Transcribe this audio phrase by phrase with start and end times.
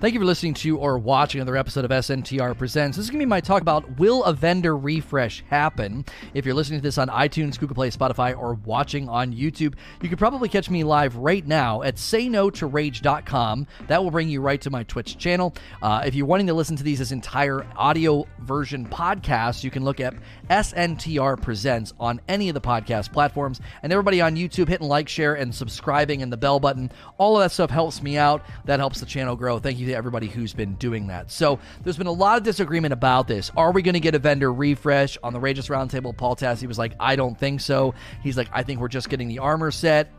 [0.00, 2.96] Thank you for listening to or watching another episode of SNTR Presents.
[2.96, 6.06] This is going to be my talk about will a vendor refresh happen?
[6.32, 10.08] If you're listening to this on iTunes, Google Play, Spotify, or watching on YouTube, you
[10.08, 13.66] could probably catch me live right now at sayno2rage.com.
[13.88, 15.54] That will bring you right to my Twitch channel.
[15.82, 19.84] Uh, if you're wanting to listen to these as entire audio version podcasts, you can
[19.84, 20.14] look at
[20.48, 23.60] SNTR Presents on any of the podcast platforms.
[23.82, 27.44] And everybody on YouTube, hitting like, share, and subscribing and the bell button, all of
[27.44, 28.40] that stuff helps me out.
[28.64, 29.58] That helps the channel grow.
[29.58, 31.30] Thank you to everybody who's been doing that.
[31.30, 33.50] So there's been a lot of disagreement about this.
[33.56, 36.16] Are we going to get a vendor refresh on the Rageous Roundtable?
[36.16, 37.94] Paul Tassi was like, I don't think so.
[38.22, 40.12] He's like, I think we're just getting the armor set.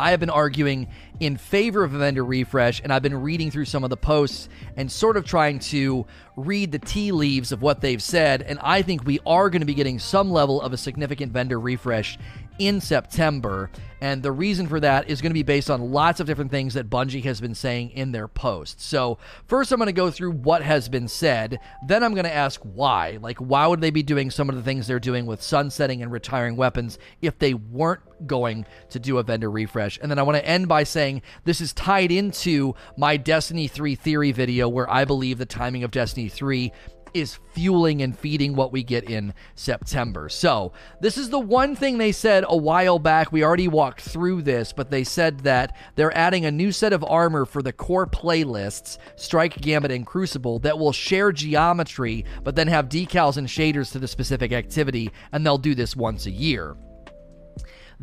[0.00, 0.88] I have been arguing
[1.20, 4.48] in favor of a vendor refresh, and I've been reading through some of the posts
[4.76, 8.42] and sort of trying to read the tea leaves of what they've said.
[8.42, 11.60] And I think we are going to be getting some level of a significant vendor
[11.60, 12.18] refresh
[12.58, 13.70] in September.
[14.02, 16.74] And the reason for that is going to be based on lots of different things
[16.74, 18.84] that Bungie has been saying in their posts.
[18.84, 21.60] So, first, I'm going to go through what has been said.
[21.86, 23.20] Then, I'm going to ask why.
[23.22, 26.10] Like, why would they be doing some of the things they're doing with sunsetting and
[26.10, 30.00] retiring weapons if they weren't going to do a vendor refresh?
[30.02, 33.94] And then I want to end by saying this is tied into my Destiny 3
[33.94, 36.72] theory video where I believe the timing of Destiny 3
[37.14, 40.28] is fueling and feeding what we get in September.
[40.28, 43.32] So, this is the one thing they said a while back.
[43.32, 47.04] We already walked through this, but they said that they're adding a new set of
[47.04, 52.68] armor for the core playlists, Strike, Gambit, and Crucible, that will share geometry, but then
[52.68, 56.76] have decals and shaders to the specific activity, and they'll do this once a year.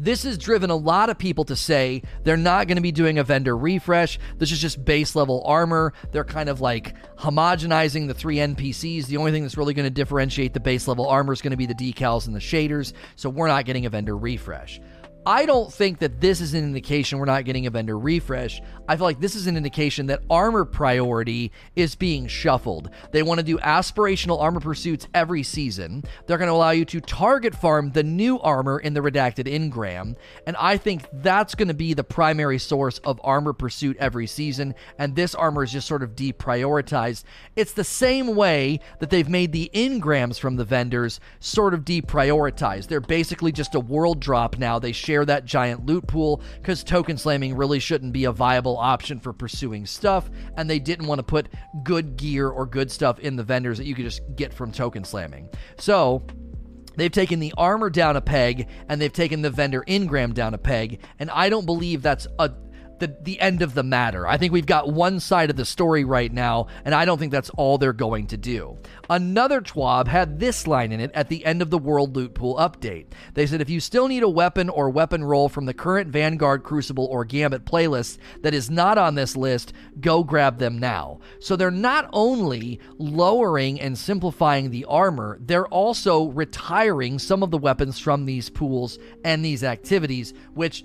[0.02, 3.20] This has driven a lot of people to say they're not going to be doing
[3.20, 4.18] a vendor refresh.
[4.38, 5.92] This is just base level armor.
[6.14, 9.08] They're kind of like homogenizing the three NPCs.
[9.08, 11.58] The only thing that's really going to differentiate the base level armor is going to
[11.58, 12.94] be the decals and the shaders.
[13.18, 14.80] So we're not getting a vendor refresh.
[15.26, 18.62] I don't think that this is an indication we're not getting a vendor refresh.
[18.88, 22.90] I feel like this is an indication that armor priority is being shuffled.
[23.12, 26.04] They want to do aspirational armor pursuits every season.
[26.26, 30.16] They're going to allow you to target farm the new armor in the redacted engram,
[30.48, 34.74] And I think that's going to be the primary source of armor pursuit every season.
[34.98, 37.26] And this armor is just sort of deprioritized.
[37.58, 42.88] It's the same way that they've made the engrams from the vendors sort of deprioritized.
[42.88, 44.80] They're basically just a world drop now.
[44.80, 49.20] They share that giant loot pool because token slamming really shouldn't be a viable option
[49.20, 51.48] for pursuing stuff, and they didn't want to put
[51.84, 55.04] good gear or good stuff in the vendors that you could just get from token
[55.04, 55.50] slamming.
[55.78, 56.24] So,
[56.96, 60.58] They've taken the armor down a peg and they've taken the vendor engram down a
[60.58, 62.52] peg, and I don't believe that's a
[63.00, 64.28] the, the end of the matter.
[64.28, 67.32] I think we've got one side of the story right now, and I don't think
[67.32, 68.78] that's all they're going to do.
[69.10, 72.56] Another TWAB had this line in it at the end of the World Loot Pool
[72.58, 73.08] update.
[73.34, 76.64] They said if you still need a weapon or weapon roll from the current Vanguard,
[76.64, 81.20] Crucible, or Gambit playlist that is not on this list, go grab them now.
[81.40, 87.58] So they're not only lowering and simplifying the armor, they're also retiring some of the
[87.58, 90.84] weapons from these pools and these activities, which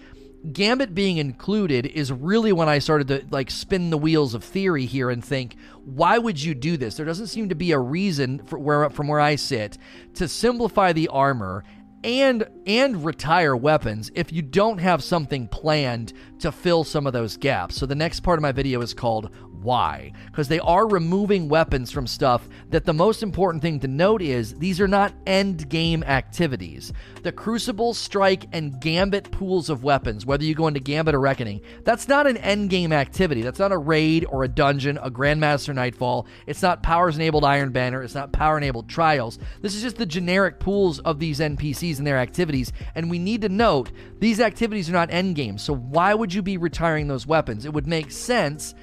[0.52, 4.84] Gambit being included is really when I started to like spin the wheels of theory
[4.84, 6.96] here and think, why would you do this?
[6.96, 9.78] There doesn't seem to be a reason for where from where I sit
[10.14, 11.64] to simplify the armor
[12.04, 17.38] and and retire weapons if you don't have something planned to fill some of those
[17.38, 17.76] gaps.
[17.76, 19.30] So the next part of my video is called
[19.64, 20.12] why?
[20.26, 24.54] Because they are removing weapons from stuff that the most important thing to note is
[24.54, 26.92] these are not end game activities.
[27.22, 31.62] The Crucible, Strike, and Gambit pools of weapons, whether you go into Gambit or Reckoning,
[31.82, 33.40] that's not an end game activity.
[33.40, 36.26] That's not a raid or a dungeon, a Grandmaster Nightfall.
[36.46, 38.02] It's not Powers enabled Iron Banner.
[38.02, 39.38] It's not Power enabled Trials.
[39.62, 42.72] This is just the generic pools of these NPCs and their activities.
[42.94, 45.62] And we need to note these activities are not end games.
[45.62, 47.64] So why would you be retiring those weapons?
[47.64, 48.74] It would make sense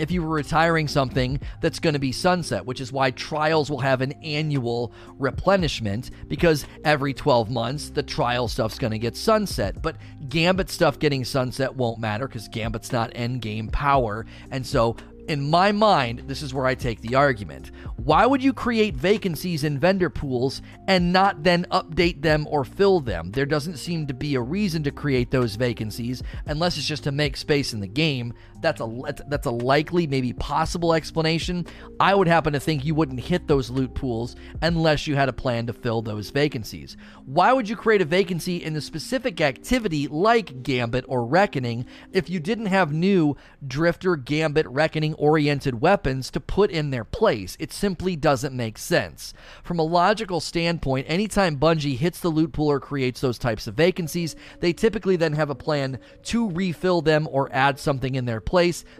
[0.00, 3.80] if you were retiring something that's going to be sunset, which is why trials will
[3.80, 9.82] have an annual replenishment because every 12 months the trial stuff's going to get sunset.
[9.82, 9.96] But
[10.28, 14.24] Gambit stuff getting sunset won't matter because Gambit's not end game power.
[14.50, 14.96] And so
[15.30, 17.70] in my mind, this is where I take the argument.
[17.96, 22.98] Why would you create vacancies in vendor pools and not then update them or fill
[22.98, 23.30] them?
[23.30, 27.12] There doesn't seem to be a reason to create those vacancies unless it's just to
[27.12, 28.34] make space in the game.
[28.60, 31.66] That's a that's a likely, maybe possible explanation.
[31.98, 35.32] I would happen to think you wouldn't hit those loot pools unless you had a
[35.32, 36.96] plan to fill those vacancies.
[37.24, 42.28] Why would you create a vacancy in a specific activity like Gambit or Reckoning if
[42.28, 43.36] you didn't have new
[43.66, 47.56] Drifter, Gambit, Reckoning oriented weapons to put in their place?
[47.58, 49.32] It simply doesn't make sense.
[49.62, 53.74] From a logical standpoint, anytime Bungie hits the loot pool or creates those types of
[53.74, 58.40] vacancies, they typically then have a plan to refill them or add something in their
[58.40, 58.49] place.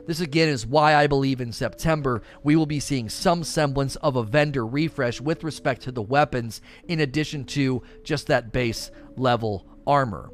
[0.06, 4.16] This again is why I believe in September we will be seeing some semblance of
[4.16, 9.66] a vendor refresh with respect to the weapons, in addition to just that base level
[9.86, 10.30] armor.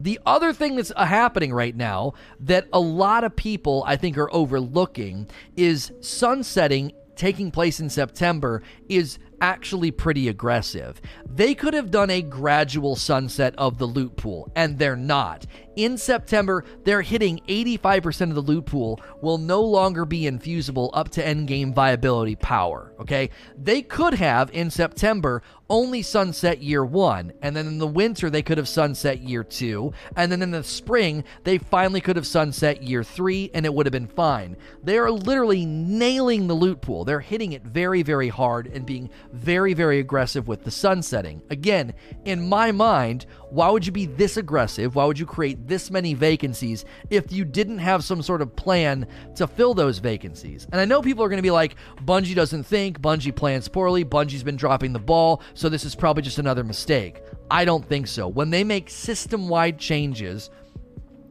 [0.00, 4.16] The other thing that's uh, happening right now that a lot of people I think
[4.16, 11.00] are overlooking is sunsetting taking place in September is actually pretty aggressive.
[11.26, 15.46] They could have done a gradual sunset of the loot pool, and they're not.
[15.78, 21.08] In September, they're hitting 85% of the loot pool will no longer be infusible up
[21.10, 22.92] to endgame viability power.
[22.98, 23.30] Okay?
[23.56, 25.40] They could have in September
[25.70, 29.92] only sunset year one, and then in the winter they could have sunset year two,
[30.16, 33.86] and then in the spring they finally could have sunset year three, and it would
[33.86, 34.56] have been fine.
[34.82, 37.04] They are literally nailing the loot pool.
[37.04, 41.42] They're hitting it very, very hard and being very, very aggressive with the sun setting.
[41.50, 41.94] Again,
[42.24, 44.94] in my mind, why would you be this aggressive?
[44.94, 49.06] Why would you create this many vacancies if you didn't have some sort of plan
[49.36, 50.66] to fill those vacancies?
[50.72, 54.04] And I know people are going to be like, Bungie doesn't think, Bungie plans poorly,
[54.04, 57.22] Bungie's been dropping the ball, so this is probably just another mistake.
[57.50, 58.28] I don't think so.
[58.28, 60.50] When they make system wide changes,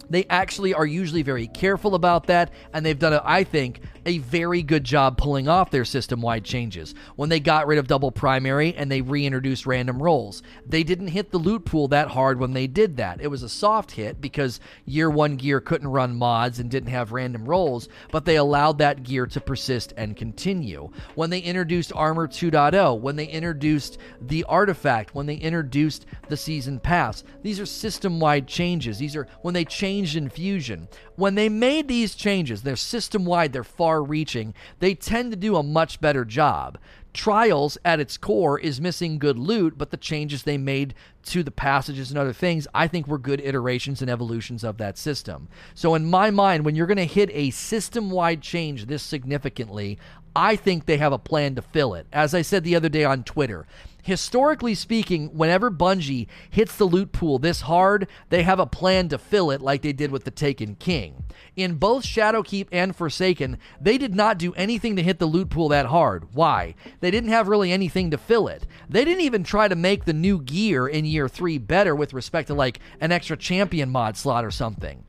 [0.10, 4.18] they actually are usually very careful about that, and they've done, a, I think, a
[4.20, 6.96] very good job pulling off their system wide changes.
[7.18, 11.30] When they got rid of double primary and they reintroduced random rolls, they didn't hit
[11.30, 13.20] the loot pool that hard when they did that.
[13.22, 17.12] It was a soft hit because year one gear couldn't run mods and didn't have
[17.12, 20.90] random rolls, but they allowed that gear to persist and continue.
[21.16, 26.80] When they introduced Armor 2.0, when they introduced the artifact, when they introduced the season
[26.80, 29.00] pass, these are system wide changes.
[29.00, 30.88] These are when they changed infusion.
[31.18, 35.56] When they made these changes, they're system wide, they're far reaching, they tend to do
[35.56, 36.78] a much better job.
[37.14, 41.52] Trials at its core is missing good loot, but the changes they made to the
[41.52, 45.48] passages and other things, I think were good iterations and evolutions of that system.
[45.74, 49.98] So, in my mind, when you're going to hit a system wide change this significantly,
[50.36, 52.06] I think they have a plan to fill it.
[52.14, 53.66] As I said the other day on Twitter,
[54.08, 59.18] historically speaking, whenever Bungie hits the loot pool this hard, they have a plan to
[59.18, 61.26] fill it like they did with the Taken King.
[61.58, 65.68] In both Shadowkeep and Forsaken, they did not do anything to hit the loot pool
[65.70, 66.34] that hard.
[66.34, 66.74] Why?
[67.02, 68.66] They didn't have really anything to fill it.
[68.90, 72.48] They didn't even try to make the new gear in year 3 better with respect
[72.48, 75.04] to like an extra champion mod slot or something.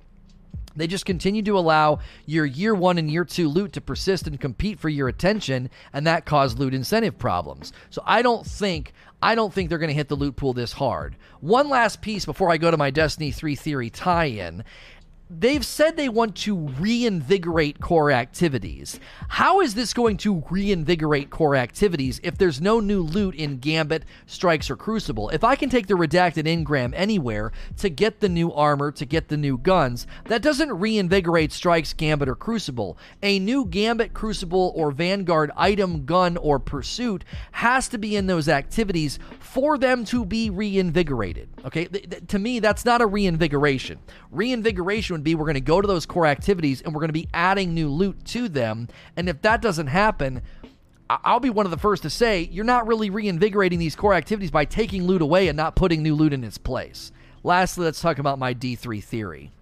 [0.79, 4.41] They just continue to allow your year one and year two loot to persist and
[4.41, 7.73] compete for your attention, and that caused loot incentive problems.
[7.91, 10.73] So I don't think I don't think they're going to hit the loot pool this
[10.73, 11.17] hard.
[11.41, 14.63] One last piece before I go to my Destiny 3 theory tie-in
[15.31, 18.99] they've said they want to reinvigorate core activities.
[19.29, 24.05] How is this going to reinvigorate core activities if there's no new loot in Gambit,
[24.27, 25.29] Strikes, or Crucible?
[25.31, 29.29] If I can take the redacted engram anywhere to get the new armor, to get
[29.29, 32.97] the new guns, that doesn't reinvigorate Strikes, Gambit, or Crucible.
[33.23, 38.49] A new Gambit, Crucible, or Vanguard item, gun, or pursuit has to be in those
[38.49, 41.49] activities for them to be reinvigorated.
[41.65, 43.99] Okay, th- th- to me, that's not a reinvigoration.
[44.31, 47.29] Reinvigoration be we're going to go to those core activities and we're going to be
[47.33, 48.89] adding new loot to them.
[49.17, 50.43] And if that doesn't happen,
[51.11, 54.51] I'll be one of the first to say you're not really reinvigorating these core activities
[54.51, 57.13] by taking loot away and not putting new loot in its place.
[57.43, 59.53] Lastly, let's talk about my D3 theory.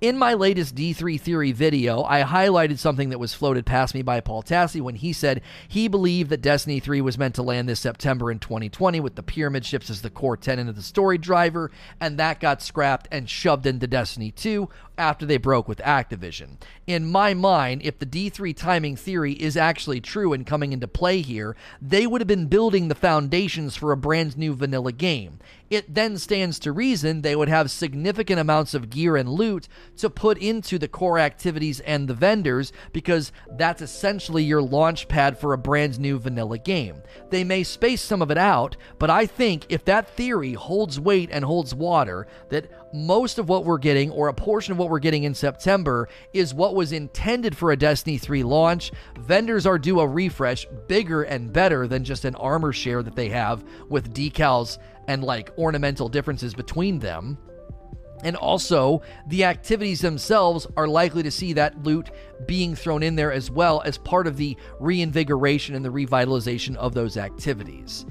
[0.00, 4.20] In my latest D3 Theory video, I highlighted something that was floated past me by
[4.20, 7.80] Paul Tassi when he said he believed that Destiny 3 was meant to land this
[7.80, 11.70] September in 2020 with the pyramid ships as the core tenet of the story driver,
[12.00, 16.56] and that got scrapped and shoved into Destiny 2 after they broke with Activision.
[16.86, 21.20] In my mind, if the D3 timing theory is actually true and coming into play
[21.20, 25.40] here, they would have been building the foundations for a brand new vanilla game.
[25.70, 30.10] It then stands to reason they would have significant amounts of gear and loot to
[30.10, 35.52] put into the core activities and the vendors because that's essentially your launch pad for
[35.52, 37.02] a brand new vanilla game.
[37.30, 41.30] They may space some of it out, but I think if that theory holds weight
[41.30, 44.98] and holds water, that most of what we're getting, or a portion of what we're
[44.98, 48.90] getting in September, is what was intended for a Destiny 3 launch.
[49.20, 53.28] Vendors are due a refresh bigger and better than just an armor share that they
[53.28, 54.78] have with decals
[55.10, 57.36] and like ornamental differences between them.
[58.22, 62.10] And also, the activities themselves are likely to see that loot
[62.46, 66.94] being thrown in there as well as part of the reinvigoration and the revitalization of
[66.94, 68.06] those activities.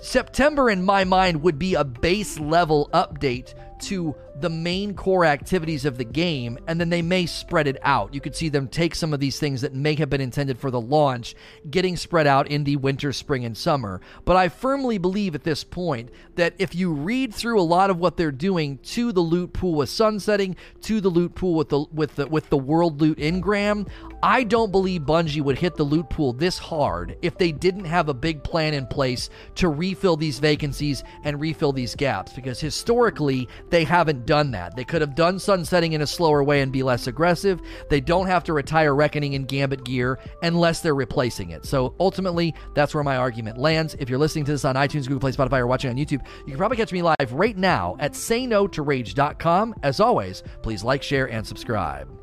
[0.00, 5.84] September, in my mind, would be a base level update to the main core activities
[5.84, 8.12] of the game, and then they may spread it out.
[8.12, 10.70] You could see them take some of these things that may have been intended for
[10.70, 11.34] the launch,
[11.70, 14.00] getting spread out in the winter, spring, and summer.
[14.24, 17.98] But I firmly believe at this point that if you read through a lot of
[17.98, 21.84] what they're doing to the loot pool with sunsetting, to the loot pool with the
[21.92, 23.88] with the with the world loot engram,
[24.22, 28.08] I don't believe Bungie would hit the loot pool this hard if they didn't have
[28.08, 33.48] a big plan in place to refill these vacancies and refill these gaps because historically
[33.70, 34.76] they haven't done that.
[34.76, 37.60] They could have done sunsetting in a slower way and be less aggressive.
[37.90, 41.66] They don't have to retire Reckoning and Gambit gear unless they're replacing it.
[41.66, 43.94] So ultimately, that's where my argument lands.
[43.98, 46.52] If you're listening to this on iTunes, Google Play, Spotify, or watching on YouTube, you
[46.52, 49.74] can probably catch me live right now at sayno2rage.com.
[49.82, 52.13] As always, please like, share, and subscribe.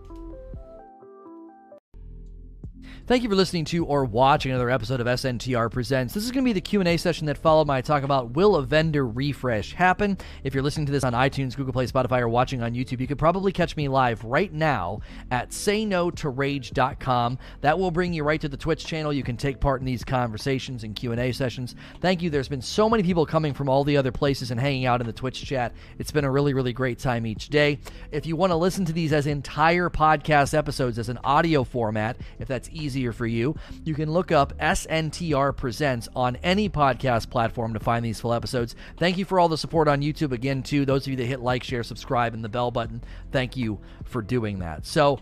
[3.12, 6.14] Thank you for listening to or watching another episode of SNTR Presents.
[6.14, 8.64] This is going to be the Q&A session that followed my talk about will a
[8.64, 10.18] vendor refresh happen?
[10.46, 13.08] If you're listening to this on iTunes, Google Play, Spotify, or watching on YouTube, you
[13.08, 17.38] could probably catch me live right now at sayno2rage.com.
[17.60, 19.12] That will bring you right to the Twitch channel.
[19.12, 21.76] You can take part in these conversations and Q&A sessions.
[22.00, 22.30] Thank you.
[22.30, 25.08] There's been so many people coming from all the other places and hanging out in
[25.08, 25.74] the Twitch chat.
[26.00, 27.80] It's been a really, really great time each day.
[28.14, 32.16] If you want to listen to these as entire podcast episodes as an audio format,
[32.40, 37.30] if that's easy easier for you, you can look up SNTR Presents on any podcast
[37.30, 38.76] platform to find these full episodes.
[38.98, 40.86] Thank you for all the support on YouTube again, too.
[40.86, 44.22] Those of you that hit like, share, subscribe, and the bell button, thank you for
[44.22, 44.86] doing that.
[44.86, 45.20] So,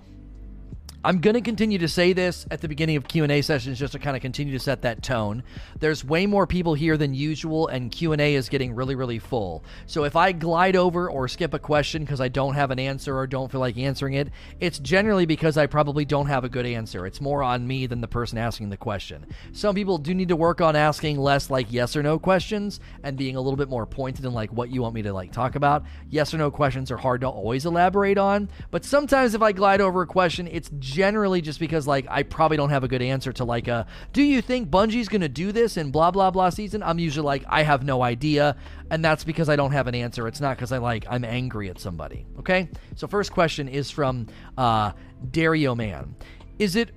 [1.02, 4.00] I'm going to continue to say this at the beginning of Q&A sessions just to
[4.00, 5.44] kind of continue to set that tone.
[5.80, 9.64] There's way more people here than usual and Q&A is getting really really full.
[9.86, 13.18] So if I glide over or skip a question because I don't have an answer
[13.18, 14.28] or don't feel like answering it,
[14.60, 17.06] it's generally because I probably don't have a good answer.
[17.06, 19.26] It's more on me than the person asking the question.
[19.54, 23.16] Some people do need to work on asking less like yes or no questions and
[23.16, 25.56] being a little bit more pointed in like what you want me to like talk
[25.56, 25.86] about.
[26.10, 29.80] Yes or no questions are hard to always elaborate on, but sometimes if I glide
[29.80, 33.32] over a question, it's generally just because like I probably don't have a good answer
[33.34, 36.50] to like a do you think Bungie's going to do this in blah blah blah
[36.50, 36.84] season?
[36.84, 38.56] I'm usually like I have no idea
[38.90, 40.28] and that's because I don't have an answer.
[40.28, 42.26] It's not because I like I'm angry at somebody.
[42.40, 42.70] Okay?
[42.96, 44.28] So first question is from
[44.58, 44.92] uh
[45.32, 46.16] Dario Man.
[46.58, 46.92] Is it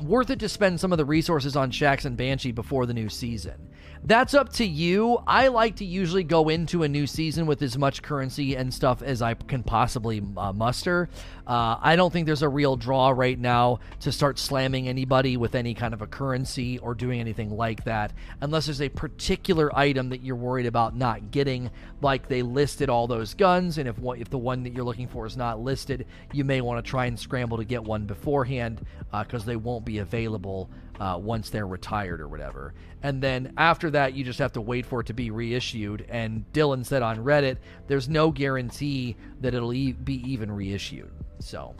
[0.00, 3.08] worth it to spend some of the resources on Shaxx and Banshee before the new
[3.08, 3.71] season?
[4.04, 5.22] That's up to you.
[5.28, 9.00] I like to usually go into a new season with as much currency and stuff
[9.00, 11.08] as I can possibly uh, muster.
[11.46, 15.54] Uh, I don't think there's a real draw right now to start slamming anybody with
[15.54, 20.08] any kind of a currency or doing anything like that, unless there's a particular item
[20.08, 21.70] that you're worried about not getting.
[22.02, 25.24] Like they listed all those guns, and if if the one that you're looking for
[25.24, 29.42] is not listed, you may want to try and scramble to get one beforehand because
[29.42, 30.68] uh, they won't be available
[30.98, 32.74] uh, once they're retired or whatever.
[33.02, 36.06] And then after that, you just have to wait for it to be reissued.
[36.08, 41.10] And Dylan said on Reddit, there's no guarantee that it'll e- be even reissued.
[41.40, 41.74] So,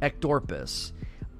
[0.00, 0.92] Ectorpus.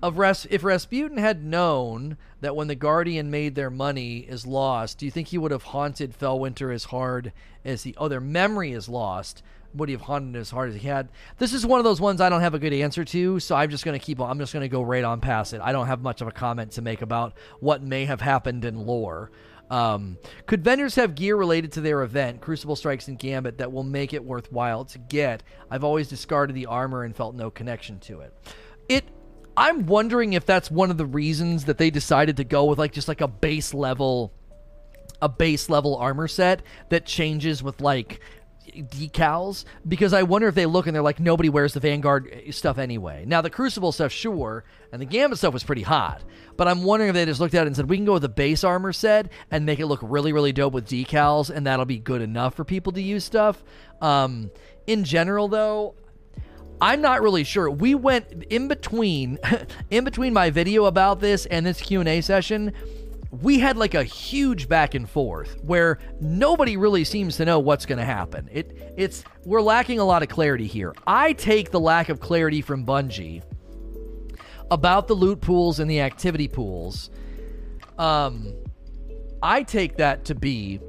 [0.04, 4.98] Of Ras- if Rasputin had known that when the Guardian made their money is lost,
[4.98, 7.32] do you think he would have haunted Felwinter as hard
[7.64, 7.94] as he?
[7.96, 9.42] Oh, their memory is lost
[9.72, 11.08] would he have haunted as hard as he had?
[11.38, 13.70] This is one of those ones I don't have a good answer to, so I'm
[13.70, 14.20] just going to keep.
[14.20, 15.62] I'm just going to go right on past it.
[15.62, 18.86] I don't have much of a comment to make about what may have happened in
[18.86, 19.30] lore.
[19.70, 23.84] Um, could vendors have gear related to their event, Crucible Strikes and Gambit, that will
[23.84, 25.42] make it worthwhile to get?
[25.70, 28.34] I've always discarded the armor and felt no connection to it.
[28.90, 29.04] It.
[29.56, 32.92] I'm wondering if that's one of the reasons that they decided to go with like
[32.92, 34.32] just like a base level
[35.22, 38.20] a base level armor set that changes with like
[38.74, 42.78] decals because I wonder if they look and they're like nobody wears the Vanguard stuff
[42.78, 43.24] anyway.
[43.26, 46.22] Now the Crucible stuff, sure, and the Gambit stuff was pretty hot,
[46.56, 48.22] but I'm wondering if they just looked at it and said we can go with
[48.22, 51.84] the base armor set and make it look really really dope with decals, and that'll
[51.84, 53.62] be good enough for people to use stuff.
[54.00, 54.50] Um,
[54.86, 55.94] in general, though,
[56.80, 57.70] I'm not really sure.
[57.70, 59.38] We went in between,
[59.90, 62.72] in between my video about this and this Q and A session
[63.42, 67.86] we had like a huge back and forth where nobody really seems to know what's
[67.86, 68.48] going to happen.
[68.52, 70.94] It it's we're lacking a lot of clarity here.
[71.06, 73.42] I take the lack of clarity from Bungie
[74.70, 77.10] about the loot pools and the activity pools.
[77.98, 78.54] Um
[79.42, 80.80] I take that to be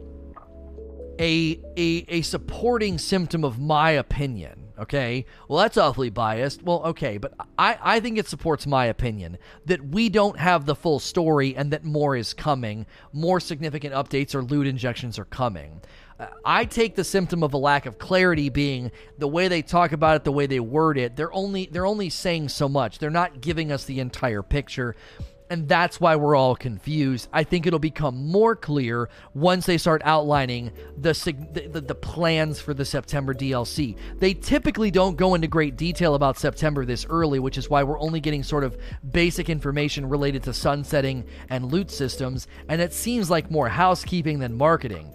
[1.19, 5.25] a a a supporting symptom of my opinion Okay.
[5.47, 6.61] Well, that's awfully biased.
[6.61, 10.75] Well, okay, but I, I think it supports my opinion that we don't have the
[10.75, 12.85] full story and that more is coming.
[13.13, 15.81] More significant updates or loot injections are coming.
[16.45, 20.15] I take the symptom of a lack of clarity being the way they talk about
[20.15, 21.17] it, the way they word it.
[21.17, 22.99] They're only they're only saying so much.
[22.99, 24.95] They're not giving us the entire picture.
[25.49, 27.29] And that's why we're all confused.
[27.31, 31.13] I think it'll become more clear once they start outlining the,
[31.71, 33.95] the, the plans for the September DLC.
[34.17, 37.99] They typically don't go into great detail about September this early, which is why we're
[37.99, 38.77] only getting sort of
[39.11, 44.57] basic information related to sunsetting and loot systems, and it seems like more housekeeping than
[44.57, 45.14] marketing.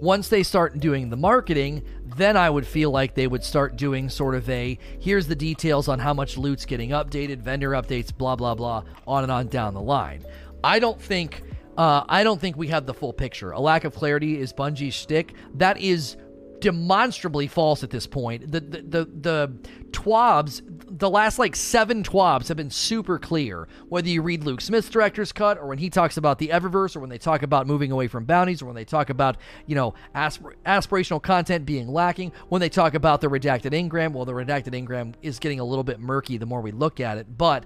[0.00, 1.82] Once they start doing the marketing,
[2.16, 5.88] then I would feel like they would start doing sort of a here's the details
[5.88, 9.74] on how much loot's getting updated, vendor updates, blah blah blah, on and on down
[9.74, 10.24] the line.
[10.64, 11.42] I don't think
[11.76, 13.52] uh, I don't think we have the full picture.
[13.52, 15.34] A lack of clarity is Bungie's shtick.
[15.54, 16.16] That is
[16.60, 18.50] demonstrably false at this point.
[18.50, 19.52] The the the, the
[19.90, 20.62] TWABs,
[20.98, 23.68] the last like seven TWABs have been super clear.
[23.88, 27.00] Whether you read Luke Smith's director's cut, or when he talks about the Eververse, or
[27.00, 29.36] when they talk about moving away from bounties, or when they talk about
[29.66, 34.24] you know aspir- aspirational content being lacking, when they talk about the redacted engram, well,
[34.24, 37.26] the redacted engram is getting a little bit murky the more we look at it,
[37.36, 37.64] but.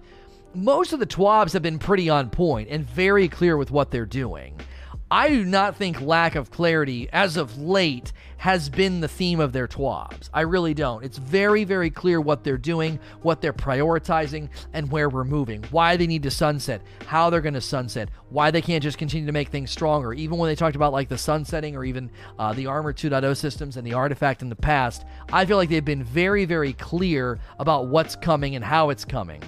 [0.57, 4.07] Most of the TWABs have been pretty on point and very clear with what they're
[4.07, 4.57] doing.
[5.11, 8.13] I do not think lack of clarity as of late
[8.45, 10.29] has been the theme of their TWABs.
[10.35, 11.03] I really don't.
[11.03, 15.65] It's very, very clear what they're doing, what they're prioritizing, and where we're moving.
[15.71, 19.25] Why they need to sunset, how they're going to sunset, why they can't just continue
[19.25, 20.13] to make things stronger.
[20.13, 23.79] Even when they talked about like the sunsetting or even uh, the Armor 2.0 systems
[23.79, 27.87] and the artifact in the past, I feel like they've been very, very clear about
[27.87, 29.43] what's coming and how it's coming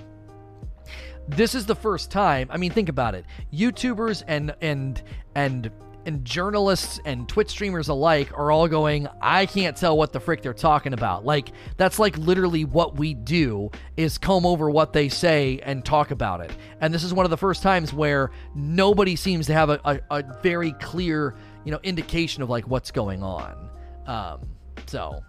[1.28, 2.48] this is the first time.
[2.52, 3.24] I mean, think about it.
[3.52, 5.02] YouTubers and and
[5.34, 5.70] and
[6.06, 10.40] and journalists and Twitch streamers alike are all going, I can't tell what the frick
[10.40, 11.25] they're talking about.
[11.25, 16.12] Like that's like literally what we do is comb over what they say and talk
[16.12, 16.52] about it.
[16.80, 20.00] And this is one of the first times where nobody seems to have a, a,
[20.10, 21.34] a very clear,
[21.64, 23.68] you know, indication of like what's going on.
[24.06, 24.40] Um,
[24.86, 25.20] so,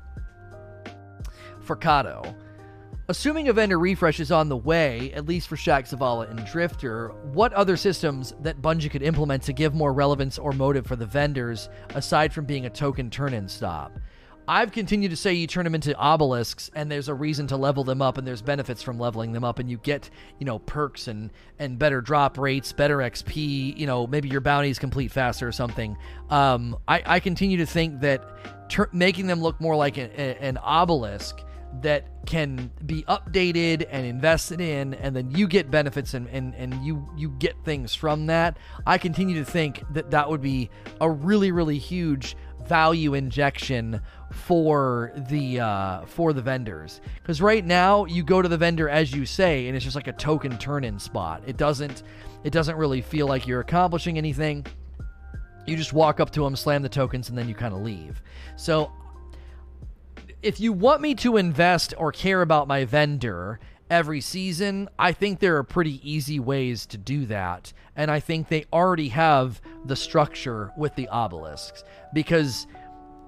[1.66, 2.36] Furcado.
[3.10, 7.14] Assuming a vendor refresh is on the way, at least for Shaxx Zavala and Drifter,
[7.32, 11.06] what other systems that Bungie could implement to give more relevance or motive for the
[11.06, 13.98] vendors, aside from being a token turn in stop?
[14.46, 17.86] I've continued to say you turn them into obelisks, and there's a reason to level
[17.86, 21.08] them up, and there's benefits from leveling them up, and you get, you know, perks
[21.08, 23.78] and and better drop rates, better XP.
[23.78, 25.98] You know, maybe your bounties complete faster or something.
[26.30, 30.38] Um, I, I continue to think that ter- making them look more like a, a,
[30.42, 31.42] an obelisk
[31.82, 36.74] that can be updated and invested in and then you get benefits and, and, and
[36.86, 41.10] you you get things from that i continue to think that that would be a
[41.10, 42.36] really really huge
[42.68, 47.02] value injection for the uh, for the vendors.
[47.22, 50.08] Because right now you go to the vendor as you say and it's just like
[50.08, 51.42] a token turn in spot.
[51.46, 52.04] It doesn't
[52.44, 54.66] it doesn't really feel like you're accomplishing anything.
[55.66, 58.22] You just walk up to them slam the tokens and then you kind of leave.
[58.56, 58.92] So
[60.42, 65.40] if you want me to invest or care about my vendor every season, I think
[65.40, 67.74] there are pretty easy ways to do that.
[67.96, 71.84] And I think they already have the structure with the obelisks.
[72.14, 72.68] Because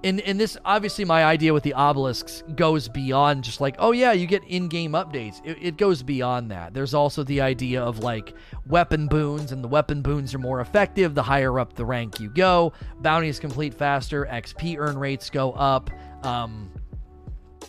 [0.01, 4.13] in in this obviously my idea with the obelisks goes beyond just like oh yeah
[4.13, 5.41] you get in-game updates.
[5.43, 6.73] It, it, goes beyond that.
[6.73, 8.33] There's also the idea of like
[8.65, 12.29] weapon boons and the weapon boons are more effective the higher up the rank you
[12.29, 12.71] go.
[13.01, 14.25] Bounties complete faster.
[14.31, 15.89] Xp earn rates go up.
[16.23, 16.71] Um,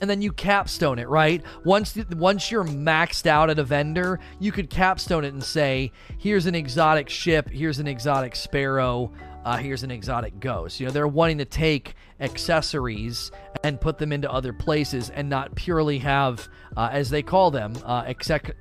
[0.01, 1.43] and then you capstone it, right?
[1.65, 6.47] Once once you're maxed out at a vendor, you could capstone it and say, "Here's
[6.47, 7.51] an exotic ship.
[7.51, 9.13] Here's an exotic sparrow.
[9.45, 13.31] Uh, here's an exotic ghost." You know, they're wanting to take accessories
[13.63, 17.75] and put them into other places, and not purely have, uh, as they call them,
[17.85, 18.05] uh,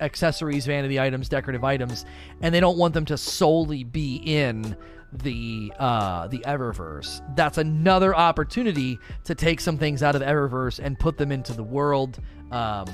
[0.00, 2.04] accessories, vanity items, decorative items,
[2.42, 4.76] and they don't want them to solely be in
[5.12, 7.20] the uh, the Eververse.
[7.36, 11.62] That's another opportunity to take some things out of Eververse and put them into the
[11.62, 12.18] world
[12.50, 12.86] um,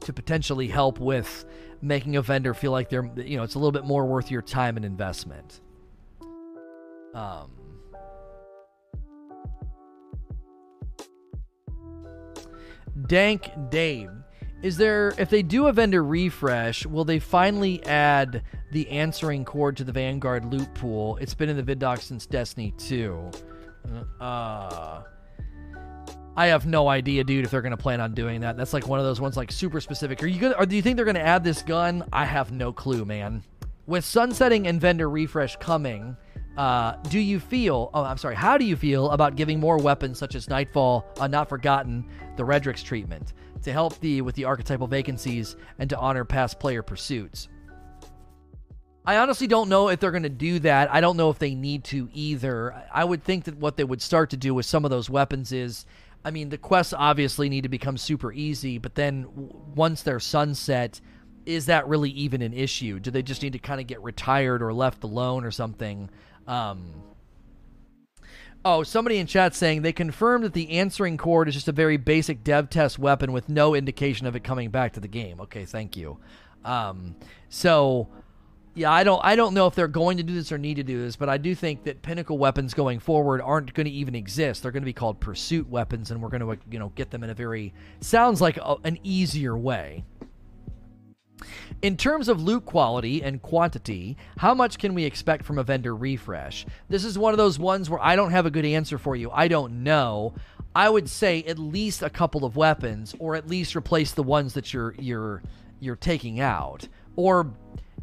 [0.00, 1.44] to potentially help with
[1.80, 4.42] making a vendor feel like they're you know it's a little bit more worth your
[4.42, 5.60] time and investment.
[7.14, 7.50] Um,
[13.06, 14.10] Dank Dave
[14.62, 18.42] is there, if they do a vendor refresh, will they finally add
[18.72, 21.16] the answering cord to the Vanguard loot pool?
[21.20, 23.30] It's been in the vid doc since Destiny 2.
[24.20, 25.02] Uh,
[26.36, 28.56] I have no idea, dude, if they're to plan on doing that.
[28.56, 30.22] That's like one of those ones, like super specific.
[30.22, 32.04] Are you gonna, or do you think they're to add this gun?
[32.12, 33.42] I have no clue, man.
[33.86, 36.16] With sunsetting and vendor refresh coming,
[36.56, 37.90] uh, do you feel?
[37.94, 38.34] Oh, I'm sorry.
[38.34, 42.04] How do you feel about giving more weapons such as Nightfall, uh, Not Forgotten,
[42.36, 43.32] the Redrix treatment?
[43.62, 47.48] To help thee with the archetypal vacancies and to honor past player pursuits.
[49.04, 50.92] I honestly don't know if they're going to do that.
[50.92, 52.74] I don't know if they need to either.
[52.92, 55.50] I would think that what they would start to do with some of those weapons
[55.52, 55.86] is
[56.24, 59.26] I mean, the quests obviously need to become super easy, but then
[59.74, 61.00] once they're sunset,
[61.46, 62.98] is that really even an issue?
[62.98, 66.10] Do they just need to kind of get retired or left alone or something?
[66.46, 66.92] Um,
[68.64, 71.96] oh, somebody in chat saying they confirmed that the answering cord is just a very
[71.96, 75.40] basic dev test weapon with no indication of it coming back to the game.
[75.40, 76.18] Okay, thank you.
[76.64, 77.16] Um,
[77.48, 78.08] so
[78.74, 80.82] yeah, I don't I don't know if they're going to do this or need to
[80.82, 84.14] do this, but I do think that pinnacle weapons going forward aren't going to even
[84.14, 84.62] exist.
[84.62, 87.24] They're going to be called pursuit weapons, and we're going to you know get them
[87.24, 90.04] in a very sounds like a, an easier way.
[91.80, 95.94] In terms of loot quality and quantity, how much can we expect from a vendor
[95.94, 96.66] refresh?
[96.88, 99.30] This is one of those ones where I don't have a good answer for you.
[99.30, 100.34] I don't know.
[100.74, 104.54] I would say at least a couple of weapons, or at least replace the ones
[104.54, 105.42] that you're you're
[105.78, 107.52] you're taking out, or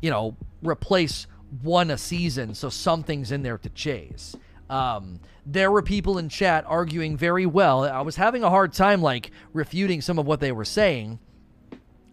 [0.02, 1.28] you know replace
[1.62, 4.38] one a season so something's in there to chase.
[4.70, 7.84] Um, there were people in chat arguing very well.
[7.84, 11.20] I was having a hard time like refuting some of what they were saying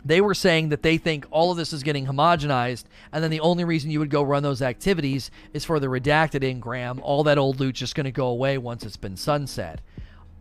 [0.05, 3.41] they were saying that they think all of this is getting homogenized, and then the
[3.41, 6.99] only reason you would go run those activities is for the redacted engram.
[7.03, 9.81] All that old loot's just going to go away once it's been sunset.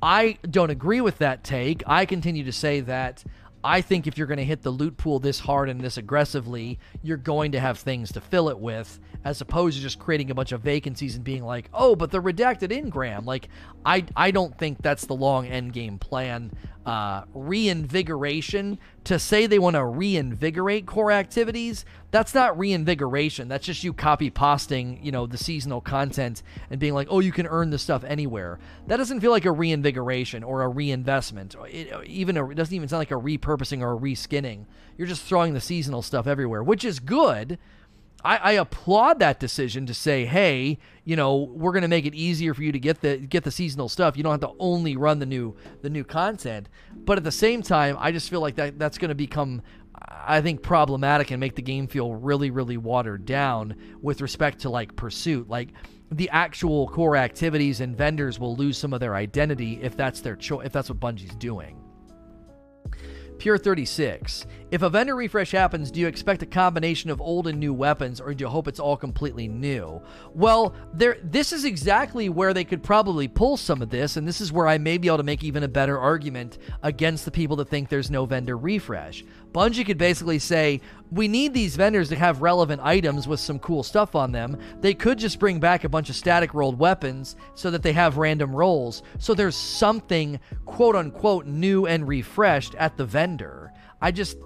[0.02, 1.84] I don't agree with that take.
[1.86, 3.24] I continue to say that
[3.64, 6.80] I think if you're going to hit the loot pool this hard and this aggressively,
[7.04, 10.36] you're going to have things to fill it with, as opposed to just creating a
[10.36, 13.26] bunch of vacancies and being like, oh, but they're redacted engram.
[13.26, 13.50] Like,
[13.86, 16.52] I I don't think that's the long end game plan.
[16.86, 23.48] Uh, reinvigoration to say they want to reinvigorate core activities that's not reinvigoration.
[23.48, 27.32] That's just you copy pasting you know the seasonal content and being like oh you
[27.32, 28.60] can earn this stuff anywhere.
[28.88, 31.56] That doesn't feel like a reinvigoration or a reinvestment.
[31.70, 34.66] It, even a, it doesn't even sound like a repurposing or a reskinning.
[34.98, 37.58] You're just throwing the seasonal stuff everywhere which is good
[38.24, 42.14] I, I, applaud that decision to say, hey, you know, we're going to make it
[42.14, 44.18] easier for you to get the get the seasonal stuff.
[44.18, 46.70] You don't have to only run the new the new content.
[46.94, 49.62] But at the same time, I just feel like that that's going to become,
[50.08, 54.70] I think, problematic and make the game feel really really watered down with respect to
[54.70, 55.50] like pursuit.
[55.50, 55.70] Like
[56.12, 60.36] the actual core activities and vendors will lose some of their identity if that's their
[60.36, 60.66] choice.
[60.66, 61.78] If that's what Bungie's doing.
[63.42, 64.46] Pure 36.
[64.72, 68.22] If a vendor refresh happens, do you expect a combination of old and new weapons,
[68.22, 70.02] or do you hope it's all completely new?
[70.34, 71.18] Well, there.
[71.22, 74.68] This is exactly where they could probably pull some of this, and this is where
[74.68, 77.90] I may be able to make even a better argument against the people that think
[77.90, 79.26] there's no vendor refresh.
[79.52, 80.80] Bungie could basically say,
[81.12, 84.58] we need these vendors to have relevant items with some cool stuff on them.
[84.80, 88.16] They could just bring back a bunch of static rolled weapons so that they have
[88.16, 89.04] random rolls.
[89.20, 93.74] So there's something quote unquote new and refreshed at the vendor.
[94.02, 94.38] I just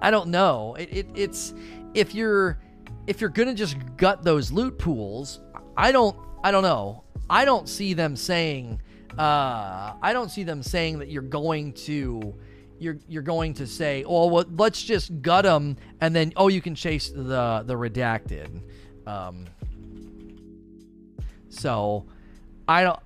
[0.00, 0.74] I don't know.
[0.78, 1.54] It, it, it's
[1.94, 2.58] if you're
[3.06, 5.40] if you're gonna just gut those loot pools,
[5.76, 7.04] I don't I don't know.
[7.30, 8.80] I don't see them saying
[9.18, 12.34] uh, I don't see them saying that you're going to
[12.78, 16.60] you're you're going to say, "Oh, well, let's just gut them," and then oh, you
[16.60, 18.62] can chase the the redacted.
[19.06, 19.46] Um,
[21.48, 22.06] so
[22.68, 23.00] I don't.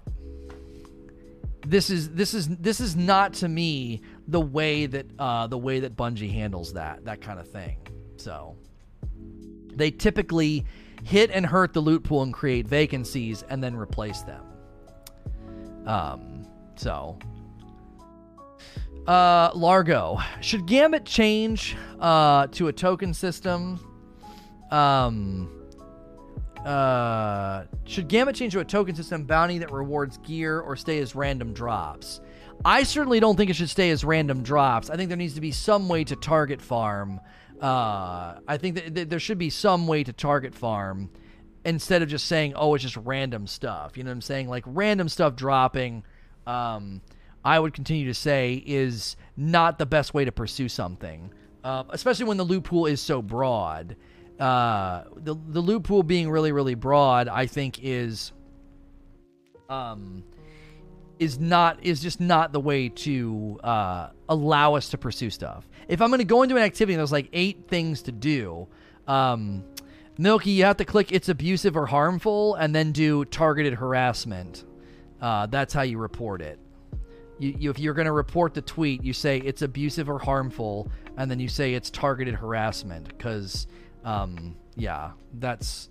[1.66, 5.80] This is this is this is not to me the way that uh, the way
[5.80, 7.76] that Bungie handles that that kind of thing.
[8.16, 8.56] So
[9.74, 10.64] they typically
[11.04, 14.44] hit and hurt the loot pool and create vacancies and then replace them.
[15.86, 17.18] Um, so
[19.06, 23.80] uh, Largo should Gambit change uh, to a token system?
[24.70, 25.50] Um,
[26.64, 31.14] uh, should Gambit change to a token system bounty that rewards gear or stay as
[31.14, 32.20] random drops?
[32.64, 34.88] I certainly don't think it should stay as random drops.
[34.88, 37.20] I think there needs to be some way to target farm.
[37.60, 41.10] Uh, I think that, that there should be some way to target farm
[41.64, 44.48] instead of just saying, "Oh, it's just random stuff." You know what I'm saying?
[44.48, 46.04] Like random stuff dropping.
[46.46, 47.02] Um,
[47.44, 51.32] I would continue to say is not the best way to pursue something,
[51.64, 53.96] uh, especially when the loot pool is so broad.
[54.38, 58.32] Uh, the the loot pool being really really broad, I think is
[59.68, 60.24] um
[61.22, 65.68] is not is just not the way to uh, allow us to pursue stuff.
[65.86, 68.66] If I'm going to go into an activity and there's like eight things to do,
[69.06, 69.64] um,
[70.18, 74.64] Milky, you have to click it's abusive or harmful and then do targeted harassment.
[75.20, 76.58] Uh, that's how you report it.
[77.38, 80.90] You, you, if you're going to report the tweet, you say it's abusive or harmful,
[81.16, 83.68] and then you say it's targeted harassment because,
[84.04, 85.88] um, yeah, that's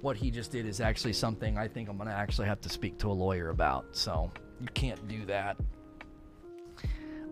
[0.00, 2.68] what he just did is actually something I think I'm going to actually have to
[2.68, 3.86] speak to a lawyer about.
[3.92, 5.56] So you can't do that.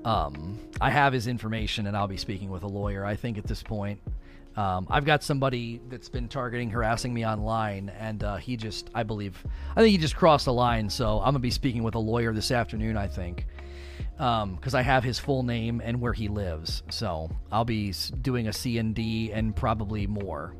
[0.04, 3.04] Um, I have his information, and I'll be speaking with a lawyer.
[3.04, 4.00] I think at this point,
[4.56, 9.02] um, I've got somebody that's been targeting, harassing me online, and uh, he just, I
[9.02, 10.88] believe, I think he just crossed the line.
[10.88, 12.96] So I'm gonna be speaking with a lawyer this afternoon.
[12.96, 13.46] I think.
[14.16, 16.84] because um, I have his full name and where he lives.
[16.90, 20.54] So I'll be doing a CND and probably more.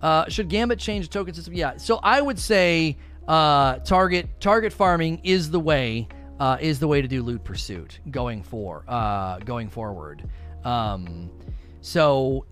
[0.00, 1.54] Uh, should Gambit change token system?
[1.54, 1.76] Yeah.
[1.76, 2.96] So I would say
[3.28, 6.08] uh, target target farming is the way
[6.40, 10.28] uh, is the way to do loot pursuit going for uh, going forward.
[10.64, 11.30] Um,
[11.80, 12.46] so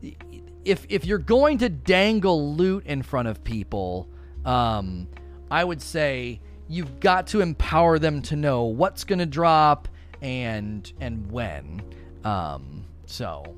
[0.64, 4.08] if if you're going to dangle loot in front of people,
[4.44, 5.08] um,
[5.50, 9.88] I would say you've got to empower them to know what's going to drop
[10.20, 11.82] and and when.
[12.24, 13.56] Um, so,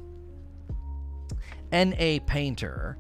[1.73, 2.21] N.A.
[2.21, 2.99] Painter.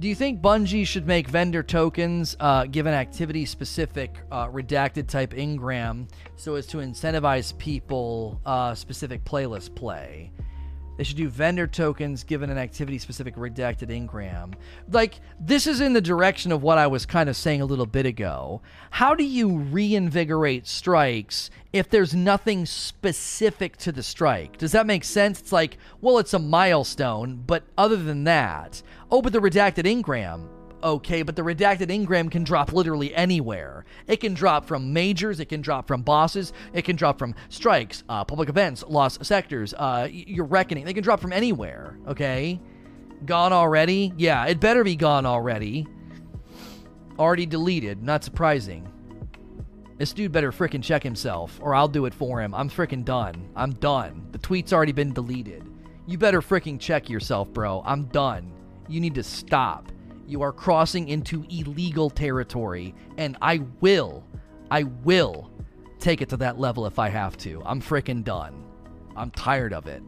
[0.00, 5.06] Do you think Bungie should make vendor tokens uh, give an activity specific uh, redacted
[5.06, 10.32] type engram so as to incentivize people uh, specific playlist play?
[10.96, 14.54] They should do vendor tokens given an activity specific redacted engram.
[14.90, 17.86] Like, this is in the direction of what I was kind of saying a little
[17.86, 18.62] bit ago.
[18.90, 24.56] How do you reinvigorate strikes if there's nothing specific to the strike?
[24.58, 25.40] Does that make sense?
[25.40, 30.48] It's like, well, it's a milestone, but other than that, oh, but the redacted engram.
[30.82, 33.86] okay, but the redacted engram can drop literally anywhere.
[34.06, 38.04] It can drop from majors, it can drop from bosses, it can drop from strikes,
[38.08, 40.84] uh, public events, lost sectors, uh, your reckoning.
[40.84, 42.60] They can drop from anywhere, okay?
[43.24, 44.12] Gone already?
[44.18, 45.86] Yeah, it better be gone already.
[47.18, 48.86] Already deleted, not surprising.
[49.96, 52.54] This dude better fricking check himself, or I'll do it for him.
[52.54, 53.48] I'm fricking done.
[53.54, 54.26] I'm done.
[54.32, 55.64] The tweet's already been deleted.
[56.06, 57.82] You better fricking check yourself, bro.
[57.86, 58.52] I'm done.
[58.88, 59.90] You need to stop.
[60.26, 64.24] You are crossing into illegal territory, and I will,
[64.70, 65.50] I will
[65.98, 67.62] take it to that level if I have to.
[67.64, 68.64] I'm freaking done.
[69.16, 70.02] I'm tired of it.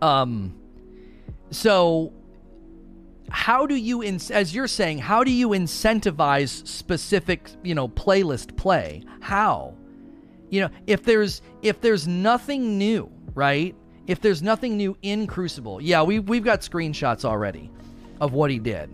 [0.00, 0.54] Um,
[1.50, 2.12] so
[3.30, 8.56] how do you, in, as you're saying, how do you incentivize specific, you know, playlist
[8.56, 9.02] play?
[9.20, 9.74] How?
[10.50, 13.74] You know, if there's if there's nothing new, right?
[14.08, 17.70] If there's nothing new in Crucible, yeah, we, we've got screenshots already
[18.20, 18.88] of what he did.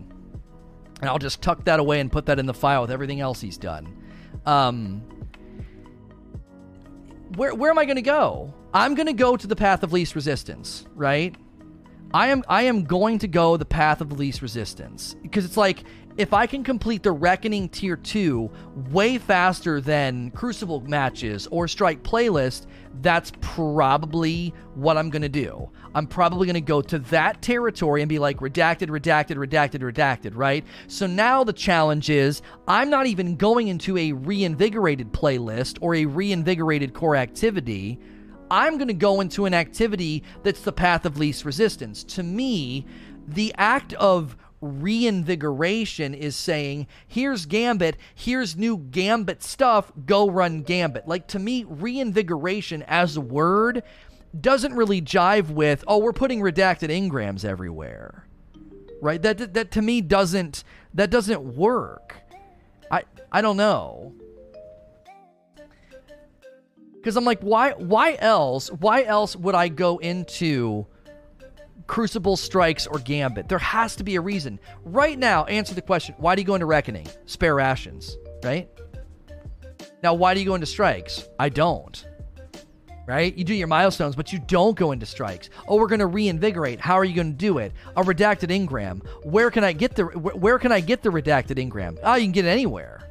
[1.00, 3.40] And I'll just tuck that away and put that in the file with everything else
[3.40, 3.96] he's done.
[4.44, 5.02] Um,
[7.36, 8.52] where, where am I going to go?
[8.74, 11.34] I'm going to go to the path of least resistance, right?
[12.12, 15.82] I am I am going to go the path of least resistance because it's like
[16.16, 18.50] if I can complete the Reckoning Tier 2
[18.90, 22.66] way faster than Crucible matches or Strike playlist,
[23.00, 25.68] that's probably what I'm going to do.
[25.94, 30.32] I'm probably going to go to that territory and be like, redacted, redacted, redacted, redacted,
[30.34, 30.64] right?
[30.86, 36.06] So now the challenge is I'm not even going into a reinvigorated playlist or a
[36.06, 37.98] reinvigorated core activity.
[38.52, 42.04] I'm going to go into an activity that's the path of least resistance.
[42.04, 42.86] To me,
[43.26, 51.06] the act of reinvigoration is saying, here's Gambit, here's new Gambit stuff, go run Gambit.
[51.06, 53.82] Like to me, reinvigoration as a word
[54.40, 58.26] doesn't really jive with, oh, we're putting redacted engrams everywhere.
[59.00, 59.20] Right?
[59.20, 62.16] That that to me doesn't that doesn't work.
[62.90, 64.14] I I don't know.
[67.02, 70.86] Cuz I'm like why why else why else would I go into
[71.86, 73.48] Crucible strikes or Gambit.
[73.48, 74.58] There has to be a reason.
[74.84, 77.06] Right now, answer the question why do you go into Reckoning?
[77.26, 78.68] Spare rations, right?
[80.02, 81.28] Now, why do you go into strikes?
[81.38, 82.06] I don't.
[83.06, 83.36] Right?
[83.36, 85.50] You do your milestones, but you don't go into strikes.
[85.68, 86.80] Oh, we're going to reinvigorate.
[86.80, 87.72] How are you going to do it?
[87.96, 89.06] A redacted engram.
[89.24, 91.98] Where can I get the where can I get the redacted engram?
[92.02, 93.10] Oh, you can get it anywhere.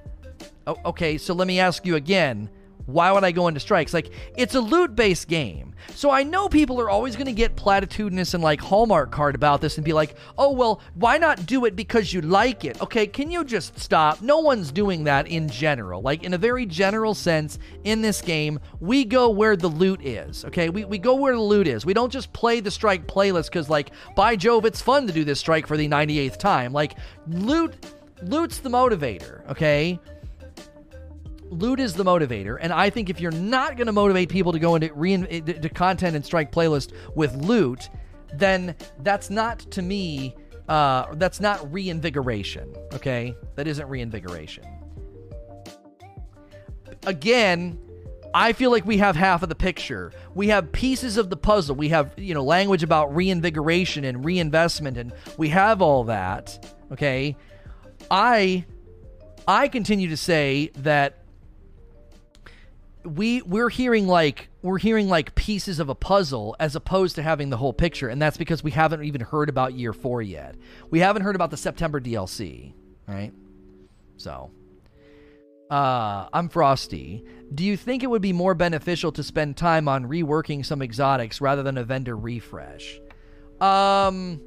[0.65, 2.49] Oh, okay, so let me ask you again
[2.85, 3.93] why would I go into strikes?
[3.93, 5.73] Like, it's a loot based game.
[5.95, 9.61] So I know people are always going to get platitudinous and like Hallmark card about
[9.61, 12.81] this and be like, oh, well, why not do it because you like it?
[12.81, 14.21] Okay, can you just stop?
[14.21, 16.01] No one's doing that in general.
[16.01, 20.45] Like, in a very general sense, in this game, we go where the loot is.
[20.45, 21.85] Okay, we, we go where the loot is.
[21.85, 25.23] We don't just play the strike playlist because, like, by Jove, it's fun to do
[25.23, 26.73] this strike for the 98th time.
[26.73, 27.75] Like, loot.
[28.21, 29.99] Loot's the motivator, okay?
[31.53, 34.59] Loot is the motivator, and I think if you're not going to motivate people to
[34.59, 37.89] go into rein- to content and strike playlist with loot,
[38.33, 40.35] then that's not to me.
[40.67, 42.73] Uh, that's not reinvigoration.
[42.93, 44.65] Okay, that isn't reinvigoration.
[47.05, 47.77] Again,
[48.33, 50.11] I feel like we have half of the picture.
[50.33, 51.75] We have pieces of the puzzle.
[51.75, 57.35] We have, you know, language about reinvigoration and reinvestment and we have all that, okay?
[58.09, 58.65] I
[59.47, 61.22] I continue to say that
[63.05, 67.49] we we're hearing like we're hearing like pieces of a puzzle as opposed to having
[67.49, 70.55] the whole picture and that's because we haven't even heard about year 4 yet.
[70.89, 72.73] We haven't heard about the September DLC,
[73.07, 73.33] right?
[74.17, 74.51] So
[75.69, 77.23] Uh, I'm Frosty.
[77.53, 81.41] Do you think it would be more beneficial to spend time on reworking some exotics
[81.41, 82.99] rather than a vendor refresh?
[83.59, 84.39] Um,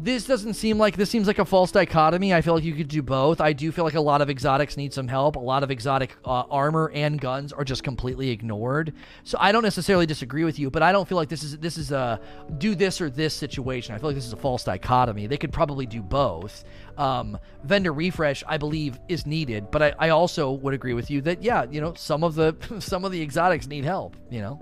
[0.00, 2.32] this doesn't seem like this seems like a false dichotomy.
[2.32, 3.40] I feel like you could do both.
[3.40, 5.34] I do feel like a lot of exotics need some help.
[5.34, 8.94] A lot of exotic uh, armor and guns are just completely ignored.
[9.24, 11.76] So I don't necessarily disagree with you, but I don't feel like this is this
[11.76, 12.20] is a
[12.58, 13.92] do this or this situation.
[13.92, 15.26] I feel like this is a false dichotomy.
[15.26, 16.62] They could probably do both.
[16.96, 21.20] Um, vendor refresh, I believe, is needed, but I, I also would agree with you
[21.22, 24.16] that yeah, you know, some of the some of the exotics need help.
[24.30, 24.60] You know,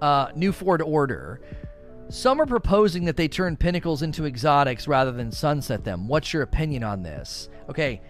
[0.00, 1.42] uh, New Ford Order.
[2.10, 6.08] Some are proposing that they turn pinnacles into exotics rather than sunset them.
[6.08, 7.48] What's your opinion on this?
[7.68, 8.00] Okay,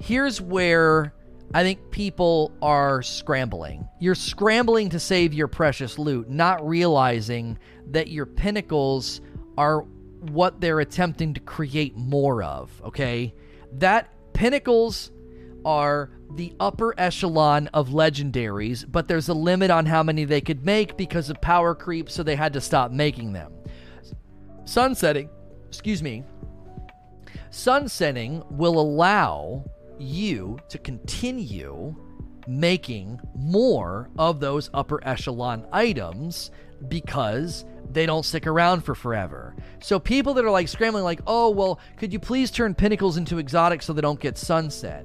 [0.00, 1.12] here's where
[1.52, 3.88] I think people are scrambling.
[3.98, 7.58] You're scrambling to save your precious loot, not realizing
[7.90, 9.20] that your pinnacles
[9.58, 9.80] are
[10.20, 13.34] what they're attempting to create more of, okay?
[13.72, 15.10] That pinnacles
[15.64, 20.64] are the upper echelon of legendaries, but there's a limit on how many they could
[20.64, 23.52] make because of power creep, so they had to stop making them.
[24.64, 25.28] Sunsetting,
[25.68, 26.24] excuse me,
[27.50, 29.64] sunsetting will allow
[29.98, 31.94] you to continue
[32.46, 36.50] making more of those upper echelon items
[36.88, 39.54] because they don't stick around for forever.
[39.82, 43.38] So people that are like scrambling, like, oh, well, could you please turn pinnacles into
[43.38, 45.04] exotics so they don't get sunset?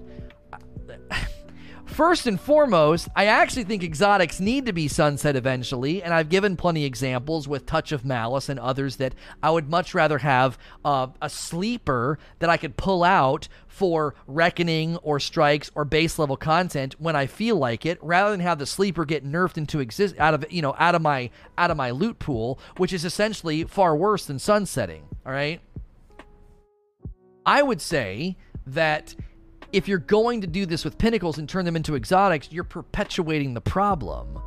[1.86, 6.58] First and foremost, I actually think exotics need to be sunset eventually, and I've given
[6.58, 11.08] plenty examples with Touch of Malice and others that I would much rather have uh,
[11.22, 16.96] a sleeper that I could pull out for reckoning or strikes or base level content
[17.00, 20.34] when I feel like it, rather than have the sleeper get nerfed into exist out
[20.34, 23.96] of you know out of my out of my loot pool, which is essentially far
[23.96, 25.04] worse than sunsetting.
[25.26, 25.62] All right,
[27.46, 29.16] I would say that
[29.76, 33.54] if you're going to do this with pinnacles and turn them into exotics, you're perpetuating
[33.54, 34.40] the problem.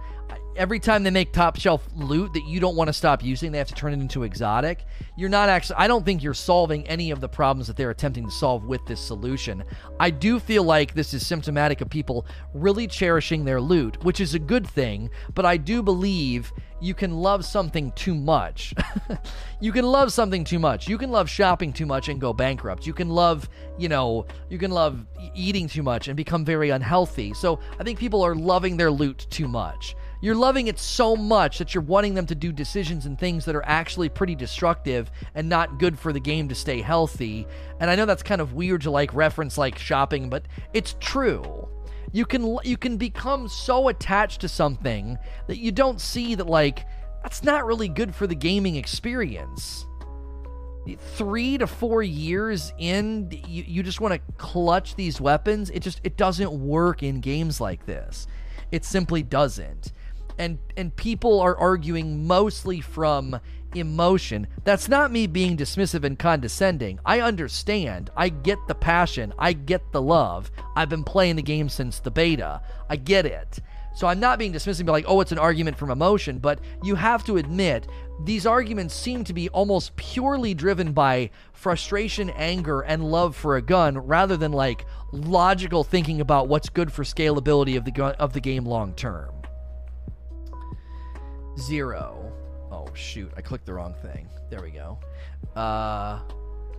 [0.57, 3.59] Every time they make top shelf loot that you don't want to stop using, they
[3.59, 4.87] have to turn it into exotic.
[5.19, 8.25] You're not actually, I don't think you're solving any of the problems that they're attempting
[8.25, 9.63] to solve with this solution.
[10.01, 14.33] I do feel like this is symptomatic of people really cherishing their loot, which is
[14.33, 18.75] a good thing, but I do believe you can love something too much.
[19.61, 20.89] you can love something too much.
[20.89, 22.87] You can love shopping too much and go bankrupt.
[22.87, 27.35] You can love, you know, you can love eating too much and become very unhealthy.
[27.35, 29.97] So I think people are loving their loot too much.
[30.21, 33.55] You're loving it so much that you're wanting them to do decisions and things that
[33.55, 37.47] are actually pretty destructive and not good for the game to stay healthy.
[37.79, 41.69] And I know that's kind of weird to like reference like shopping, but it's true
[42.13, 46.87] you can you can become so attached to something that you don't see that like
[47.23, 49.87] that's not really good for the gaming experience.
[51.17, 56.01] Three to four years in you, you just want to clutch these weapons it just
[56.03, 58.27] it doesn't work in games like this.
[58.71, 59.93] It simply doesn't.
[60.39, 63.39] And and people are arguing mostly from
[63.75, 64.47] emotion.
[64.65, 66.99] That's not me being dismissive and condescending.
[67.05, 68.11] I understand.
[68.17, 69.33] I get the passion.
[69.39, 70.51] I get the love.
[70.77, 72.61] I've been playing the game since the beta.
[72.89, 73.61] I get it.
[73.95, 77.25] So I'm not being dismissive, like, oh, it's an argument from emotion, but you have
[77.25, 77.89] to admit
[78.25, 83.63] these arguments seem to be almost purely driven by frustration, anger, and love for a
[83.63, 88.33] gun rather than like logical thinking about what's good for scalability of the gu- of
[88.35, 89.35] the game long term.
[91.59, 92.18] Zero.
[92.99, 93.33] Shoot.
[93.37, 94.29] I clicked the wrong thing.
[94.51, 94.99] There we go.
[95.55, 96.21] Uh,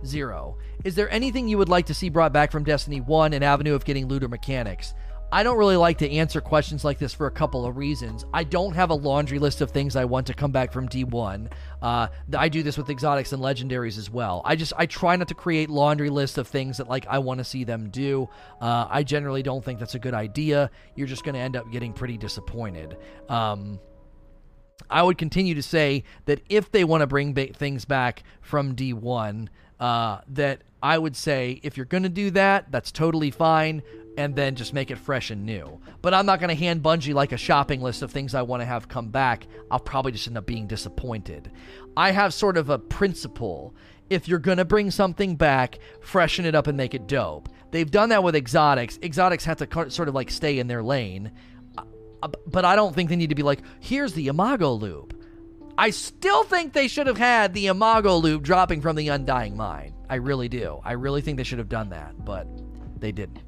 [0.04, 0.58] zero.
[0.84, 3.74] Is there anything you would like to see brought back from Destiny 1 an avenue
[3.74, 4.92] of getting looter mechanics?
[5.32, 8.24] I don't really like to answer questions like this for a couple of reasons.
[8.34, 11.52] I don't have a laundry list of things I want to come back from D1.
[11.80, 14.42] Uh, I do this with exotics and legendaries as well.
[14.44, 17.38] I just I try not to create laundry lists of things that like I want
[17.38, 18.28] to see them do.
[18.60, 20.68] Uh, I generally don't think that's a good idea.
[20.96, 22.96] You're just going to end up getting pretty disappointed.
[23.28, 23.78] Um,
[24.88, 28.74] I would continue to say that if they want to bring ba- things back from
[28.74, 33.82] D1, uh, that I would say if you're going to do that, that's totally fine,
[34.16, 35.80] and then just make it fresh and new.
[36.02, 38.60] But I'm not going to hand Bungie like a shopping list of things I want
[38.62, 39.46] to have come back.
[39.70, 41.50] I'll probably just end up being disappointed.
[41.96, 43.74] I have sort of a principle.
[44.08, 47.48] If you're going to bring something back, freshen it up and make it dope.
[47.70, 48.98] They've done that with exotics.
[49.02, 51.30] Exotics have to sort of like stay in their lane.
[52.22, 55.14] Uh, but I don't think they need to be like, here's the Imago loop.
[55.78, 59.94] I still think they should have had the Imago loop dropping from the Undying Mind.
[60.08, 60.80] I really do.
[60.84, 62.46] I really think they should have done that, but
[62.98, 63.38] they didn't.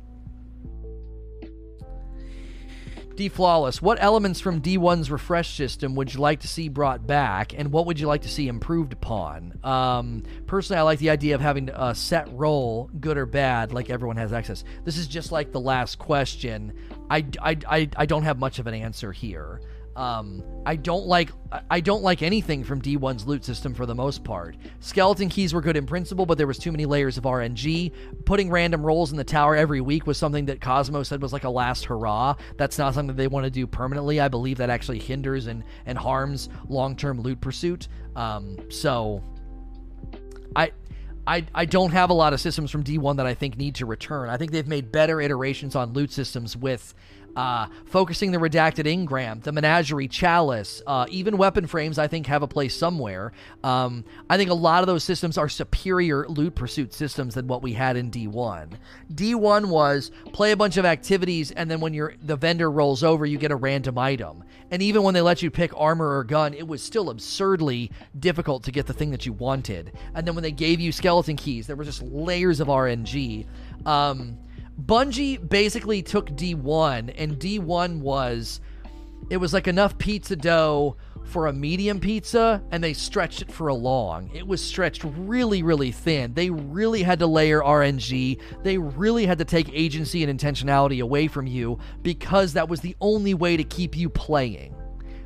[3.15, 7.53] D Flawless, what elements from D1's refresh system would you like to see brought back,
[7.57, 9.59] and what would you like to see improved upon?
[9.63, 13.91] Um, personally, I like the idea of having a set role, good or bad, like
[13.91, 14.65] everyone has access.
[14.85, 16.73] This is just like the last question.
[17.11, 19.61] I, I, I, I don't have much of an answer here.
[19.97, 21.31] Um, I don't like
[21.71, 24.57] I don't like anything from D1's loot system for the most part.
[24.81, 27.93] Skeleton keys were good in principle, but there was too many layers of RNG.
[28.25, 31.45] Putting random rolls in the tower every week was something that Cozmo said was like
[31.45, 32.37] a last hurrah.
[32.57, 34.21] That's not something they want to do permanently.
[34.21, 37.89] I believe that actually hinders and and harms long-term loot pursuit.
[38.17, 39.23] Um, so
[40.57, 40.73] I
[41.27, 43.87] I, I don't have a lot of systems from D1 that I think need to
[43.87, 44.29] return.
[44.29, 46.95] I think they've made better iterations on loot systems with
[47.37, 52.43] uh, focusing the redacted engram, the menagerie chalice, uh, even weapon frames, I think have
[52.43, 53.33] a place somewhere.
[53.65, 57.63] Um, I think a lot of those systems are superior loot pursuit systems than what
[57.63, 58.73] we had in D1.
[59.13, 63.25] D1 was play a bunch of activities, and then when your the vendor rolls over,
[63.25, 64.45] you get a random item.
[64.71, 68.63] And even when they let you pick armor or gun, it was still absurdly difficult
[68.65, 69.93] to get the thing that you wanted.
[70.15, 73.47] And then when they gave you skeleton keys, there were just layers of RNG.
[73.85, 74.39] Um,
[74.81, 78.61] Bungie basically took D1, and D1 was
[79.31, 83.69] it was like enough pizza dough for a medium pizza, and they stretched it for
[83.69, 84.31] a long.
[84.35, 86.35] It was stretched really, really thin.
[86.35, 88.39] They really had to layer RNG.
[88.63, 92.97] They really had to take agency and intentionality away from you because that was the
[93.01, 94.75] only way to keep you playing.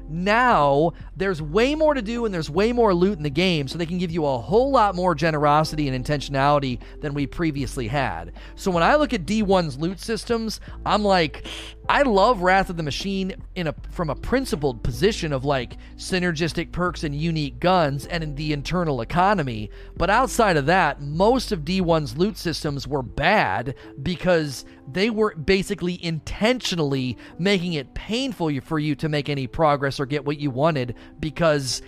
[0.08, 3.78] Now, there's way more to do and there's way more loot in the game, so
[3.78, 8.32] they can give you a whole lot more generosity and intentionality than we previously had.
[8.54, 11.46] So when I look at D1's loot systems, I'm like,
[11.88, 16.72] I love Wrath of the Machine in a from a principled position of like synergistic
[16.72, 21.60] perks and unique guns and in the internal economy, but outside of that, most of
[21.60, 28.96] D1's loot systems were bad because they were basically intentionally making it painful for you
[28.96, 31.82] to make any progress or get what you wanted because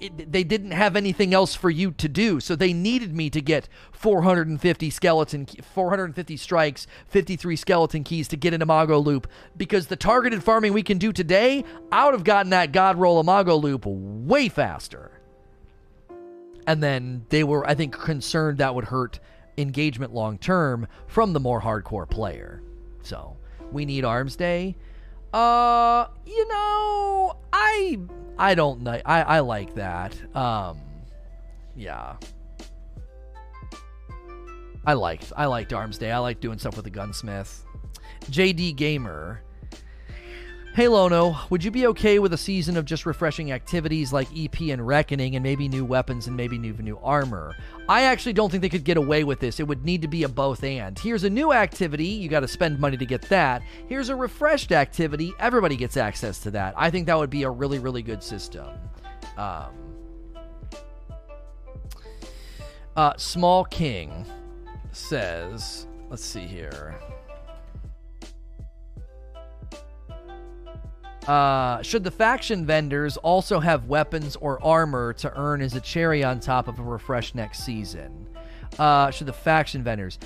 [0.00, 2.40] it, they didn't have anything else for you to do.
[2.40, 8.54] So they needed me to get 450 skeleton, 450 strikes, 53 skeleton keys to get
[8.54, 9.26] an Imago loop
[9.56, 13.20] because the targeted farming we can do today, I would have gotten that God roll
[13.20, 15.10] Imago loop way faster.
[16.66, 19.20] And then they were, I think, concerned that would hurt
[19.56, 22.62] engagement long term from the more hardcore player.
[23.02, 23.36] So
[23.72, 24.76] we need Arms Day.
[25.32, 27.98] Uh, you know, I
[28.38, 29.00] I don't know.
[29.04, 30.16] I I like that.
[30.36, 30.80] Um,
[31.76, 32.16] yeah.
[34.86, 36.10] I liked I liked Arms Day.
[36.10, 37.64] I like doing stuff with the gunsmith.
[38.30, 39.42] JD Gamer
[40.78, 44.60] Hey Lono, would you be okay with a season of just refreshing activities like EP
[44.60, 47.56] and Reckoning and maybe new weapons and maybe new new armor?
[47.88, 49.58] I actually don't think they could get away with this.
[49.58, 50.96] It would need to be a both and.
[50.96, 53.62] Here's a new activity, you got to spend money to get that.
[53.88, 56.74] Here's a refreshed activity, everybody gets access to that.
[56.76, 58.68] I think that would be a really really good system.
[59.36, 59.74] Um,
[62.94, 64.24] uh, Small King
[64.92, 66.94] says, let's see here.
[71.28, 76.24] Uh, should the faction vendors also have weapons or armor to earn as a cherry
[76.24, 78.26] on top of a refresh next season?
[78.78, 80.18] Uh, should the faction vendors.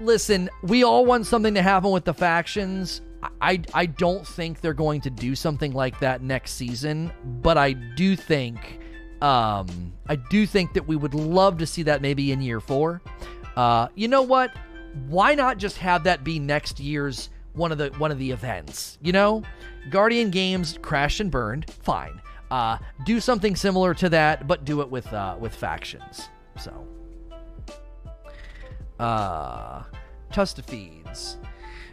[0.00, 3.02] Listen, we all want something to happen with the factions.
[3.40, 7.12] I, I don't think they're going to do something like that next season,
[7.42, 8.80] but I do think
[9.22, 13.00] um, I do think that we would love to see that maybe in year four.
[13.56, 14.52] Uh, you know what?
[15.06, 18.98] Why not just have that be next year's one of the one of the events?
[19.00, 19.42] You know,
[19.90, 21.70] Guardian Games crashed and burned.
[21.70, 22.20] Fine.
[22.50, 26.28] Uh, do something similar to that, but do it with uh, with factions.
[26.58, 26.86] So,
[29.00, 29.82] uh,
[30.32, 31.36] Tustafeeds.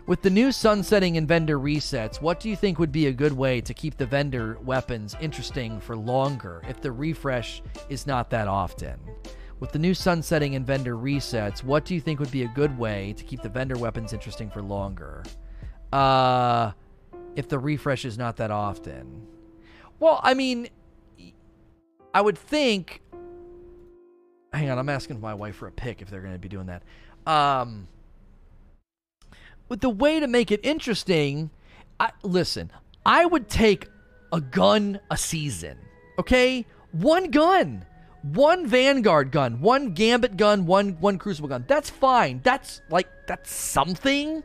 [0.08, 3.34] With the new sunsetting and vendor resets, what do you think would be a good
[3.34, 8.48] way to keep the vendor weapons interesting for longer if the refresh is not that
[8.48, 9.00] often?
[9.60, 12.76] With the new sunsetting and vendor resets, what do you think would be a good
[12.80, 15.24] way to keep the vendor weapons interesting for longer?
[15.92, 16.72] Uh,
[17.36, 19.28] if the refresh is not that often.
[20.00, 20.70] Well, I mean,
[22.14, 23.02] I would think.
[24.54, 26.68] Hang on, I'm asking my wife for a pick if they're going to be doing
[26.68, 26.84] that.
[27.26, 27.88] Um,
[29.70, 31.52] with the way to make it interesting,
[32.00, 32.72] I, listen,
[33.06, 33.88] I would take
[34.34, 35.78] a gun a season.
[36.20, 37.86] Okay, one gun,
[38.22, 41.64] one Vanguard gun, one Gambit gun, one one Crucible gun.
[41.68, 42.42] That's fine.
[42.44, 44.44] That's like that's something,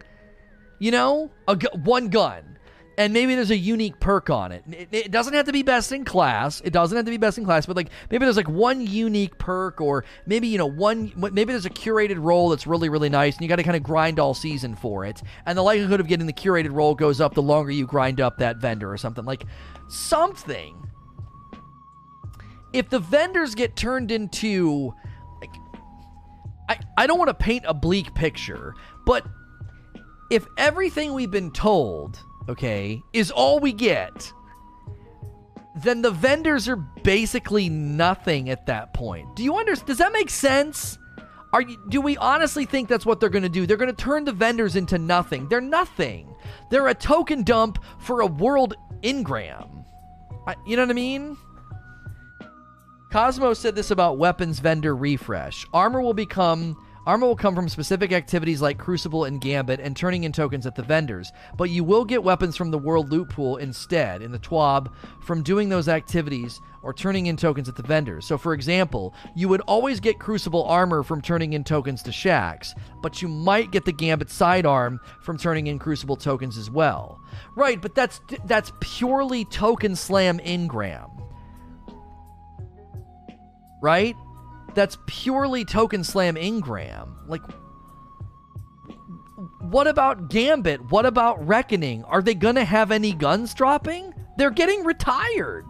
[0.78, 1.30] you know.
[1.48, 2.56] A gu- one gun
[2.98, 4.64] and maybe there's a unique perk on it.
[4.70, 4.88] it.
[4.90, 6.60] It doesn't have to be best in class.
[6.62, 9.38] It doesn't have to be best in class, but like maybe there's like one unique
[9.38, 11.12] perk, or maybe you know one.
[11.16, 13.82] Maybe there's a curated role that's really really nice, and you got to kind of
[13.82, 15.22] grind all season for it.
[15.44, 18.38] And the likelihood of getting the curated role goes up the longer you grind up
[18.38, 19.44] that vendor or something like
[19.88, 20.82] something.
[22.72, 24.92] If the vendors get turned into
[25.40, 25.50] like,
[26.68, 28.74] I, I don't want to paint a bleak picture,
[29.06, 29.24] but
[30.30, 34.32] if everything we've been told okay, is all we get,
[35.76, 39.34] then the vendors are basically nothing at that point.
[39.36, 39.86] Do you understand?
[39.86, 40.98] Does that make sense?
[41.52, 43.66] Are you, do we honestly think that's what they're going to do?
[43.66, 45.48] They're going to turn the vendors into nothing.
[45.48, 46.34] They're nothing.
[46.70, 49.84] They're a token dump for a world engram.
[50.46, 51.36] I, you know what I mean?
[53.10, 55.64] Cozmo said this about weapons vendor refresh.
[55.72, 60.24] Armor will become Armor will come from specific activities like Crucible and Gambit and turning
[60.24, 63.58] in tokens at the vendors, but you will get weapons from the World Loot Pool
[63.58, 64.92] instead, in the TWAB,
[65.22, 68.26] from doing those activities or turning in tokens at the vendors.
[68.26, 72.74] So, for example, you would always get Crucible armor from turning in tokens to Shaxx,
[73.02, 77.20] but you might get the Gambit sidearm from turning in Crucible tokens as well.
[77.54, 81.10] Right, but that's that's purely token slam engram.
[83.80, 84.16] Right?
[84.76, 87.08] That's purely token slam Engram.
[87.26, 87.40] Like,
[89.60, 90.90] what about Gambit?
[90.90, 92.04] What about Reckoning?
[92.04, 94.12] Are they gonna have any guns dropping?
[94.36, 95.64] They're getting retired.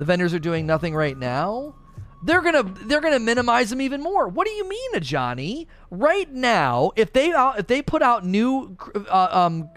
[0.00, 1.76] The vendors are doing nothing right now.
[2.24, 4.26] They're gonna they're gonna minimize them even more.
[4.26, 5.68] What do you mean, Johnny?
[5.88, 8.76] Right now, if they uh, if they put out new
[9.08, 9.70] uh, um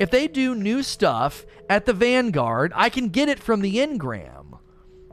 [0.00, 4.58] if they do new stuff at the Vanguard, I can get it from the Engram.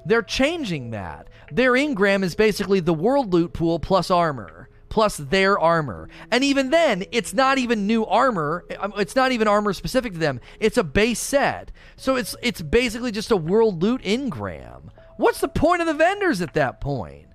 [0.06, 1.28] They're changing that.
[1.52, 6.10] Their engram is basically the world loot pool plus armor, plus their armor.
[6.32, 8.66] And even then, it's not even new armor.
[8.80, 10.40] Um, it's not even armor specific to them.
[10.60, 11.72] It's a base set.
[11.96, 14.90] So it's it's basically just a world loot engram.
[15.18, 17.28] What's the point of the vendors at that point?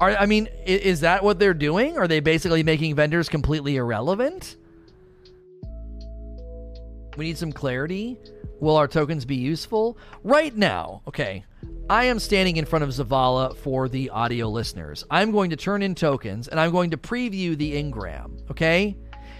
[0.00, 1.96] Are, I mean, is that what they're doing?
[1.98, 4.56] Are they basically making vendors completely irrelevant?
[7.16, 8.18] We need some clarity.
[8.60, 9.96] Will our tokens be useful?
[10.22, 11.44] Right now, okay,
[11.88, 15.04] I am standing in front of Zavala for the audio listeners.
[15.10, 18.96] I'm going to turn in tokens and I'm going to preview the Engram, okay?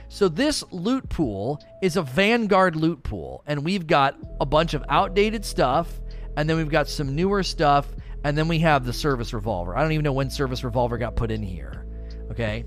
[0.09, 4.85] So this loot pool is a Vanguard loot pool, and we've got a bunch of
[4.89, 6.01] outdated stuff,
[6.37, 7.89] and then we've got some newer stuff,
[8.23, 9.77] and then we have the service revolver.
[9.77, 11.87] I don't even know when service revolver got put in here.
[12.31, 12.65] Okay.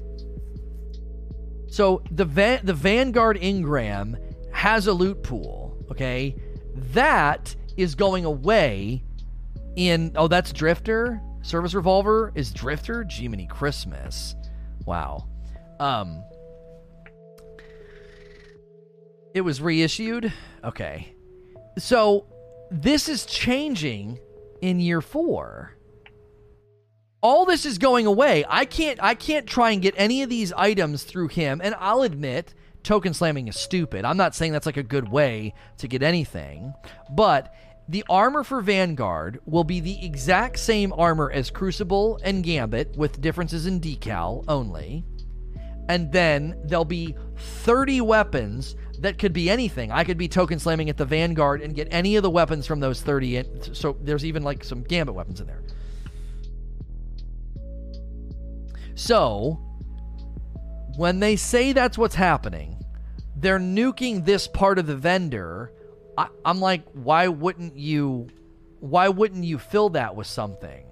[1.67, 4.17] So the Va- the Vanguard Engram
[4.53, 5.85] has a loot pool.
[5.91, 6.35] Okay,
[6.75, 9.03] that is going away
[9.77, 11.21] in oh that's Drifter.
[11.41, 13.05] Service Revolver is Drifter.
[13.09, 14.35] Jiminy Christmas.
[14.85, 15.29] Wow.
[15.79, 16.23] Um
[19.33, 20.33] It was reissued.
[20.63, 21.13] Okay.
[21.77, 22.25] So
[22.71, 24.19] this is changing
[24.61, 25.77] in year 4.
[27.21, 28.45] All this is going away.
[28.49, 32.01] I can't I can't try and get any of these items through him and I'll
[32.01, 34.05] admit token slamming is stupid.
[34.05, 36.73] I'm not saying that's like a good way to get anything,
[37.11, 37.53] but
[37.89, 43.21] the armor for Vanguard will be the exact same armor as Crucible and Gambit, with
[43.21, 45.05] differences in decal only.
[45.87, 49.91] And then there'll be 30 weapons that could be anything.
[49.91, 52.79] I could be token slamming at the Vanguard and get any of the weapons from
[52.81, 53.37] those 30.
[53.37, 55.63] In, so there's even like some Gambit weapons in there.
[58.95, 59.61] So,
[60.97, 62.83] when they say that's what's happening,
[63.35, 65.71] they're nuking this part of the vendor
[66.17, 68.27] I, I'm like, why wouldn't you?
[68.79, 70.85] Why wouldn't you fill that with something?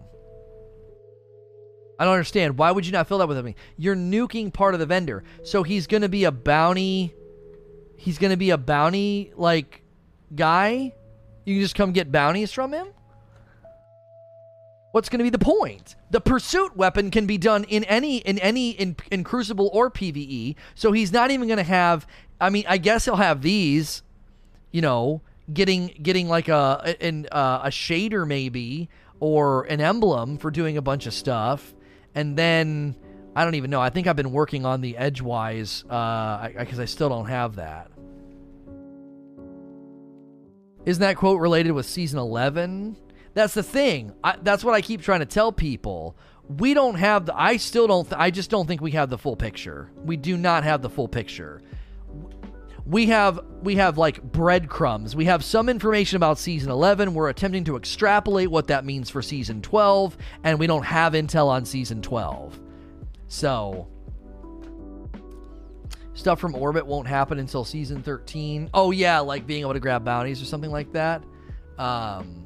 [1.97, 2.57] I don't understand.
[2.57, 3.55] Why would you not fill that with something?
[3.77, 5.23] You're nuking part of the vendor.
[5.43, 7.13] So he's to be a bounty.
[7.97, 9.81] He's to be a bounty like
[10.35, 10.93] guy.
[11.45, 12.87] You can just come get bounties from him.
[14.91, 15.95] What's to be the point?
[16.11, 20.55] The pursuit weapon can be done in any in any in, in Crucible or PVE.
[20.73, 22.07] So he's not even to have.
[22.39, 24.03] I mean, I guess he'll have these
[24.75, 25.21] you know,
[25.53, 28.89] getting getting like a an, uh, a shader maybe
[29.21, 31.73] or an emblem for doing a bunch of stuff,
[32.13, 32.93] and then
[33.37, 33.79] I don't even know.
[33.79, 37.55] I think I've been working on the Edgewise because uh, I, I still don't have
[37.55, 37.89] that.
[40.85, 42.97] Isn't that quote related with season 11?
[43.33, 44.11] That's the thing.
[44.25, 46.17] I, that's what I keep trying to tell people.
[46.49, 47.39] We don't have the.
[47.39, 48.11] I still don't.
[48.11, 49.89] I just don't think we have the full picture.
[50.03, 51.61] We do not have the full picture
[52.85, 55.15] we have we have like breadcrumbs.
[55.15, 57.13] We have some information about season 11.
[57.13, 61.47] We're attempting to extrapolate what that means for season 12 and we don't have intel
[61.47, 62.59] on season 12.
[63.27, 63.87] So
[66.15, 68.69] Stuff from orbit won't happen until season 13.
[68.73, 71.21] Oh yeah, like being able to grab bounties or something like that.
[71.77, 72.44] Um,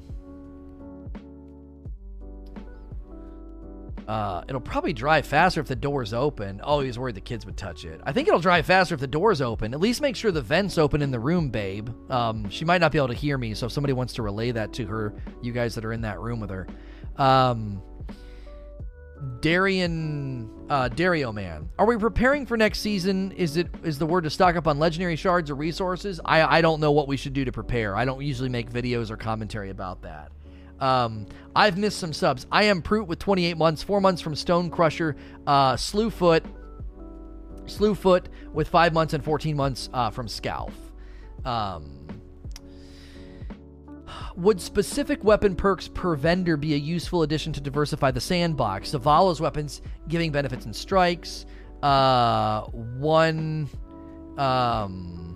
[4.09, 6.59] Uh, it'll probably dry faster if the door's open.
[6.63, 8.01] Oh, he's worried the kids would touch it.
[8.03, 9.71] I think it'll dry faster if the door's open.
[9.71, 11.89] At least make sure the vent's open in the room, babe.
[12.11, 14.49] Um, she might not be able to hear me, so if somebody wants to relay
[14.49, 16.65] that to her, you guys that are in that room with her.
[17.17, 17.83] Um,
[19.41, 23.31] Darian, uh, Dario man, are we preparing for next season?
[23.33, 26.19] Is it is the word to stock up on legendary shards or resources?
[26.25, 27.95] I I don't know what we should do to prepare.
[27.95, 30.31] I don't usually make videos or commentary about that.
[30.79, 31.25] Um,
[31.55, 32.45] I've missed some subs.
[32.51, 35.15] I am Proot with 28 months, four months from Stone Crusher,
[35.47, 36.43] uh, Slewfoot,
[37.65, 40.73] Slewfoot with five months and 14 months uh, from Scalf.
[41.45, 42.07] Um,
[44.35, 48.91] would specific weapon perks per vendor be a useful addition to diversify the sandbox?
[48.91, 51.45] Zavala's weapons giving benefits and strikes.
[51.83, 53.69] Uh, one.
[54.37, 55.28] Um,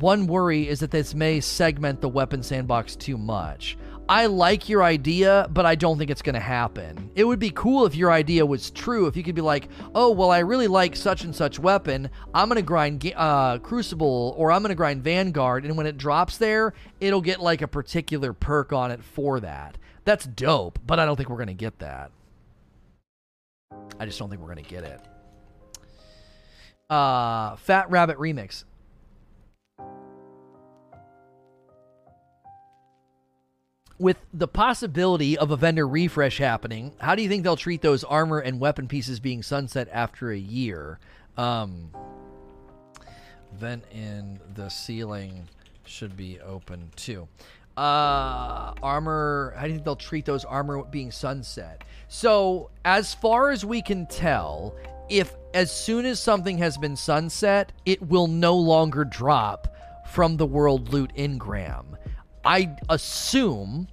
[0.00, 3.76] one worry is that this may segment the weapon sandbox too much.
[4.10, 7.10] I like your idea, but I don't think it's going to happen.
[7.14, 9.06] It would be cool if your idea was true.
[9.06, 12.08] If you could be like, oh, well, I really like such and such weapon.
[12.32, 15.66] I'm going to grind uh, Crucible or I'm going to grind Vanguard.
[15.66, 19.76] And when it drops there, it'll get like a particular perk on it for that.
[20.06, 22.10] That's dope, but I don't think we're going to get that.
[24.00, 25.00] I just don't think we're going to get it.
[26.88, 28.64] Uh, Fat Rabbit Remix.
[33.98, 38.04] With the possibility of a vendor refresh happening, how do you think they'll treat those
[38.04, 40.98] armor and weapon pieces being sunset after a year?
[41.36, 41.90] Um,
[43.54, 45.48] vent in the ceiling
[45.84, 47.28] should be open too.
[47.76, 49.54] Uh, armor.
[49.56, 51.84] How do you think they'll treat those armor being sunset?
[52.08, 54.74] So, as far as we can tell,
[55.08, 59.76] if as soon as something has been sunset, it will no longer drop
[60.08, 61.84] from the world loot engram.
[62.44, 63.88] I assume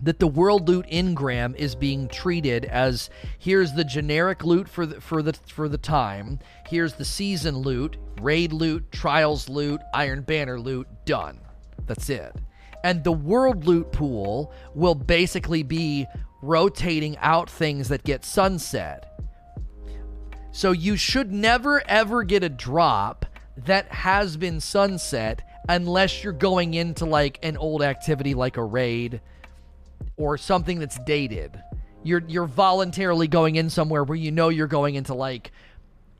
[0.00, 5.00] that the world loot engram is being treated as here's the generic loot for the
[5.00, 6.38] for the for the time,
[6.68, 11.40] here's the season loot, raid loot, trials loot, iron banner loot, done.
[11.86, 12.34] That's it.
[12.84, 16.06] And the world loot pool will basically be
[16.42, 19.20] rotating out things that get sunset.
[20.52, 23.26] So you should never ever get a drop
[23.56, 29.20] that has been sunset unless you're going into like an old activity like a raid
[30.16, 31.62] or something that's dated.
[32.02, 35.52] You're you're voluntarily going in somewhere where you know you're going into like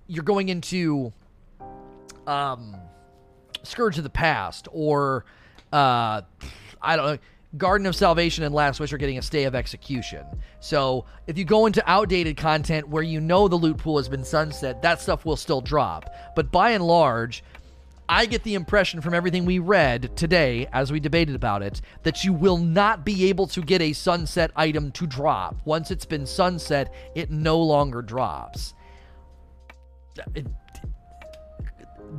[0.07, 1.13] you're going into
[2.27, 2.77] um
[3.63, 5.25] Scourge of the Past or
[5.73, 6.23] uh
[6.83, 7.19] I don't know
[7.57, 10.27] Garden of Salvation and Last Wish are getting a stay of execution.
[10.61, 14.23] So if you go into outdated content where you know the loot pool has been
[14.23, 16.15] sunset, that stuff will still drop.
[16.37, 17.43] But by and large,
[18.09, 22.25] I get the impression from everything we read today as we debated about it that
[22.25, 25.61] you will not be able to get a sunset item to drop.
[25.67, 28.73] Once it's been sunset, it no longer drops.
[30.35, 30.47] It,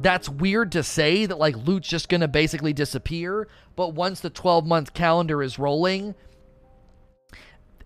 [0.01, 4.29] that's weird to say that like loot's just going to basically disappear, but once the
[4.29, 6.13] 12 month calendar is rolling,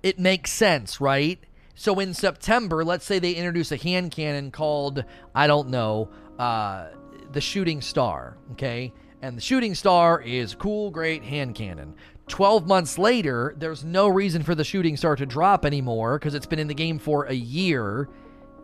[0.01, 1.39] it makes sense, right?
[1.75, 6.89] So in September, let's say they introduce a hand cannon called, I don't know, uh,
[7.33, 8.93] the shooting star, okay?
[9.21, 11.95] And the shooting star is cool, great hand cannon.
[12.27, 16.45] 12 months later, there's no reason for the shooting star to drop anymore because it's
[16.45, 18.09] been in the game for a year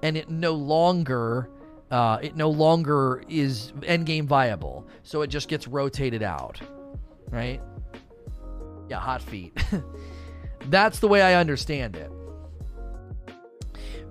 [0.01, 1.49] and it no longer
[1.91, 4.87] uh, it no longer is end game viable.
[5.01, 6.61] So it just gets rotated out.
[7.31, 7.61] Right?
[8.89, 9.57] Yeah, hot feet.
[10.67, 12.11] That's the way I understand it.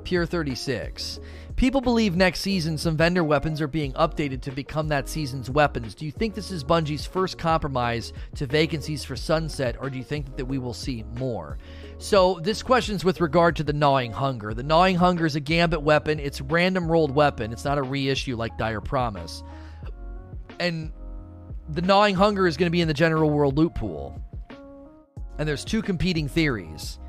[0.02, 1.20] Pure 36.
[1.59, 5.92] People believe next season some vendor weapons are being updated to become that season's weapons.
[5.92, 10.04] Do you think this is Bungie's first compromise to vacancies for Sunset, or do you
[10.04, 11.59] think that we will see more?
[11.98, 14.54] So, this question is with regard to the Gnawing Hunger.
[14.54, 18.36] The Gnawing Hunger is a gambit weapon, it's random rolled weapon, it's not a reissue
[18.36, 19.42] like Dire Promise.
[20.61, 20.92] And
[21.70, 24.22] the Gnawing Hunger is going to be in the general world loot pool.
[25.38, 27.00] And there's two competing theories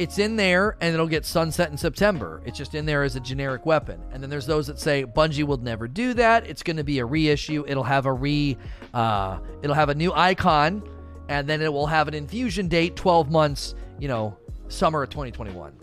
[0.00, 2.40] it's in there and it'll get sunset in September.
[2.46, 4.00] It's just in there as a generic weapon.
[4.12, 6.46] And then there's those that say Bungie will never do that.
[6.46, 7.66] It's going to be a reissue.
[7.68, 8.56] It'll have a re,
[8.94, 10.82] uh, it'll have a new icon,
[11.28, 13.74] and then it will have an infusion date, 12 months.
[13.98, 14.38] You know,
[14.68, 15.74] summer of 2021.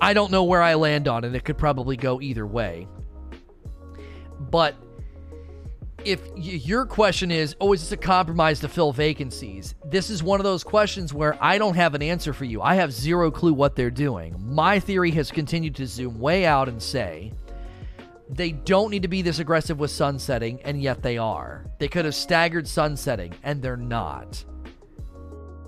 [0.00, 1.32] I don't know where I land on it.
[1.36, 2.88] It could probably go either way.
[4.40, 4.74] But
[6.04, 9.74] if your question is, oh, is this a compromise to fill vacancies?
[9.84, 12.62] This is one of those questions where I don't have an answer for you.
[12.62, 14.34] I have zero clue what they're doing.
[14.38, 17.32] My theory has continued to zoom way out and say
[18.28, 21.64] they don't need to be this aggressive with sunsetting, and yet they are.
[21.78, 24.44] They could have staggered sunsetting, and they're not.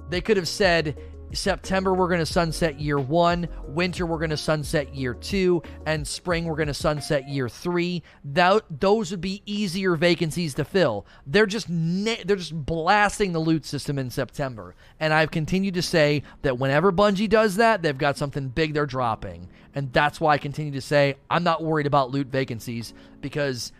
[0.08, 0.96] They could have said,
[1.32, 3.48] September, we're going to sunset year one.
[3.66, 5.62] Winter, we're going to sunset year two.
[5.86, 8.02] And spring, we're going to sunset year three.
[8.24, 11.06] That, those would be easier vacancies to fill.
[11.26, 14.74] They're just na- they're just blasting the loot system in September.
[15.00, 18.86] And I've continued to say that whenever Bungie does that, they've got something big they're
[18.86, 19.48] dropping.
[19.74, 23.72] And that's why I continue to say I'm not worried about loot vacancies because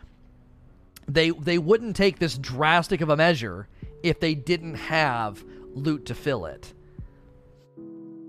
[1.08, 3.68] they they wouldn't take this drastic of a measure
[4.02, 5.44] if they didn't have
[5.74, 6.72] loot to fill it.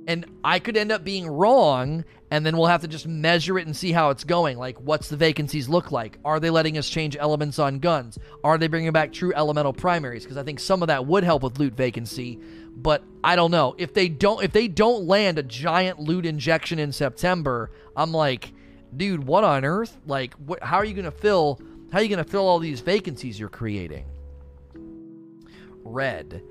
[0.08, 3.66] And I could end up being wrong, and then we'll have to just measure it
[3.66, 4.58] and see how it's going.
[4.58, 6.18] Like, what's the vacancies look like?
[6.26, 8.20] Are they letting us change elements on guns?
[8.44, 10.24] Are they bringing back true elemental primaries?
[10.24, 12.40] Because I think some of that would help with loot vacancy,
[12.76, 13.76] but I don't know.
[13.78, 18.52] If they don't, if they don't land a giant loot injection in September, I'm like,
[18.96, 19.98] dude, what on earth?
[20.06, 21.62] Like, what, how are you to fill?
[21.92, 24.06] How are you to fill all these vacancies you're creating?
[25.84, 26.44] Red.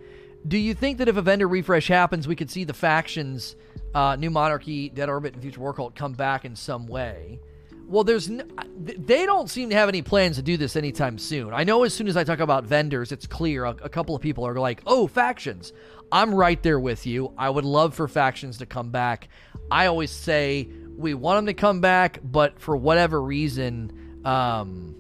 [0.47, 3.55] Do you think that if a vendor refresh happens, we could see the factions,
[3.95, 7.41] uh, New Monarchy, Dead Orbit, and Future War Cult come back in some way?
[7.87, 11.53] Well, there's n- they don't seem to have any plans to do this anytime soon.
[11.53, 14.23] I know as soon as I talk about vendors, it's clear a, a couple of
[14.23, 15.73] people are like, "Oh, factions."
[16.11, 17.33] I'm right there with you.
[17.39, 19.29] I would love for factions to come back.
[19.71, 24.95] I always say we want them to come back, but for whatever reason, um,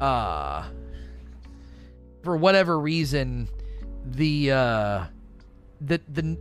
[0.00, 0.64] uh,
[2.22, 3.48] for whatever reason,
[4.04, 5.04] the uh,
[5.80, 6.36] the the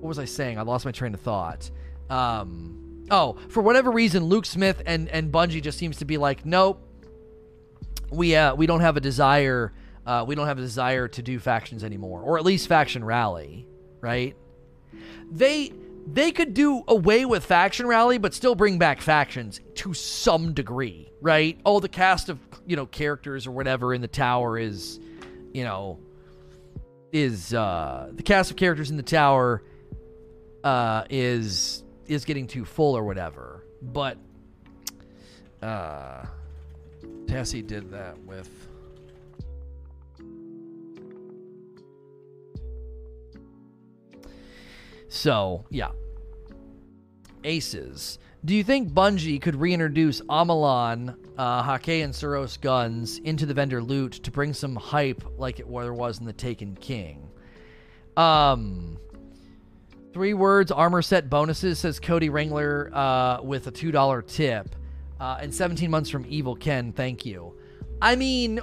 [0.00, 0.58] what was I saying?
[0.58, 1.70] I lost my train of thought.
[2.08, 6.46] Um, oh, for whatever reason, Luke Smith and and Bungie just seems to be like,
[6.46, 6.80] nope,
[8.10, 9.72] we uh we don't have a desire.
[10.06, 13.66] Uh, we don't have a desire to do factions anymore, or at least faction rally,
[14.00, 14.34] right?
[15.30, 15.72] They
[16.10, 21.10] they could do away with faction rally, but still bring back factions to some degree,
[21.20, 21.60] right?
[21.66, 24.98] Oh, the cast of you know characters or whatever in the tower is,
[25.52, 25.98] you know,
[27.12, 29.62] is uh, the cast of characters in the tower
[30.64, 33.64] uh, is is getting too full or whatever.
[33.82, 34.18] But
[35.62, 36.24] uh,
[37.26, 38.48] Tessie did that with.
[45.08, 45.90] So yeah,
[47.44, 48.18] aces.
[48.44, 53.82] Do you think Bungie could reintroduce Omolon, uh, Häkke, and Suros guns into the vendor
[53.82, 57.28] loot to bring some hype like it there was in the Taken King?
[58.16, 58.96] Um,
[60.12, 61.80] three words: armor set bonuses.
[61.80, 64.74] Says Cody Wrangler uh, with a two dollar tip,
[65.18, 66.92] uh, and 17 months from Evil Ken.
[66.92, 67.54] Thank you.
[68.00, 68.60] I mean.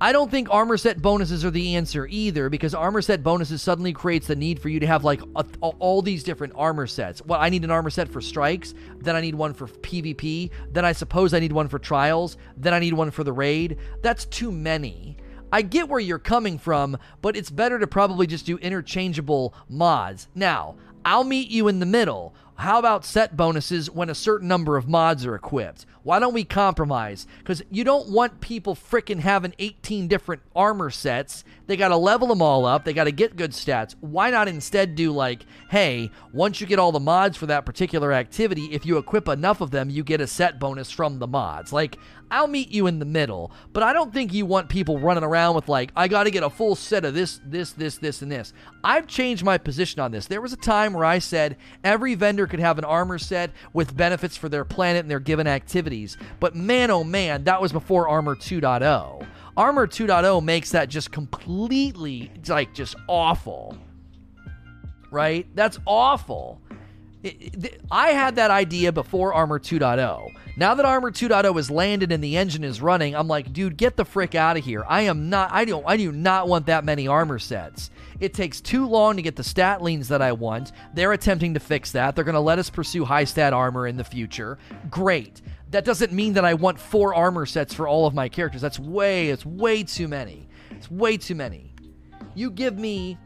[0.00, 3.92] I don't think armor set bonuses are the answer either because armor set bonuses suddenly
[3.92, 7.20] creates the need for you to have like a, a, all these different armor sets.
[7.24, 10.84] Well, I need an armor set for strikes, then I need one for PvP, then
[10.84, 13.78] I suppose I need one for trials, then I need one for the raid.
[14.00, 15.16] That's too many.
[15.50, 20.28] I get where you're coming from, but it's better to probably just do interchangeable mods.
[20.32, 22.34] Now, I'll meet you in the middle.
[22.58, 25.86] How about set bonuses when a certain number of mods are equipped?
[26.02, 27.24] Why don't we compromise?
[27.38, 31.44] Because you don't want people freaking having 18 different armor sets.
[31.68, 32.84] They got to level them all up.
[32.84, 33.94] They got to get good stats.
[34.00, 38.12] Why not instead do like, hey, once you get all the mods for that particular
[38.12, 41.72] activity, if you equip enough of them, you get a set bonus from the mods.
[41.72, 41.96] Like,
[42.30, 45.54] I'll meet you in the middle, but I don't think you want people running around
[45.54, 48.30] with like, I got to get a full set of this, this, this, this, and
[48.30, 48.52] this.
[48.84, 50.26] I've changed my position on this.
[50.26, 53.96] There was a time where I said every vendor could have an armor set with
[53.96, 58.08] benefits for their planet and their given activities, but man, oh man, that was before
[58.08, 59.26] Armor 2.0.
[59.56, 63.76] Armor 2.0 makes that just completely like just awful.
[65.10, 65.46] Right?
[65.54, 66.60] That's awful.
[67.90, 70.30] I had that idea before Armor 2.0.
[70.56, 73.96] Now that Armor 2.0 is landed and the engine is running, I'm like, dude, get
[73.96, 74.84] the frick out of here.
[74.88, 75.50] I am not.
[75.52, 75.84] I don't.
[75.86, 77.90] I do not want that many armor sets.
[78.20, 80.72] It takes too long to get the stat leans that I want.
[80.94, 82.14] They're attempting to fix that.
[82.14, 84.58] They're going to let us pursue high stat armor in the future.
[84.90, 85.42] Great.
[85.70, 88.60] That doesn't mean that I want four armor sets for all of my characters.
[88.60, 89.28] That's way.
[89.28, 90.48] It's way too many.
[90.70, 91.74] It's way too many.
[92.34, 93.18] You give me.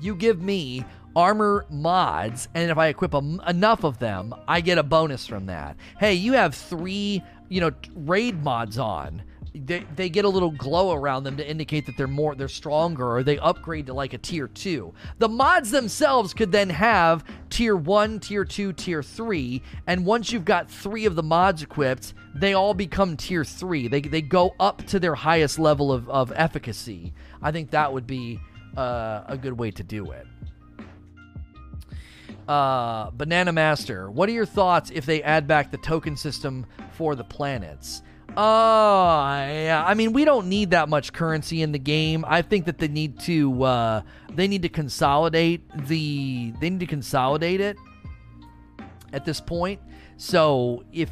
[0.00, 0.84] You give me
[1.16, 5.46] armor mods, and if I equip a, enough of them, I get a bonus from
[5.46, 5.76] that.
[5.98, 9.22] Hey, you have three, you know, raid mods on.
[9.54, 13.16] they, they get a little glow around them to indicate that they're more they're stronger
[13.16, 17.74] or they upgrade to like a tier 2 the mods themselves could then have tier
[17.74, 22.52] 1 tier 2 tier 3 and once you've got three of the mods equipped they
[22.52, 27.14] all become tier 3 they, they go up to their highest level of, of efficacy
[27.40, 28.38] i think that would be
[28.76, 30.26] uh, a good way to do it
[32.48, 37.14] uh, Banana Master, what are your thoughts if they add back the token system for
[37.14, 38.02] the planets?
[38.36, 39.82] Oh, yeah.
[39.86, 42.24] I mean, we don't need that much currency in the game.
[42.26, 46.86] I think that they need to uh, they need to consolidate the they need to
[46.86, 47.78] consolidate it
[49.12, 49.80] at this point.
[50.18, 51.10] So if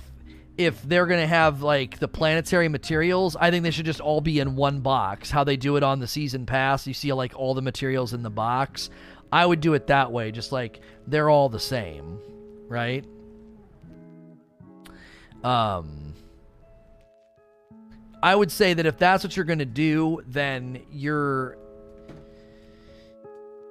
[0.59, 4.39] if they're gonna have like the planetary materials, I think they should just all be
[4.39, 5.30] in one box.
[5.30, 8.22] How they do it on the season pass, you see like all the materials in
[8.22, 8.91] the box.
[9.35, 12.20] I would do it that way, just like they're all the same,
[12.68, 13.05] right?
[15.43, 16.14] Um
[18.22, 21.59] I would say that if that's what you're going to do, then you're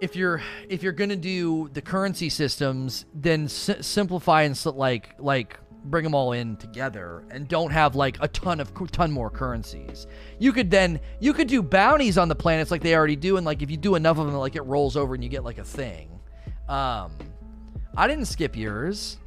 [0.01, 5.57] if you're if you're going to do the currency systems, then simplify and like like
[5.85, 10.07] bring them all in together and don't have like a ton of ton more currencies.
[10.39, 13.45] You could then you could do bounties on the planets like they already do and
[13.45, 15.57] like if you do enough of them like it rolls over and you get like
[15.57, 16.19] a thing.
[16.69, 17.11] Um
[17.95, 19.17] I didn't skip yours.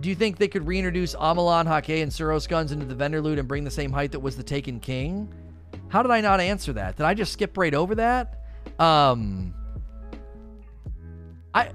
[0.00, 3.38] Do you think they could reintroduce Omolon, Häkke, and Suros guns into the vendor loot
[3.38, 5.32] and bring the same height that was the Taken King?
[5.88, 6.96] How did I not answer that?
[6.96, 8.44] Did I just skip right over that?
[8.78, 9.54] Um,
[11.52, 11.70] I.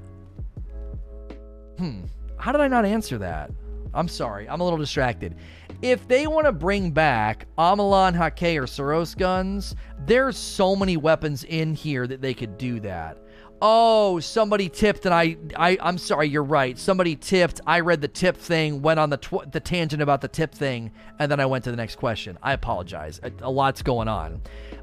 [1.78, 2.06] Hmm.
[2.38, 3.52] How did I not answer that?
[3.94, 4.48] I'm sorry.
[4.50, 5.36] I'm a little distracted.
[5.82, 9.76] If they want to bring back Omolon, Häkke, or Suros guns,
[10.06, 13.18] there's so many weapons in here that they could do that
[13.66, 16.78] oh, somebody tipped and I, I I'm sorry, you're right.
[16.78, 17.62] Somebody tipped.
[17.66, 20.92] I read the tip thing, went on the tw- the tangent about the tip thing,
[21.18, 22.38] and then I went to the next question.
[22.44, 23.22] I apologize.
[23.24, 24.42] A, a lot's going on.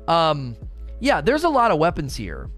[0.08, 0.56] Um,
[0.98, 2.48] yeah, there's a lot of weapons here.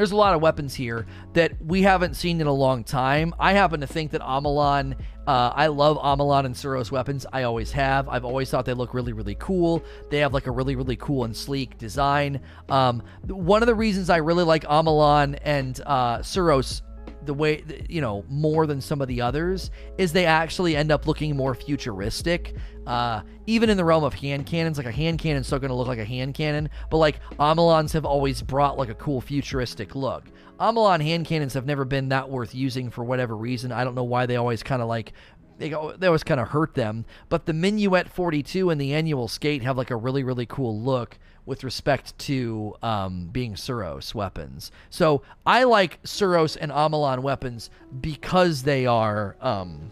[0.00, 3.34] There's a lot of weapons here that we haven't seen in a long time.
[3.38, 4.96] I happen to think that Omolon
[5.26, 7.26] uh, I love Omolon and Suros weapons.
[7.32, 8.08] I always have.
[8.08, 9.84] I've always thought they look really, really cool.
[10.10, 12.40] They have like a really, really cool and sleek design.
[12.68, 16.80] Um, one of the reasons I really like Omolon and uh, Suros
[17.24, 21.06] the way you know more than some of the others is they actually end up
[21.06, 22.54] looking more futuristic
[22.86, 24.78] uh, even in the realm of hand cannons.
[24.78, 27.92] Like a hand cannon's still going to look like a hand cannon but like omolons
[27.92, 30.24] have always brought like a cool futuristic look.
[30.58, 33.72] Omolon hand cannons have never been that worth using for whatever reason.
[33.72, 35.12] I don't know why they always kind of like
[35.58, 37.04] they, they always kind of hurt them.
[37.28, 41.18] But the minuet 42 and the annual skate have like a really really cool look
[41.50, 44.70] with respect to um, being Suros weapons.
[44.88, 47.70] So I like Suros and Omolon weapons
[48.00, 49.90] because they are um,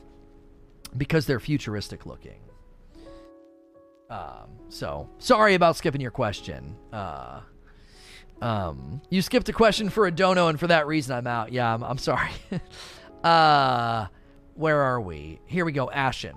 [0.96, 2.38] because they're futuristic looking.
[4.08, 6.76] Um, so sorry about skipping your question.
[6.92, 7.40] Uh,
[8.40, 11.50] um, you skipped a question for a dono, and for that reason, I'm out.
[11.52, 12.30] Yeah, I'm, I'm sorry.
[13.24, 14.06] uh,
[14.54, 15.40] where are we?
[15.46, 15.90] Here we go.
[15.90, 16.36] Ashen.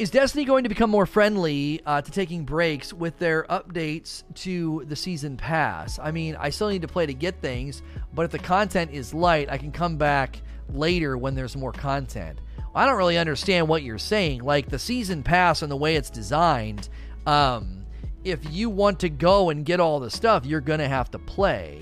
[0.00, 4.82] Is Destiny going to become more friendly uh, to taking breaks with their updates to
[4.88, 5.98] the season pass?
[5.98, 7.82] I mean, I still need to play to get things,
[8.14, 10.40] but if the content is light, I can come back
[10.72, 12.38] later when there's more content.
[12.74, 14.42] I don't really understand what you're saying.
[14.42, 16.88] Like the season pass and the way it's designed,
[17.26, 17.84] um,
[18.24, 21.78] if you want to go and get all the stuff, you're to have to play.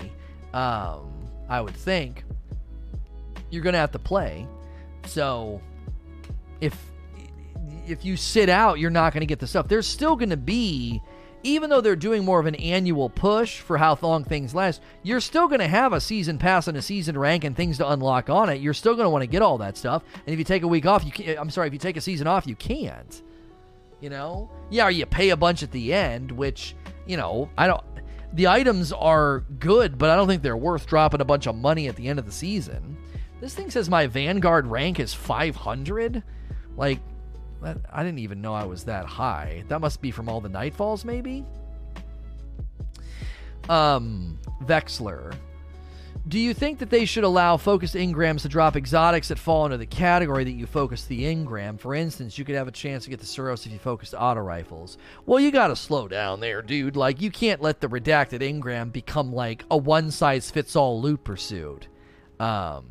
[0.53, 1.09] Um,
[1.47, 2.25] I would think.
[3.49, 4.45] You're to have to play.
[5.05, 5.61] So
[6.59, 6.75] if
[7.89, 9.67] if you sit out, you're not going to get the stuff.
[9.67, 11.01] There's still going to be,
[11.43, 15.21] even though they're doing more of an annual push for how long things last, you're
[15.21, 18.29] still going to have a season pass and a season rank and things to unlock
[18.29, 18.61] on it.
[18.61, 20.03] You're still going to want to get all that stuff.
[20.25, 22.01] And if you take a week off, you can't, I'm sorry, if you take a
[22.01, 23.21] season off, you can't.
[24.01, 24.49] You know?
[24.69, 26.75] Yeah, you pay a bunch at the end, which,
[27.05, 27.83] you know, I don't.
[28.33, 31.87] The items are good, but I don't think they're worth dropping a bunch of money
[31.87, 32.97] at the end of the season.
[33.41, 36.21] This thing says my Vanguard rank is 500.
[36.77, 36.99] Like,
[37.61, 39.63] that, I didn't even know I was that high.
[39.67, 41.45] That must be from all the nightfalls, maybe?
[43.67, 45.35] Um, Vexler.
[46.27, 49.77] Do you think that they should allow focused engrams to drop exotics that fall into
[49.77, 51.79] the category that you focus the engram?
[51.79, 54.41] For instance, you could have a chance to get the Suros if you focused auto
[54.41, 54.97] rifles.
[55.25, 56.95] Well, you gotta slow down there, dude.
[56.95, 61.23] Like, you can't let the redacted engram become like a one size fits all loot
[61.23, 61.87] pursuit.
[62.39, 62.85] Um,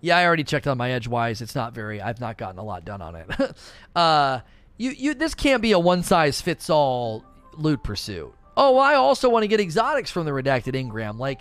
[0.00, 1.40] yeah, I already checked on my Edgewise.
[1.40, 2.00] It's not very.
[2.00, 3.56] I've not gotten a lot done on it.
[3.96, 4.40] uh,
[4.76, 7.24] you you this can't be a one size fits all
[7.56, 8.32] loot pursuit.
[8.56, 11.18] Oh, I also want to get exotics from the redacted Engram.
[11.18, 11.40] Like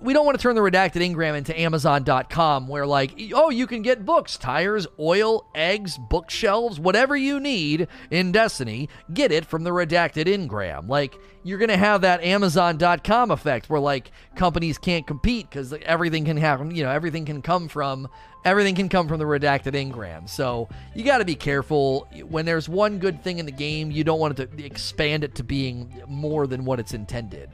[0.00, 3.82] we don't want to turn the redacted Engram into Amazon.com where, like, oh, you can
[3.82, 9.70] get books, tires, oil, eggs, bookshelves, whatever you need in Destiny, get it from the
[9.70, 10.88] redacted Engram.
[10.88, 16.36] Like, you're to have that Amazon.com effect where, like, companies can't compete because everything can
[16.36, 18.08] happen, you know, everything can come from.
[18.44, 20.28] Everything can come from the redacted Engram.
[20.28, 22.08] So you got to be careful.
[22.28, 25.34] When there's one good thing in the game, you don't want it to expand it
[25.34, 27.50] to being more than what it's intended.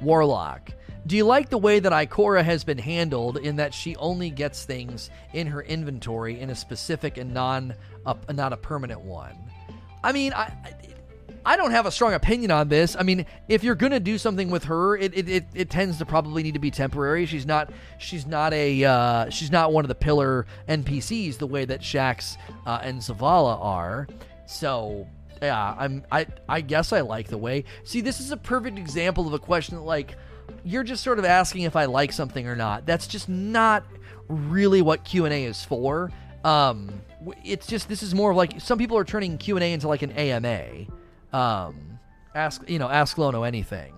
[0.00, 0.72] Warlock.
[1.06, 4.64] Do you like the way that Ikora has been handled in that she only gets
[4.64, 7.74] things in her inventory in a specific and non
[8.04, 9.36] uh, not a permanent one?
[10.02, 10.52] I mean, I
[11.44, 12.96] I don't have a strong opinion on this.
[12.98, 16.04] I mean, if you're gonna do something with her, it it, it, it tends to
[16.04, 17.24] probably need to be temporary.
[17.24, 21.64] She's not she's not a uh, she's not one of the pillar NPCs the way
[21.64, 22.36] that Shaxx
[22.66, 24.08] uh, and Zavala are.
[24.46, 25.06] So
[25.42, 27.64] yeah, I'm I I guess I like the way.
[27.84, 30.16] See, this is a perfect example of a question that like
[30.64, 32.86] you're just sort of asking if I like something or not.
[32.86, 33.84] That's just not
[34.28, 36.10] really what Q&A is for.
[36.44, 37.02] Um
[37.44, 40.12] it's just this is more of like some people are turning Q&A into like an
[40.12, 40.86] AMA.
[41.32, 41.98] Um
[42.34, 43.94] ask, you know, ask Lono anything.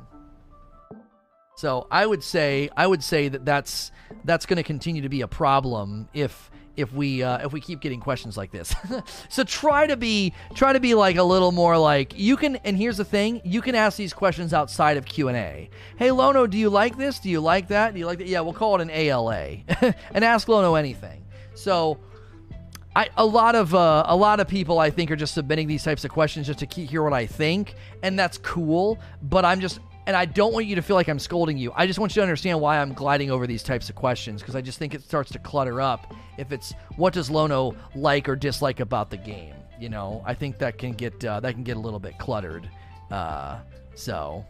[1.56, 3.90] So, I would say I would say that that's
[4.24, 7.80] that's going to continue to be a problem if if we uh, if we keep
[7.80, 8.74] getting questions like this.
[9.28, 12.56] so try to be try to be like a little more like you can.
[12.56, 15.68] And here's the thing: you can ask these questions outside of Q and A.
[15.96, 17.18] Hey Lono, do you like this?
[17.18, 17.92] Do you like that?
[17.92, 18.28] Do you like that?
[18.28, 19.58] Yeah, we'll call it an ALA
[20.12, 21.26] and ask Lono anything.
[21.54, 21.98] So.
[22.96, 25.84] I, a lot of uh, a lot of people I think are just submitting these
[25.84, 28.98] types of questions just to hear what I think, and that's cool.
[29.22, 31.70] But I'm just and I don't want you to feel like I'm scolding you.
[31.76, 34.56] I just want you to understand why I'm gliding over these types of questions because
[34.56, 38.34] I just think it starts to clutter up if it's what does Lono like or
[38.34, 39.54] dislike about the game.
[39.78, 42.70] You know, I think that can get uh, that can get a little bit cluttered.
[43.10, 43.58] Uh,
[43.94, 44.46] so,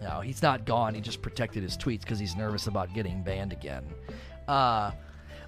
[0.00, 0.94] no, he's not gone.
[0.94, 3.84] He just protected his tweets because he's nervous about getting banned again.
[4.46, 4.92] Uh,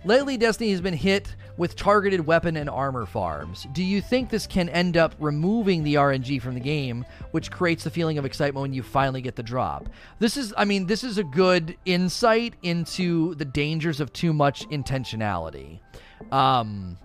[0.05, 3.67] Lately, Destiny has been hit with targeted weapon and armor farms.
[3.73, 7.83] Do you think this can end up removing the RNG from the game, which creates
[7.83, 9.89] the feeling of excitement when you finally get the drop?
[10.21, 14.69] This is, I mean, this is a good insight into the dangers of too much
[14.69, 15.81] intentionality.
[16.31, 16.97] Um,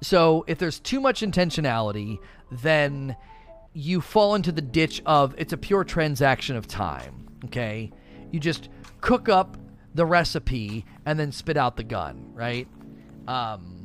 [0.00, 2.18] so, if there's too much intentionality,
[2.50, 3.14] then
[3.74, 7.28] you fall into the ditch of it's a pure transaction of time.
[7.44, 7.92] Okay?
[8.30, 8.70] You just
[9.00, 9.58] cook up
[9.94, 12.68] the recipe and then spit out the gun, right?
[13.26, 13.84] Um,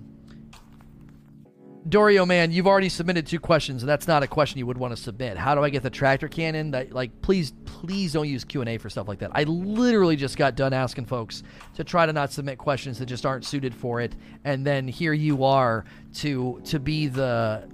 [1.88, 4.96] Dorio man, you've already submitted two questions, and that's not a question you would want
[4.96, 5.38] to submit.
[5.38, 6.72] How do I get the tractor cannon?
[6.72, 9.32] That like, please, please don't use Q and A for stuff like that.
[9.34, 11.42] I literally just got done asking folks
[11.76, 15.14] to try to not submit questions that just aren't suited for it, and then here
[15.14, 15.86] you are
[16.16, 17.70] to to be the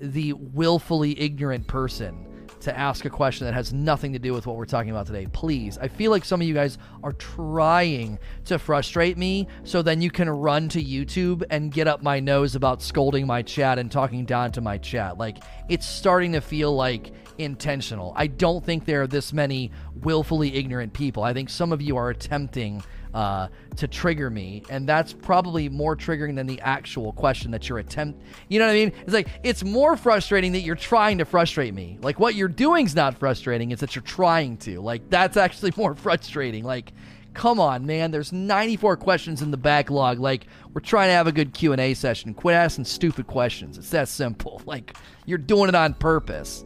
[0.00, 2.26] the willfully ignorant person
[2.64, 5.26] to ask a question that has nothing to do with what we're talking about today.
[5.32, 5.78] Please.
[5.78, 10.10] I feel like some of you guys are trying to frustrate me so then you
[10.10, 14.24] can run to YouTube and get up my nose about scolding my chat and talking
[14.24, 15.18] down to my chat.
[15.18, 15.38] Like,
[15.68, 18.12] it's starting to feel like intentional.
[18.16, 19.70] I don't think there are this many
[20.02, 21.22] willfully ignorant people.
[21.22, 22.82] I think some of you are attempting
[23.14, 27.78] uh, to trigger me, and that's probably more triggering than the actual question that you're
[27.78, 28.20] attempt.
[28.48, 28.92] You know what I mean?
[29.02, 31.98] It's like it's more frustrating that you're trying to frustrate me.
[32.02, 34.80] Like what you're doing's not frustrating; it's that you're trying to.
[34.80, 36.64] Like that's actually more frustrating.
[36.64, 36.92] Like
[37.34, 41.32] come on man there's 94 questions in the backlog like we're trying to have a
[41.32, 45.92] good q&a session quit asking stupid questions it's that simple like you're doing it on
[45.94, 46.64] purpose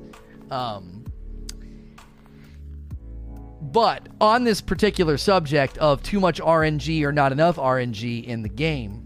[0.50, 1.04] um,
[3.60, 8.48] but on this particular subject of too much RNG or not enough RNG in the
[8.48, 9.04] game,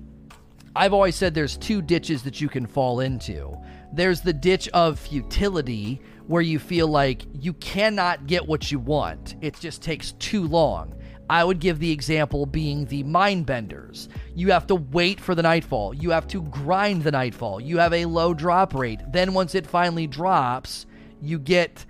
[0.74, 3.55] I've always said there's two ditches that you can fall into.
[3.93, 9.36] There's the ditch of futility, where you feel like you cannot get what you want,
[9.40, 10.95] it just takes too long.
[11.28, 14.09] I would give the example being the mind benders.
[14.34, 15.95] You have to wait for the nightfall.
[15.95, 17.61] You have to grind the nightfall.
[17.61, 19.01] You have a low drop rate.
[19.12, 20.86] Then once it finally drops,
[21.23, 21.87] you get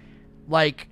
[0.46, 0.88] like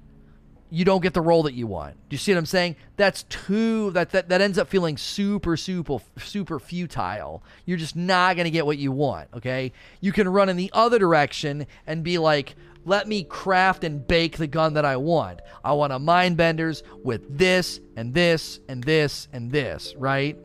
[0.72, 1.96] you don't get the role that you want.
[2.08, 2.76] Do you see what I'm saying?
[2.96, 7.42] That's too that that, that ends up feeling super super super futile.
[7.66, 9.72] You're just not going to get what you want, okay?
[10.00, 14.38] You can run in the other direction and be like, "Let me craft and bake
[14.38, 15.40] the gun that I want.
[15.64, 20.38] I want a mind benders with this and this and this and this, right?"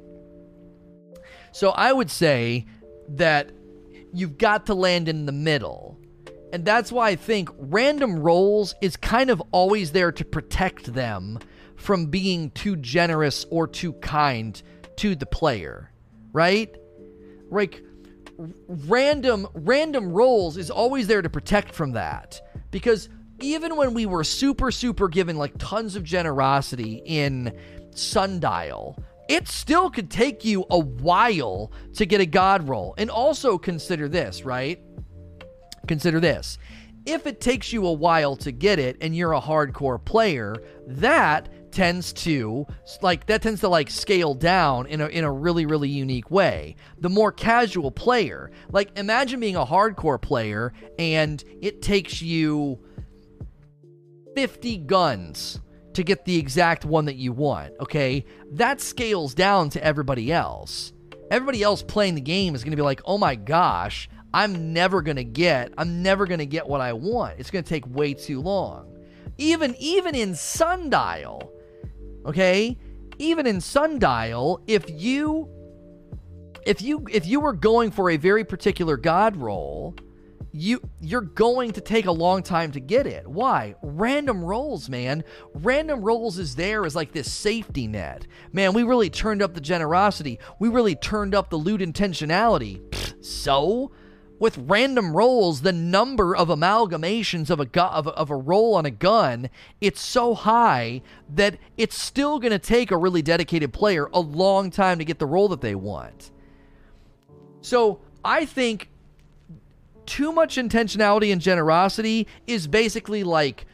[1.52, 2.66] So I would say
[3.10, 3.52] that
[4.12, 6.00] you've got to land in the middle
[6.54, 11.40] and that's why I think random rolls is kind of always there to protect them
[11.76, 14.62] from being too generous or too kind
[14.98, 15.92] to the player,
[16.32, 16.74] right?
[17.50, 17.84] Like
[18.68, 22.42] random random rolls is always there to protect from that
[22.72, 23.08] because
[23.42, 27.58] even when we were super, super given like tons of generosity in
[27.92, 32.94] Sundial, it still could take you a while to get a god roll.
[32.98, 34.80] And also consider this, right?
[35.86, 36.58] Consider this.
[37.06, 40.56] If it takes you a while to get it and you're a hardcore player,
[40.88, 42.66] that tends to
[43.02, 46.76] like that tends to like scale down in a in a really really unique way.
[47.00, 52.80] The more casual player, like imagine being a hardcore player and it takes you
[54.36, 55.60] 50 guns
[55.94, 58.26] to get the exact one that you want, okay?
[58.52, 60.94] That scales down to everybody else.
[61.32, 65.02] Everybody else playing the game is going to be like, "Oh my gosh, I'm never
[65.02, 67.40] going to get I'm never going to get what I want.
[67.40, 68.92] It's going to take way too long."
[69.38, 71.52] Even even in Sundial,
[72.26, 72.78] okay?
[73.18, 75.50] Even in Sundial, if you
[76.66, 79.96] if you if you were going for a very particular god roll,
[80.52, 83.28] you you're going to take a long time to get it.
[83.28, 83.76] Why?
[83.82, 85.24] Random rolls, man.
[85.54, 88.26] Random rolls is there as like this safety net.
[88.52, 90.40] Man, we really turned up the generosity.
[90.60, 93.24] We really turned up the loot intentionality.
[93.24, 93.92] so,
[94.40, 98.86] with random rolls, the number of amalgamations of a, gu- of, of a roll on
[98.86, 101.02] a gun, it's so high
[101.34, 105.20] that it's still going to take a really dedicated player a long time to get
[105.20, 106.32] the roll that they want.
[107.62, 108.90] So, I think
[110.06, 113.66] too much intentionality and generosity is basically like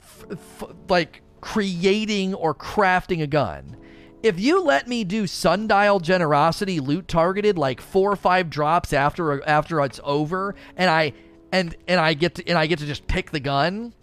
[0.00, 3.76] f- f- like creating or crafting a gun.
[4.22, 9.46] If you let me do sundial generosity loot targeted like 4 or 5 drops after
[9.48, 11.12] after it's over and I
[11.52, 13.94] and and I get to and I get to just pick the gun,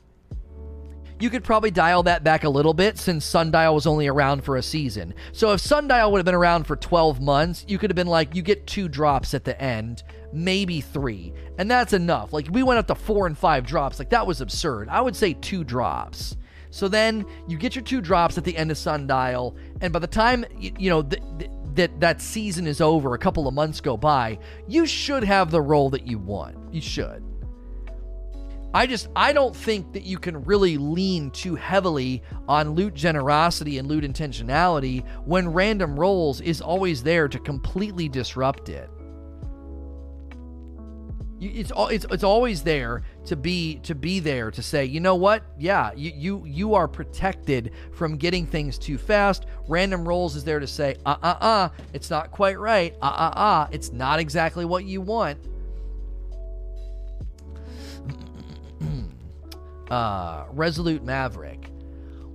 [1.19, 4.57] you could probably dial that back a little bit since Sundial was only around for
[4.57, 5.13] a season.
[5.31, 8.35] So if Sundial would have been around for 12 months, you could have been like,
[8.35, 10.03] you get two drops at the end,
[10.33, 11.33] maybe three.
[11.57, 12.33] And that's enough.
[12.33, 13.99] Like we went up to four and five drops.
[13.99, 14.89] Like that was absurd.
[14.89, 16.35] I would say two drops.
[16.69, 20.07] So then you get your two drops at the end of Sundial, and by the
[20.07, 23.81] time you, you know th- th- that that season is over, a couple of months
[23.81, 26.73] go by, you should have the role that you want.
[26.73, 27.23] You should.
[28.75, 33.77] I just I don't think that you can really lean too heavily on loot generosity
[33.77, 38.89] and loot intentionality when random rolls is always there to completely disrupt it.
[41.39, 45.43] It's it's it's always there to be to be there to say, you know what?
[45.57, 49.45] Yeah, you you you are protected from getting things too fast.
[49.67, 52.95] Random rolls is there to say, uh uh uh, it's not quite right.
[53.01, 55.39] Uh uh uh, it's not exactly what you want.
[59.89, 61.69] uh, Resolute Maverick.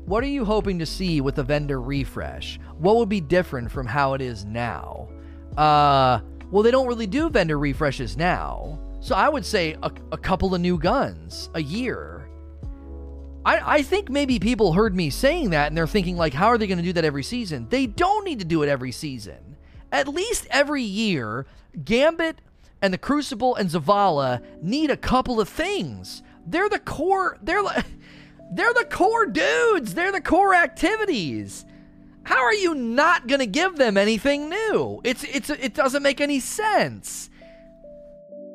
[0.07, 2.59] What are you hoping to see with the vendor refresh?
[2.78, 5.09] What would be different from how it is now?
[5.57, 6.20] Uh,
[6.51, 8.80] well, they don't really do vendor refreshes now.
[9.01, 12.28] So I would say a, a couple of new guns a year.
[13.44, 16.59] I, I think maybe people heard me saying that and they're thinking, like, how are
[16.59, 17.66] they going to do that every season?
[17.70, 19.57] They don't need to do it every season.
[19.90, 21.46] At least every year,
[21.84, 22.40] Gambit
[22.82, 26.22] and the Crucible and Zavala need a couple of things.
[26.46, 27.38] They're the core.
[27.42, 27.84] They're like.
[28.53, 29.94] they're the core dudes.
[29.94, 31.64] They're the core activities.
[32.24, 35.01] How are you not going to give them anything new?
[35.05, 37.30] It's it's it doesn't make any sense.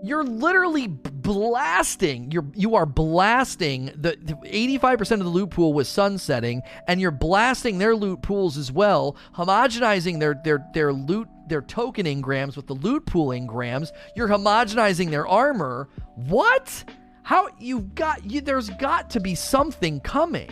[0.05, 2.31] You're literally blasting.
[2.31, 7.09] You're you are blasting the, the 85% of the loot pool was sunsetting, and you're
[7.09, 12.67] blasting their loot pools as well, homogenizing their their their loot their token engrams with
[12.67, 13.89] the loot pool engrams.
[14.15, 15.89] You're homogenizing their armor.
[16.13, 16.83] What?
[17.23, 20.51] How you've got you there's got to be something coming.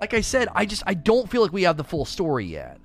[0.00, 2.80] Like I said, I just I don't feel like we have the full story yet.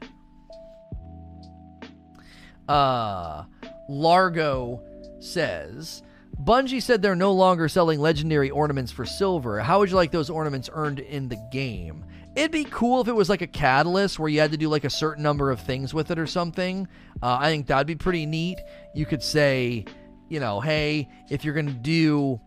[2.67, 3.45] Uh
[3.89, 4.83] Largo
[5.20, 6.03] says
[6.43, 9.59] Bungie said they're no longer selling legendary ornaments for silver.
[9.59, 12.05] How would you like those ornaments earned in the game?
[12.36, 14.84] It'd be cool if it was like a catalyst where you had to do like
[14.84, 16.88] a certain number of things with it or something.
[17.24, 18.59] Uh, I think that'd be pretty neat.
[18.93, 19.86] You could say,
[20.30, 22.39] you know, hey, if you're gonna do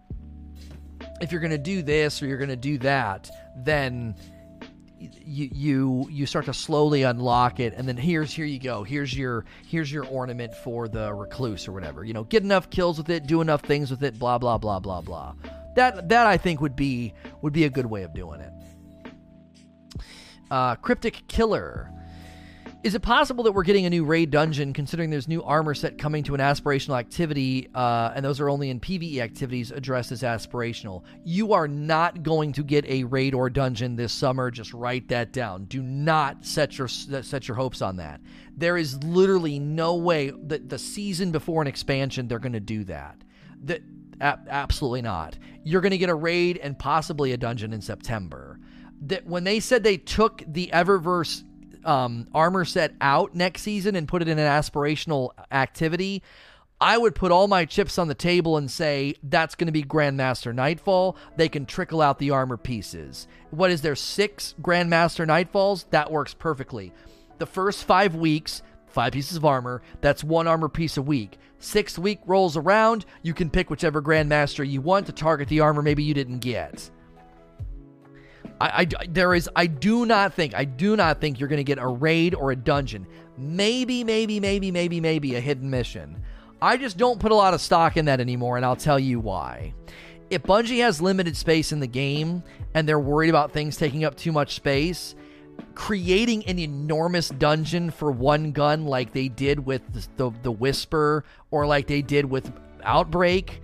[1.21, 4.14] if you're to do this or you're to do that, then
[5.01, 8.84] you you you start to slowly unlock it and then here's here you go.
[8.84, 12.05] Here's your here's your ornament for the recluse or whatever.
[12.05, 14.78] You know get enough kills with it do enough things with it blah blah blah
[14.78, 15.34] blah blah.
[15.76, 18.53] That that i think would be would be a good way of doing it.
[20.51, 21.90] Uh, cryptic killer
[22.83, 25.99] is it possible that we're getting a new raid dungeon considering there's new armor set
[25.99, 30.22] coming to an aspirational activity uh, and those are only in PvE activities addressed as
[30.22, 31.03] aspirational?
[31.22, 34.51] You are not going to get a raid or dungeon this summer.
[34.51, 35.66] Just write that down.
[35.66, 38.20] Do not set your set your hopes on that.
[38.57, 42.84] There is literally no way that the season before an expansion they're going to do
[42.84, 43.17] that.
[43.63, 43.83] The
[44.22, 45.37] A- absolutely not.
[45.64, 48.59] You're going to get a raid and possibly a dungeon in September.
[49.03, 51.45] That when they said they took the Eververse
[51.84, 56.22] um, armor set out next season and put it in an aspirational activity,
[56.80, 59.82] I would put all my chips on the table and say that's going to be
[59.82, 61.16] Grandmaster Nightfall.
[61.36, 63.28] They can trickle out the armor pieces.
[63.50, 63.94] What is there?
[63.94, 65.84] Six Grandmaster Nightfalls?
[65.90, 66.94] That works perfectly.
[67.38, 69.82] The first five weeks, five pieces of armor.
[70.00, 71.38] That's one armor piece a week.
[71.58, 73.04] Sixth week rolls around.
[73.22, 76.90] You can pick whichever Grandmaster you want to target the armor maybe you didn't get.
[78.61, 81.64] I, I, there is I do not think I do not think you're going to
[81.64, 83.07] get a raid or a dungeon.
[83.38, 86.22] Maybe maybe maybe maybe maybe a hidden mission.
[86.61, 89.18] I just don't put a lot of stock in that anymore and I'll tell you
[89.18, 89.72] why.
[90.28, 92.42] If Bungie has limited space in the game
[92.74, 95.14] and they're worried about things taking up too much space,
[95.74, 101.24] creating an enormous dungeon for one gun like they did with the, the, the Whisper
[101.50, 102.53] or like they did with
[102.84, 103.62] Outbreak,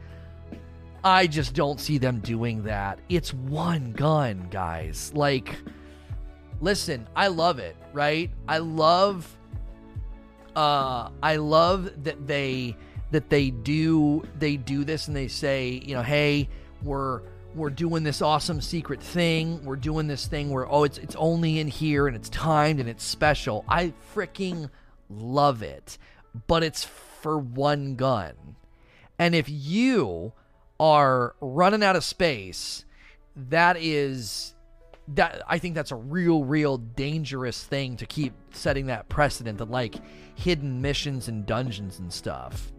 [1.07, 2.99] I just don't see them doing that.
[3.09, 5.13] It's one gun, guys.
[5.15, 5.55] Like,
[6.61, 8.29] listen, I love it, right?
[8.49, 9.33] I love
[10.57, 12.77] uh I love that they
[13.13, 16.49] that they do they do this and they say, you know, hey,
[16.83, 17.23] we're
[17.55, 19.65] we're doing this awesome secret thing.
[19.65, 22.89] We're doing this thing where oh, it's it's only in here and it's timed and
[22.89, 23.65] it's special.
[23.69, 24.71] I freaking
[25.09, 25.99] love it.
[26.49, 28.57] But it's for one gun.
[29.21, 30.33] And if you
[30.79, 32.85] are running out of space,
[33.37, 34.55] that is
[35.09, 39.71] that I think that's a real, real dangerous thing to keep setting that precedent that
[39.71, 39.95] like
[40.35, 42.73] hidden missions and dungeons and stuff.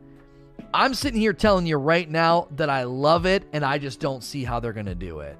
[0.74, 4.24] I'm sitting here telling you right now that I love it and I just don't
[4.24, 5.38] see how they're going to do it.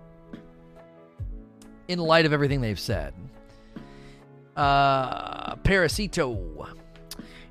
[1.88, 3.14] In light of everything they've said.
[4.56, 6.77] Uh Parasito.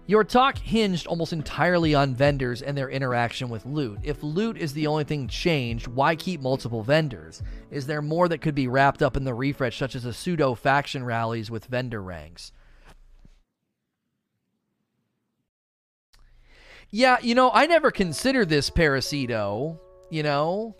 [0.08, 3.98] Your talk hinged almost entirely on vendors and their interaction with loot.
[4.04, 7.42] If loot is the only thing changed, why keep multiple vendors?
[7.72, 10.54] Is there more that could be wrapped up in the refresh, such as a pseudo
[10.54, 12.52] faction rallies with vendor ranks?
[16.90, 19.76] Yeah, you know, I never considered this Parasito,
[20.08, 20.76] you know?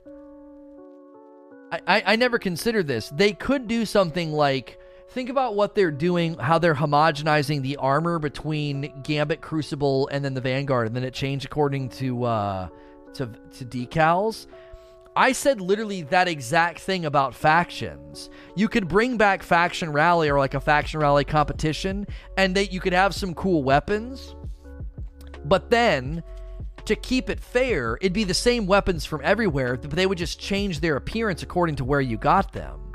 [1.72, 3.08] I, I, I never considered this.
[3.08, 4.78] They could do something like
[5.08, 10.34] think about what they're doing, how they're homogenizing the armor between Gambit, Crucible, and then
[10.34, 12.68] the Vanguard, and then it changed according to uh,
[13.14, 14.46] to to decals.
[15.16, 18.28] I said literally that exact thing about factions.
[18.54, 22.06] You could bring back faction rally or like a faction rally competition,
[22.36, 24.34] and that you could have some cool weapons.
[25.46, 26.22] But then,
[26.84, 30.38] to keep it fair, it'd be the same weapons from everywhere, but they would just
[30.38, 32.85] change their appearance according to where you got them.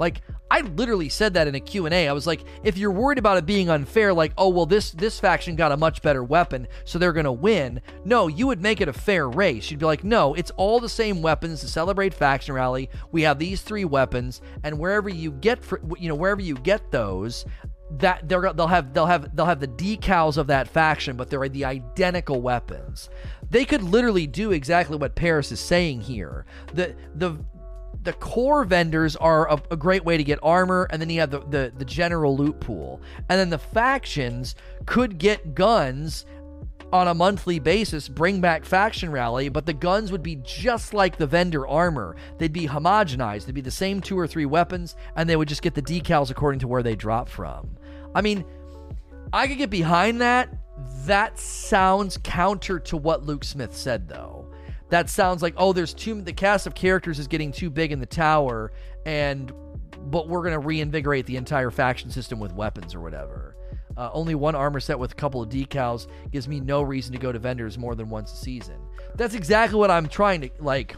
[0.00, 2.08] Like I literally said that in a Q&A.
[2.08, 5.20] I was like, if you're worried about it being unfair, like, oh, well, this this
[5.20, 7.82] faction got a much better weapon, so they're going to win.
[8.06, 9.70] No, you would make it a fair race.
[9.70, 12.88] You'd be like, no, it's all the same weapons to celebrate faction rally.
[13.12, 16.90] We have these three weapons, and wherever you get, for, you know, wherever you get
[16.90, 17.44] those,
[17.98, 21.48] that they're they'll have they'll have they'll have the decals of that faction, but they're
[21.48, 23.10] the identical weapons.
[23.50, 26.46] They could literally do exactly what Paris is saying here.
[26.72, 27.38] The the
[28.02, 31.30] the core vendors are a, a, great way to get armor, and then you have
[31.30, 33.00] the, the, the general loot pool.
[33.28, 34.54] And then the factions
[34.86, 36.24] could get guns
[36.92, 41.16] on a monthly basis, bring back Faction Rally, but the guns would be just like
[41.16, 42.16] the vendor armor.
[42.38, 43.46] They'd be homogenized.
[43.46, 46.30] They'd be the same two or three weapons, and they would just get the decals
[46.30, 47.76] according to where they drop from.
[48.14, 48.44] I mean,
[49.32, 50.48] I could get behind that.
[51.04, 54.39] That sounds counter to what Luke Smith said, though
[54.90, 58.00] that sounds like oh there's too the cast of characters is getting too big in
[58.00, 58.72] the tower
[59.06, 59.52] and
[60.06, 63.56] but we're going to reinvigorate the entire faction system with weapons or whatever.
[63.96, 67.18] Uh, only one armor set with a couple of decals gives me no reason to
[67.18, 68.80] go to vendors more than once a season.
[69.14, 70.96] That's exactly what i'm trying to like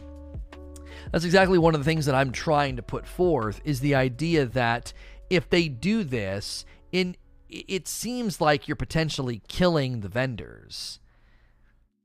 [1.11, 4.45] that's exactly one of the things that i'm trying to put forth is the idea
[4.45, 4.93] that
[5.29, 7.15] if they do this in
[7.49, 10.99] it seems like you're potentially killing the vendors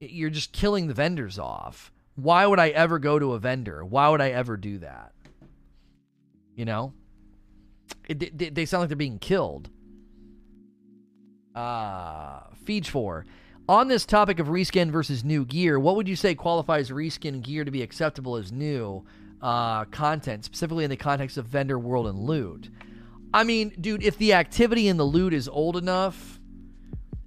[0.01, 1.93] you're just killing the vendors off.
[2.15, 3.85] Why would I ever go to a vendor?
[3.85, 5.13] Why would I ever do that?
[6.55, 6.93] You know,
[8.09, 9.71] it, it, they sound like they're being killed.
[11.55, 13.25] Uh, Feed for.
[13.69, 17.65] On this topic of reskin versus new gear, what would you say qualifies reskin gear
[17.65, 19.05] to be acceptable as new
[19.43, 22.71] uh, content, specifically in the context of vendor world and loot?
[23.33, 26.41] I mean, dude, if the activity in the loot is old enough,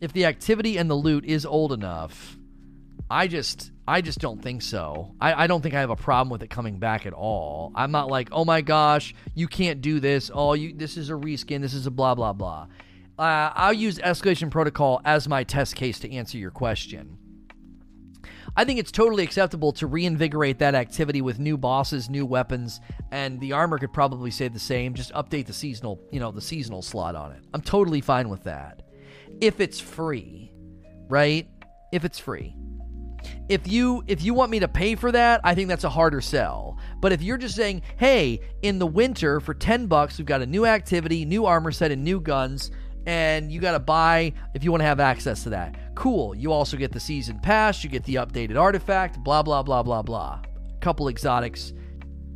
[0.02, 2.38] if the activity and the loot is old enough,
[3.12, 5.14] I just I just don't think so.
[5.20, 7.74] I, I don't think I have a problem with it coming back at all.
[7.76, 10.32] I'm not like, oh my gosh, you can't do this.
[10.34, 11.60] Oh, you this is a reskin.
[11.60, 12.68] This is a blah blah blah.
[13.20, 17.18] Uh, I'll use escalation protocol as my test case to answer your question.
[18.56, 22.80] I think it's totally acceptable to reinvigorate that activity with new bosses, new weapons,
[23.12, 24.94] and the armor could probably say the same.
[24.94, 27.44] Just update the seasonal, you know, the seasonal slot on it.
[27.54, 28.84] I'm totally fine with that.
[29.42, 30.54] If it's free,
[31.10, 31.48] right?
[31.92, 32.56] If it's free.
[33.50, 36.22] If you if you want me to pay for that, I think that's a harder
[36.22, 36.78] sell.
[37.00, 40.46] But if you're just saying, "Hey, in the winter for 10 bucks, we've got a
[40.46, 42.72] new activity, new armor set and new guns."
[43.06, 45.96] and you got to buy if you want to have access to that.
[45.96, 46.36] Cool.
[46.36, 50.02] You also get the season pass, you get the updated artifact, blah, blah, blah, blah,
[50.02, 50.42] blah.
[50.82, 51.74] Couple exotics,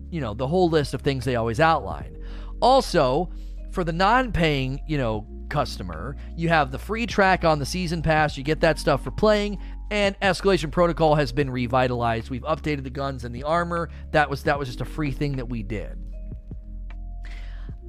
[0.10, 2.18] you know, the whole list of things they always outline.
[2.62, 3.30] Also,
[3.72, 8.02] for the non paying, you know, customer, you have the free track on the season
[8.02, 9.60] pass, you get that stuff for playing.
[9.92, 12.30] And escalation protocol has been revitalized.
[12.30, 13.90] We've updated the guns and the armor.
[14.12, 15.98] That was that was just a free thing that we did.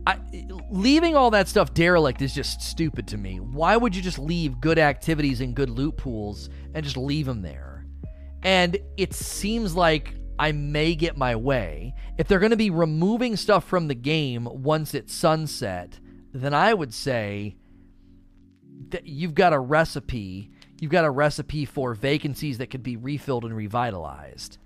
[0.06, 0.18] I,
[0.70, 3.40] leaving all that stuff derelict is just stupid to me.
[3.40, 7.43] Why would you just leave good activities and good loot pools and just leave them
[7.43, 7.86] there?
[8.43, 11.94] And it seems like I may get my way.
[12.18, 15.98] If they're going to be removing stuff from the game once it's sunset,
[16.32, 17.56] then I would say
[18.90, 20.52] that you've got a recipe.
[20.78, 24.58] You've got a recipe for vacancies that could be refilled and revitalized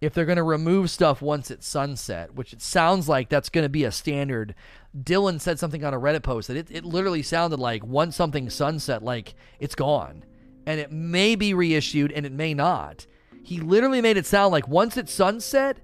[0.00, 3.64] if they're going to remove stuff once it's sunset, which it sounds like that's going
[3.64, 4.54] to be a standard.
[4.96, 8.50] Dylan said something on a Reddit post that it, it literally sounded like once something
[8.50, 10.24] sunset, like it's gone.
[10.66, 13.06] And it may be reissued and it may not.
[13.42, 15.78] He literally made it sound like once it's sunset,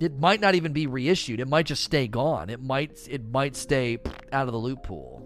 [0.00, 1.38] it might not even be reissued.
[1.38, 2.50] It might just stay gone.
[2.50, 3.98] It might it might stay
[4.32, 5.23] out of the loot pool.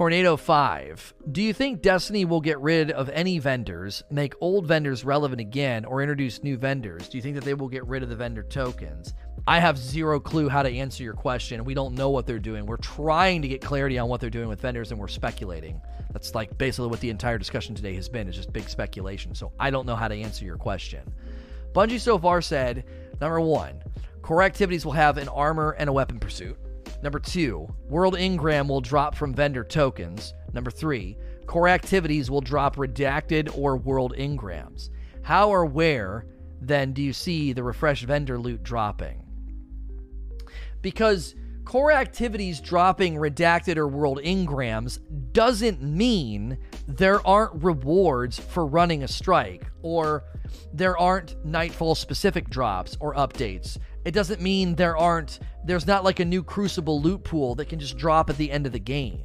[0.00, 1.12] Tornado 5.
[1.30, 5.84] Do you think Destiny will get rid of any vendors, make old vendors relevant again,
[5.84, 7.06] or introduce new vendors?
[7.10, 9.12] Do you think that they will get rid of the vendor tokens?
[9.46, 11.66] I have zero clue how to answer your question.
[11.66, 12.64] We don't know what they're doing.
[12.64, 15.82] We're trying to get clarity on what they're doing with vendors, and we're speculating.
[16.14, 19.34] That's like basically what the entire discussion today has been, is just big speculation.
[19.34, 21.12] So I don't know how to answer your question.
[21.74, 22.84] Bungie so far said
[23.20, 23.82] number one,
[24.22, 26.56] core activities will have an armor and a weapon pursuit.
[27.02, 30.34] Number two, World Engram will drop from vendor tokens.
[30.52, 31.16] Number three,
[31.46, 34.90] core activities will drop redacted or World Engrams.
[35.22, 36.26] How or where
[36.60, 39.24] then do you see the refreshed vendor loot dropping?
[40.82, 44.98] Because core activities dropping redacted or world engrams
[45.32, 46.58] doesn't mean
[46.88, 50.24] there aren't rewards for running a strike or
[50.72, 56.20] there aren't nightfall specific drops or updates it doesn't mean there aren't there's not like
[56.20, 59.22] a new crucible loot pool that can just drop at the end of the game.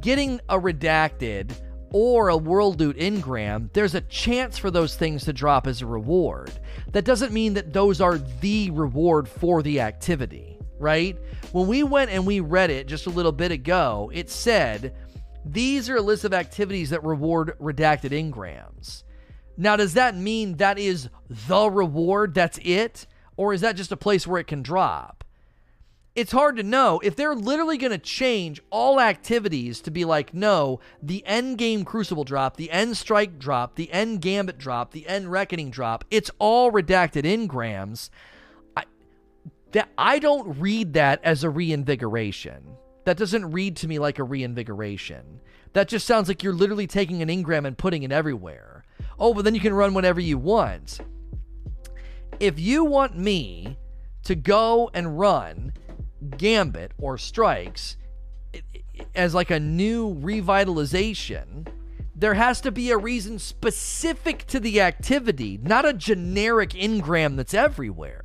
[0.00, 1.52] Getting a redacted
[1.90, 5.86] or a world loot engram, there's a chance for those things to drop as a
[5.86, 6.52] reward.
[6.92, 11.18] That doesn't mean that those are the reward for the activity right?
[11.52, 14.94] When we went and we read it just a little bit ago it said
[15.44, 19.02] these are a list of activities that reward redacted engrams.
[19.56, 22.34] now does that mean that is the reward?
[22.34, 23.06] That's it
[23.38, 25.24] or is that just a place where it can drop?
[26.14, 26.98] It's hard to know.
[27.04, 31.84] If they're literally going to change all activities to be like, no, the end game
[31.84, 36.32] Crucible drop, the end Strike drop, the end Gambit drop, the end Reckoning drop, it's
[36.40, 38.10] all redacted engrams.
[38.76, 38.82] I,
[39.70, 42.76] that, I don't read that as a reinvigoration.
[43.04, 45.40] That doesn't read to me like a reinvigoration.
[45.74, 48.84] That just sounds like you're literally taking an engram and putting it everywhere.
[49.16, 50.98] Oh, but then you can run whenever you want
[52.40, 53.78] if you want me
[54.24, 55.72] to go and run
[56.36, 57.96] Gambit or Strikes
[59.14, 61.66] as like a new revitalization,
[62.14, 67.54] there has to be a reason specific to the activity, not a generic engram that's
[67.54, 68.24] everywhere.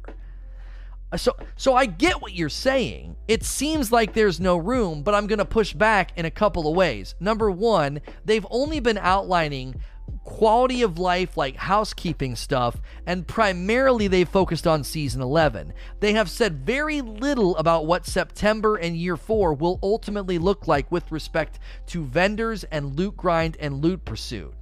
[1.12, 3.16] Uh, so so I get what you're saying.
[3.28, 6.68] It seems like there's no room, but I'm going to push back in a couple
[6.68, 7.14] of ways.
[7.20, 9.76] Number 1, they've only been outlining
[10.24, 15.74] quality of life, like housekeeping stuff, and primarily they focused on season 11.
[16.00, 20.92] They have said very little about what September and year 4 will ultimately look like
[20.92, 24.54] with respect to vendors and loot grind and loot pursuit.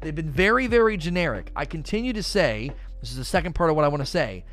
[0.00, 1.50] They've been very, very generic.
[1.56, 2.70] I continue to say,
[3.00, 4.44] this is the second part of what I want to say,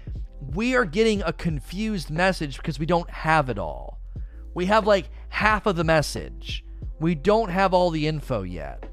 [0.53, 3.99] we are getting a confused message because we don't have it all.
[4.53, 6.65] We have like half of the message.
[6.99, 8.85] We don't have all the info yet.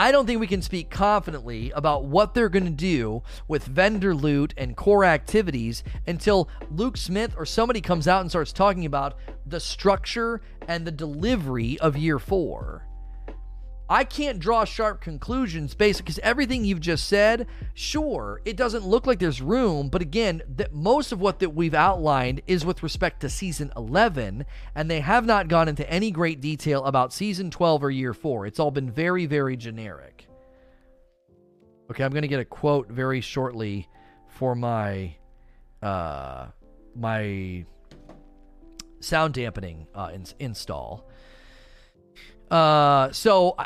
[0.00, 4.14] I don't think we can speak confidently about what they're going to do with vendor
[4.14, 9.18] loot and core activities until Luke Smith or somebody comes out and starts talking about
[9.44, 12.86] the structure and the delivery of year four.
[13.90, 19.04] I can't draw sharp conclusions based because everything you've just said, sure, it doesn't look
[19.04, 23.20] like there's room, but again, that most of what that we've outlined is with respect
[23.22, 24.46] to season 11,
[24.76, 28.46] and they have not gone into any great detail about season 12 or year 4.
[28.46, 30.28] It's all been very very generic.
[31.90, 33.88] Okay, I'm going to get a quote very shortly
[34.28, 35.16] for my
[35.82, 36.46] uh
[36.94, 37.64] my
[39.00, 41.09] sound dampening uh, in- install.
[42.50, 43.56] Uh, so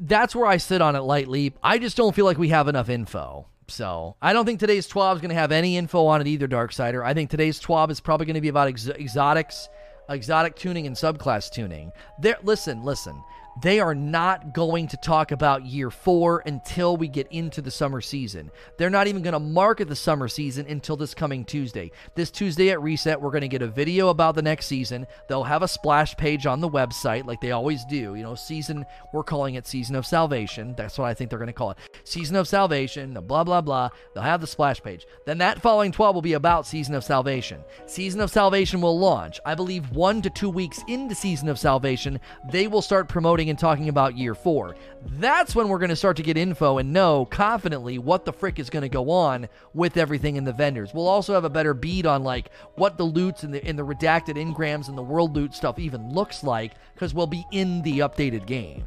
[0.00, 1.54] that's where I sit on it lightly.
[1.62, 3.46] I just don't feel like we have enough info.
[3.66, 6.46] So I don't think today's TWAB is going to have any info on it either,
[6.46, 7.04] Dark Darksider.
[7.04, 9.68] I think today's TWAB is probably going to be about ex- exotics,
[10.08, 11.92] exotic tuning, and subclass tuning.
[12.20, 13.22] There, listen, listen
[13.62, 18.00] they are not going to talk about year four until we get into the summer
[18.00, 18.50] season.
[18.76, 21.90] They're not even going to market the summer season until this coming Tuesday.
[22.14, 25.06] This Tuesday at Reset, we're going to get a video about the next season.
[25.28, 28.14] They'll have a splash page on the website, like they always do.
[28.14, 30.74] You know, season, we're calling it Season of Salvation.
[30.76, 31.78] That's what I think they're going to call it.
[32.04, 33.88] Season of Salvation, blah, blah, blah.
[34.14, 35.06] They'll have the splash page.
[35.26, 37.60] Then that following 12 will be about Season of Salvation.
[37.86, 39.40] Season of Salvation will launch.
[39.44, 42.20] I believe one to two weeks into Season of Salvation,
[42.52, 44.76] they will start promoting and talking about year four.
[45.04, 48.58] That's when we're going to start to get info and know confidently what the frick
[48.58, 50.92] is going to go on with everything in the vendors.
[50.92, 53.84] We'll also have a better bead on like what the loots and the in the
[53.84, 58.00] redacted engrams and the world loot stuff even looks like because we'll be in the
[58.00, 58.84] updated game.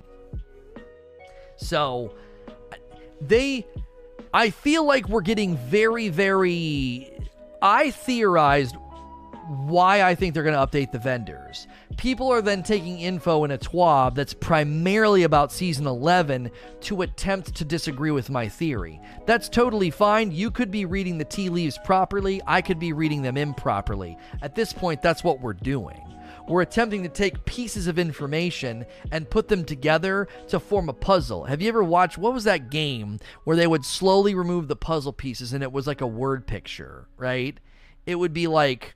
[1.56, 2.16] So
[3.20, 3.66] they
[4.34, 7.12] I feel like we're getting very very
[7.62, 8.76] I theorized
[9.48, 11.68] why I think they're going to update the vendors.
[11.98, 16.52] People are then taking info in a TWAB that's primarily about season 11
[16.82, 19.02] to attempt to disagree with my theory.
[19.26, 20.32] That's totally fine.
[20.32, 24.18] You could be reading the tea leaves properly, I could be reading them improperly.
[24.42, 26.02] At this point, that's what we're doing.
[26.48, 31.46] We're attempting to take pieces of information and put them together to form a puzzle.
[31.46, 35.14] Have you ever watched what was that game where they would slowly remove the puzzle
[35.14, 37.60] pieces and it was like a word picture, right?
[38.06, 38.96] It would be like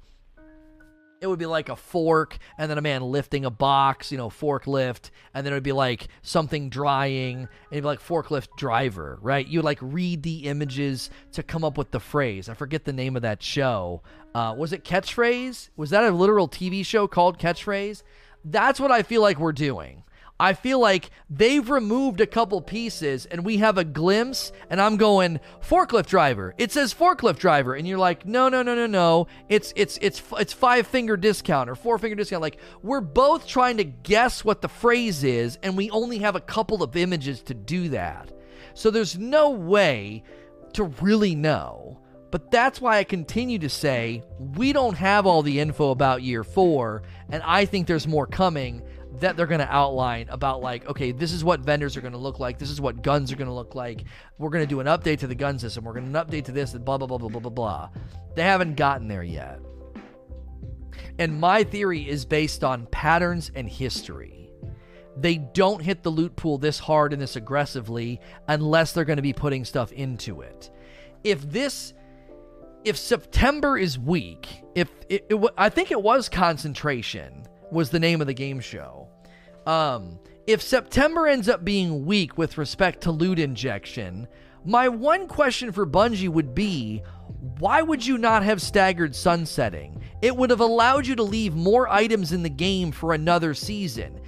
[1.25, 4.29] it would be like a fork and then a man lifting a box, you know,
[4.29, 9.17] forklift, and then it would be like something drying, and it'd be like forklift driver,
[9.21, 9.47] right?
[9.47, 12.47] You like read the images to come up with the phrase.
[12.47, 14.03] I forget the name of that show.
[14.35, 15.69] Uh, was it Catchphrase?
[15.75, 18.03] Was that a literal TV show called Catchphrase?
[18.43, 20.03] That's what I feel like we're doing.
[20.39, 24.97] I feel like they've removed a couple pieces and we have a glimpse and I'm
[24.97, 26.53] going forklift driver.
[26.57, 29.27] It says forklift driver and you're like, "No, no, no, no, no.
[29.47, 33.77] It's it's it's it's five finger discount or four finger discount." Like we're both trying
[33.77, 37.53] to guess what the phrase is and we only have a couple of images to
[37.53, 38.29] do that.
[38.73, 40.23] So there's no way
[40.73, 42.01] to really know.
[42.29, 46.43] But that's why I continue to say we don't have all the info about year
[46.43, 48.81] 4 and I think there's more coming
[49.19, 52.19] that they're going to outline about like okay this is what vendors are going to
[52.19, 54.03] look like this is what guns are going to look like.
[54.37, 55.83] We're going to do an update to the gun system.
[55.83, 57.89] We're going to update to this and blah blah blah blah blah blah blah.
[58.35, 59.59] They haven't gotten there yet.
[61.17, 64.51] And my theory is based on patterns and history.
[65.17, 69.23] They don't hit the loot pool this hard and this aggressively unless they're going to
[69.23, 70.69] be putting stuff into it.
[71.23, 71.93] If this
[72.85, 78.21] if september is weak if it, it, i think it was concentration was the name
[78.21, 79.07] of the game show.
[79.65, 84.27] Um, if September ends up being weak with respect to loot injection,
[84.63, 87.03] my one question for Bungie would be
[87.59, 90.01] why would you not have staggered sunsetting?
[90.21, 94.19] It would have allowed you to leave more items in the game for another season.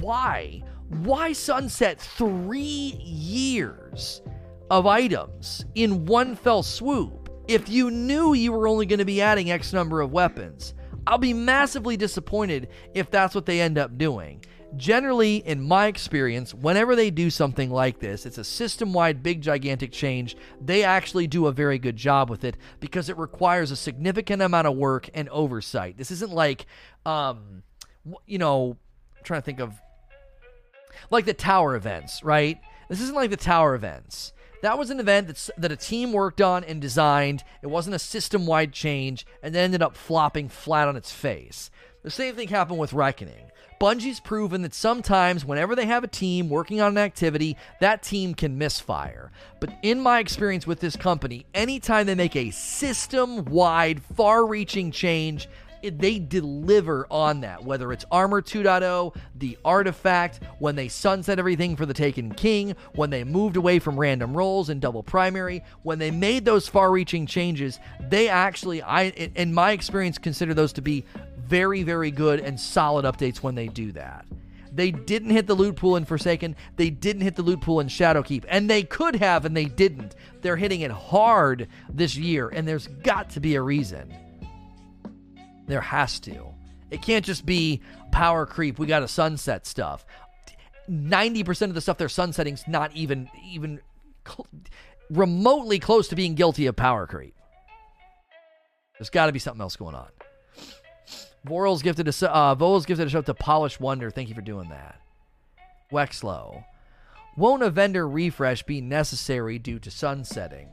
[0.00, 0.62] Why?
[0.88, 4.22] Why sunset three years
[4.70, 9.20] of items in one fell swoop if you knew you were only going to be
[9.22, 10.74] adding X number of weapons?
[11.06, 14.44] I'll be massively disappointed if that's what they end up doing.
[14.76, 19.42] Generally, in my experience, whenever they do something like this, it's a system wide, big,
[19.42, 20.34] gigantic change.
[20.60, 24.66] They actually do a very good job with it because it requires a significant amount
[24.66, 25.98] of work and oversight.
[25.98, 26.64] This isn't like,
[27.04, 27.62] um,
[28.26, 28.78] you know,
[29.18, 29.74] I'm trying to think of
[31.10, 32.58] like the tower events, right?
[32.88, 36.40] This isn't like the tower events that was an event that's, that a team worked
[36.40, 37.44] on and designed.
[37.62, 41.70] It wasn't a system wide change and then ended up flopping flat on its face.
[42.02, 43.50] The same thing happened with Reckoning.
[43.80, 48.32] Bungie's proven that sometimes, whenever they have a team working on an activity, that team
[48.32, 49.32] can misfire.
[49.58, 54.92] But in my experience with this company, anytime they make a system wide, far reaching
[54.92, 55.48] change,
[55.82, 57.64] they deliver on that.
[57.64, 63.10] Whether it's Armor 2.0, the Artifact, when they sunset everything for the Taken King, when
[63.10, 67.78] they moved away from random rolls and double primary, when they made those far-reaching changes,
[68.00, 71.04] they actually, I, in my experience, consider those to be
[71.46, 74.24] very, very good and solid updates when they do that.
[74.74, 76.56] They didn't hit the loot pool in Forsaken.
[76.76, 78.44] They didn't hit the loot pool in Shadowkeep.
[78.48, 80.14] And they could have, and they didn't.
[80.40, 84.14] They're hitting it hard this year, and there's got to be a reason.
[85.66, 86.54] There has to.
[86.90, 87.80] It can't just be
[88.10, 88.78] power creep.
[88.78, 90.04] We got to sunset stuff.
[90.90, 93.80] 90% of the stuff they're sunsetting's not even even
[94.26, 94.46] cl-
[95.10, 97.34] remotely close to being guilty of power creep.
[98.98, 100.08] There's got to be something else going on.
[101.46, 104.10] Voral's gifted a uh, gifted a show to Polish Wonder.
[104.10, 105.00] Thank you for doing that.
[105.90, 106.64] Wexlow.
[107.36, 110.68] Won't a vendor refresh be necessary due to sunsetting?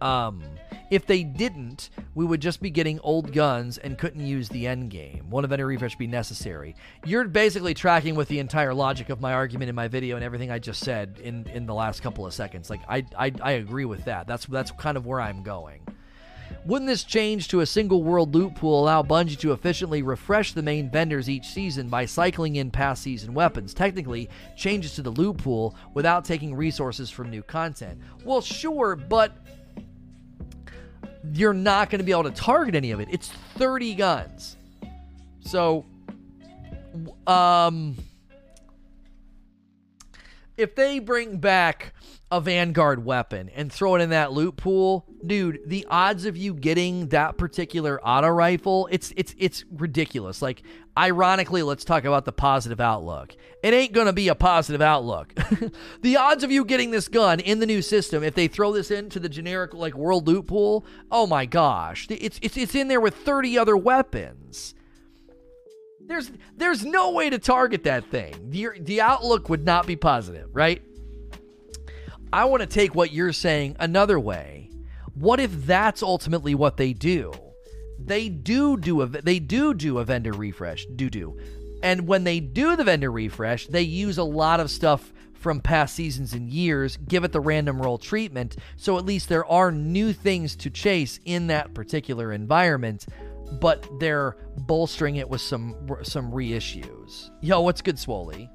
[0.00, 0.42] Um,
[0.90, 4.90] if they didn't, we would just be getting old guns and couldn't use the end
[4.90, 5.30] game.
[5.30, 6.74] Won't a vendor refresh be necessary?
[7.04, 10.50] You're basically tracking with the entire logic of my argument in my video and everything
[10.50, 12.70] I just said in, in the last couple of seconds.
[12.70, 14.26] Like I, I I agree with that.
[14.26, 15.82] That's that's kind of where I'm going.
[16.66, 20.62] Wouldn't this change to a single world loot pool allow Bungie to efficiently refresh the
[20.62, 23.72] main vendors each season by cycling in past season weapons?
[23.72, 28.00] Technically, changes to the loot pool without taking resources from new content.
[28.24, 29.32] Well, sure, but
[31.32, 33.08] you're not going to be able to target any of it.
[33.10, 34.56] It's 30 guns.
[35.40, 35.84] So,
[37.26, 37.96] um,
[40.56, 41.94] if they bring back
[42.30, 46.54] a Vanguard weapon and throw it in that loot pool, dude, the odds of you
[46.54, 50.42] getting that particular auto rifle, it's it's it's ridiculous.
[50.42, 50.62] Like
[50.96, 53.34] ironically, let's talk about the positive outlook.
[53.62, 55.34] It ain't going to be a positive outlook.
[56.02, 58.90] the odds of you getting this gun in the new system if they throw this
[58.90, 62.06] into the generic like world loot pool, oh my gosh.
[62.10, 64.74] It's it's it's in there with 30 other weapons.
[66.00, 68.34] There's there's no way to target that thing.
[68.50, 70.82] The, the outlook would not be positive, right?
[72.32, 74.70] I want to take what you're saying another way.
[75.20, 77.30] What if that's ultimately what they do?
[78.02, 81.38] They do do a they do do a vendor refresh, do do.
[81.82, 85.94] And when they do the vendor refresh, they use a lot of stuff from past
[85.94, 90.14] seasons and years, give it the random roll treatment, so at least there are new
[90.14, 93.04] things to chase in that particular environment,
[93.60, 97.28] but they're bolstering it with some some reissues.
[97.42, 98.48] Yo, what's good, Swoley?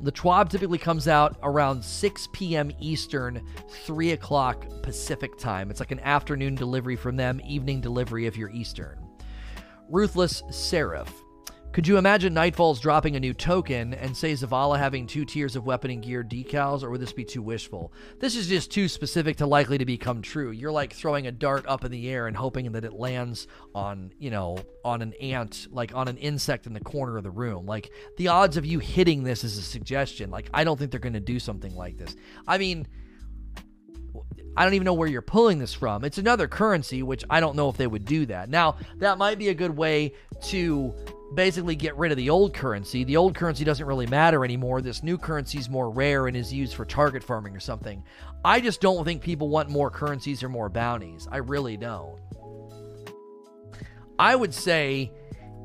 [0.00, 2.70] The TWAB typically comes out around 6 p.m.
[2.80, 3.42] Eastern,
[3.84, 5.70] 3 o'clock Pacific time.
[5.70, 8.98] It's like an afternoon delivery from them, evening delivery if you're Eastern.
[9.88, 11.23] Ruthless Seraph.
[11.74, 15.66] Could you imagine Nightfalls dropping a new token and say Zavala having two tiers of
[15.66, 17.92] weapon and gear decals, or would this be too wishful?
[18.20, 20.52] This is just too specific to likely to become true.
[20.52, 24.12] You're like throwing a dart up in the air and hoping that it lands on,
[24.20, 27.66] you know, on an ant, like on an insect in the corner of the room.
[27.66, 30.30] Like the odds of you hitting this is a suggestion.
[30.30, 32.14] Like I don't think they're going to do something like this.
[32.46, 32.86] I mean,
[34.56, 36.04] I don't even know where you're pulling this from.
[36.04, 38.48] It's another currency, which I don't know if they would do that.
[38.48, 40.12] Now, that might be a good way
[40.44, 40.94] to
[41.34, 43.04] basically get rid of the old currency.
[43.04, 44.80] The old currency doesn't really matter anymore.
[44.80, 48.02] This new currency is more rare and is used for target farming or something.
[48.44, 51.28] I just don't think people want more currencies or more bounties.
[51.30, 52.20] I really don't.
[54.18, 55.12] I would say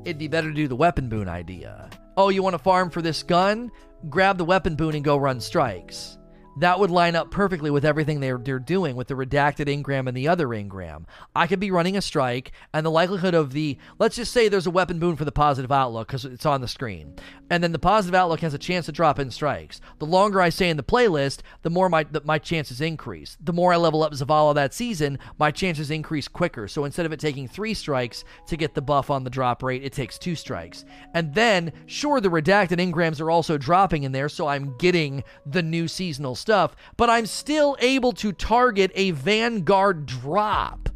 [0.05, 1.89] it'd be better to do the weapon boon idea.
[2.17, 3.71] Oh, you want to farm for this gun?
[4.09, 6.18] Grab the weapon boon and go run strikes
[6.57, 10.15] that would line up perfectly with everything they're, they're doing with the redacted Engram and
[10.15, 11.05] the other Engram.
[11.35, 14.67] I could be running a strike, and the likelihood of the, let's just say there's
[14.67, 17.15] a weapon boon for the positive outlook because it's on the screen.
[17.49, 19.79] And then the positive outlook has a chance to drop in strikes.
[19.99, 23.37] The longer I stay in the playlist, the more my, the, my chances increase.
[23.41, 26.67] The more I level up Zavala that season, my chances increase quicker.
[26.67, 29.83] So instead of it taking three strikes to get the buff on the drop rate,
[29.83, 30.85] it takes two strikes.
[31.13, 35.63] And then, sure, the redacted Engrams are also dropping in there, so I'm getting the
[35.63, 40.89] new seasonal stuff stuff, but I'm still able to target a Vanguard drop.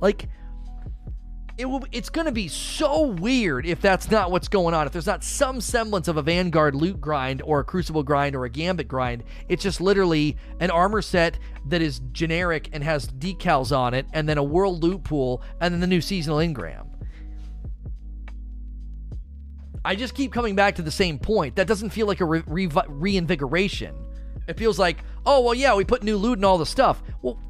[0.00, 0.28] Like,
[1.58, 4.86] it will, it's going to be so weird if that's not what's going on.
[4.86, 8.44] If there's not some semblance of a Vanguard loot grind or a Crucible grind or
[8.44, 13.76] a Gambit grind, it's just literally an armor set that is generic and has decals
[13.76, 16.86] on it, and then a world loot pool, and then the new seasonal engram.
[19.84, 21.56] I just keep coming back to the same point.
[21.56, 23.96] That doesn't feel like a re- re- reinvigoration.
[24.46, 27.02] It feels like, oh, well, yeah, we put new loot and all the stuff.
[27.22, 27.40] Well,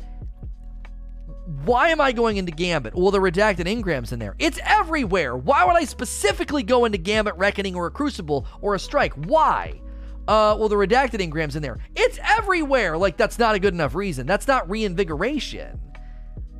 [1.64, 2.94] why am I going into Gambit?
[2.94, 4.34] Well, the redacted engram's in there.
[4.38, 5.36] It's everywhere.
[5.36, 9.12] Why would I specifically go into Gambit, Reckoning, or a Crucible, or a Strike?
[9.14, 9.80] Why?
[10.26, 11.78] Uh, well, the redacted engram's in there.
[11.94, 12.96] It's everywhere.
[12.96, 14.26] Like, that's not a good enough reason.
[14.26, 15.80] That's not reinvigoration.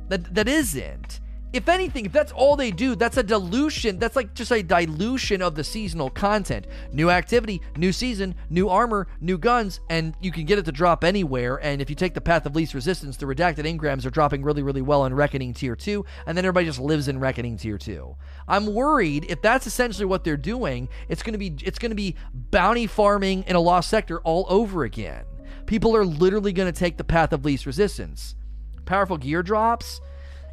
[0.09, 1.19] That, that isn't.
[1.55, 3.97] If anything, if that's all they do, that's a dilution.
[3.97, 6.67] That's like just a dilution of the seasonal content.
[6.91, 11.05] New activity, new season, new armor, new guns, and you can get it to drop
[11.05, 11.55] anywhere.
[11.63, 14.63] And if you take the path of least resistance, the redacted engrams are dropping really,
[14.63, 18.13] really well in Reckoning Tier 2, and then everybody just lives in Reckoning Tier 2.
[18.49, 22.85] I'm worried if that's essentially what they're doing, it's gonna be it's gonna be bounty
[22.85, 25.23] farming in a lost sector all over again.
[25.67, 28.35] People are literally gonna take the path of least resistance.
[28.83, 30.01] Powerful gear drops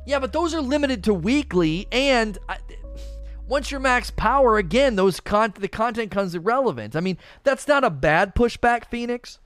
[0.06, 2.58] yeah, but those are limited to weekly, and I,
[3.46, 6.96] once you're max power, again, those con- the content comes irrelevant.
[6.96, 9.38] I mean, that's not a bad pushback, Phoenix.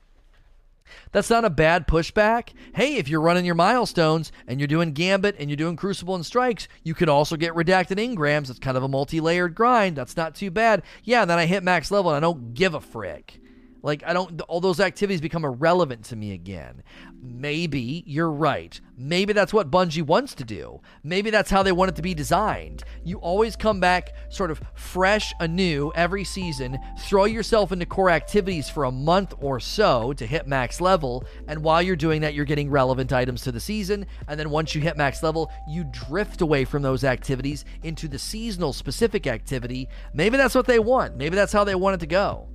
[1.11, 2.49] That's not a bad pushback.
[2.73, 6.25] Hey, if you're running your milestones and you're doing Gambit and you're doing Crucible and
[6.25, 8.49] Strikes, you could also get redacted engrams.
[8.49, 9.95] It's kind of a multi layered grind.
[9.95, 10.83] That's not too bad.
[11.03, 13.39] Yeah, then I hit max level and I don't give a frick.
[13.81, 16.83] Like, I don't, all those activities become irrelevant to me again.
[17.21, 18.79] Maybe you're right.
[18.97, 20.81] Maybe that's what Bungie wants to do.
[21.03, 22.83] Maybe that's how they want it to be designed.
[23.03, 28.69] You always come back sort of fresh, anew every season, throw yourself into core activities
[28.69, 32.45] for a month or so to hit max level, and while you're doing that, you're
[32.45, 34.05] getting relevant items to the season.
[34.27, 38.19] And then once you hit max level, you drift away from those activities into the
[38.19, 39.87] seasonal specific activity.
[40.13, 41.17] Maybe that's what they want.
[41.17, 42.49] Maybe that's how they want it to go.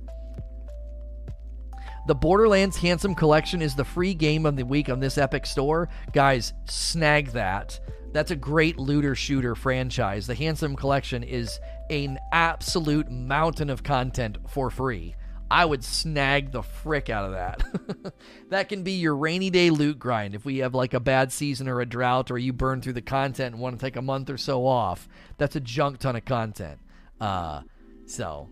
[2.05, 5.87] The Borderlands Handsome Collection is the free game of the week on this Epic store.
[6.11, 7.79] Guys, snag that.
[8.11, 10.27] That's a great looter shooter franchise.
[10.27, 15.15] The Handsome Collection is an absolute mountain of content for free.
[15.49, 18.13] I would snag the frick out of that.
[18.49, 20.35] that can be your rainy day loot grind.
[20.35, 23.01] If we have like a bad season or a drought, or you burn through the
[23.01, 25.07] content and want to take a month or so off,
[25.37, 26.79] that's a junk ton of content.
[27.21, 27.61] Uh,
[28.05, 28.49] so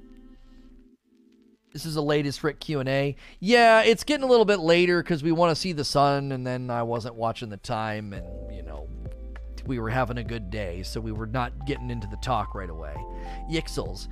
[1.73, 3.15] this is the latest Rick Q&A.
[3.39, 6.45] Yeah, it's getting a little bit later because we want to see the sun, and
[6.45, 8.87] then I wasn't watching the time, and, you know,
[9.65, 12.69] we were having a good day, so we were not getting into the talk right
[12.69, 12.95] away.
[13.49, 14.07] Yixels.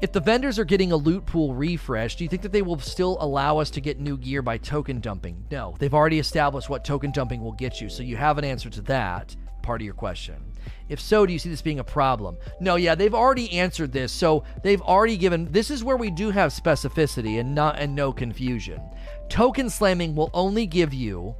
[0.00, 2.80] If the vendors are getting a loot pool refresh, do you think that they will
[2.80, 5.44] still allow us to get new gear by token dumping?
[5.52, 8.68] No, they've already established what token dumping will get you, so you have an answer
[8.70, 10.42] to that part of your question.
[10.88, 12.36] If so, do you see this being a problem?
[12.60, 14.12] No, yeah, they've already answered this.
[14.12, 18.12] So they've already given this is where we do have specificity and not and no
[18.12, 18.80] confusion.
[19.28, 21.34] Token slamming will only give you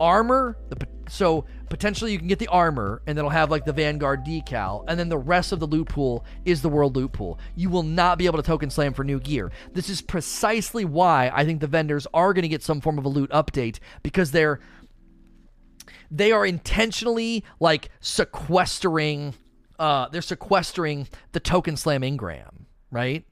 [0.00, 4.24] armor, the, so potentially you can get the armor and it'll have like the Vanguard
[4.24, 7.38] decal, and then the rest of the loot pool is the world loot pool.
[7.54, 9.52] You will not be able to token slam for new gear.
[9.72, 13.04] This is precisely why I think the vendors are going to get some form of
[13.04, 14.60] a loot update because they're
[16.12, 19.34] they are intentionally like sequestering
[19.78, 23.24] uh they're sequestering the token slam engram, right?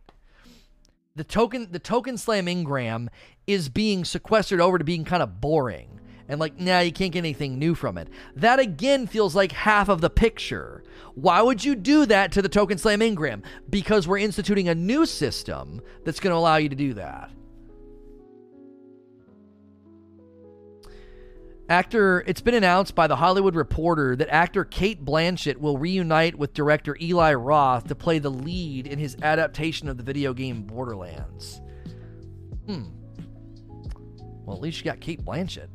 [1.14, 3.08] The token the token slam engram
[3.46, 6.00] is being sequestered over to being kind of boring.
[6.28, 8.08] And like, nah, you can't get anything new from it.
[8.36, 10.84] That again feels like half of the picture.
[11.16, 13.42] Why would you do that to the token slam engram?
[13.68, 17.32] Because we're instituting a new system that's going to allow you to do that.
[21.70, 26.52] Actor, it's been announced by the Hollywood Reporter that actor Cate Blanchett will reunite with
[26.52, 31.60] director Eli Roth to play the lead in his adaptation of the video game Borderlands.
[32.66, 32.86] Hmm.
[34.44, 35.68] Well, at least you got Cate Blanchett.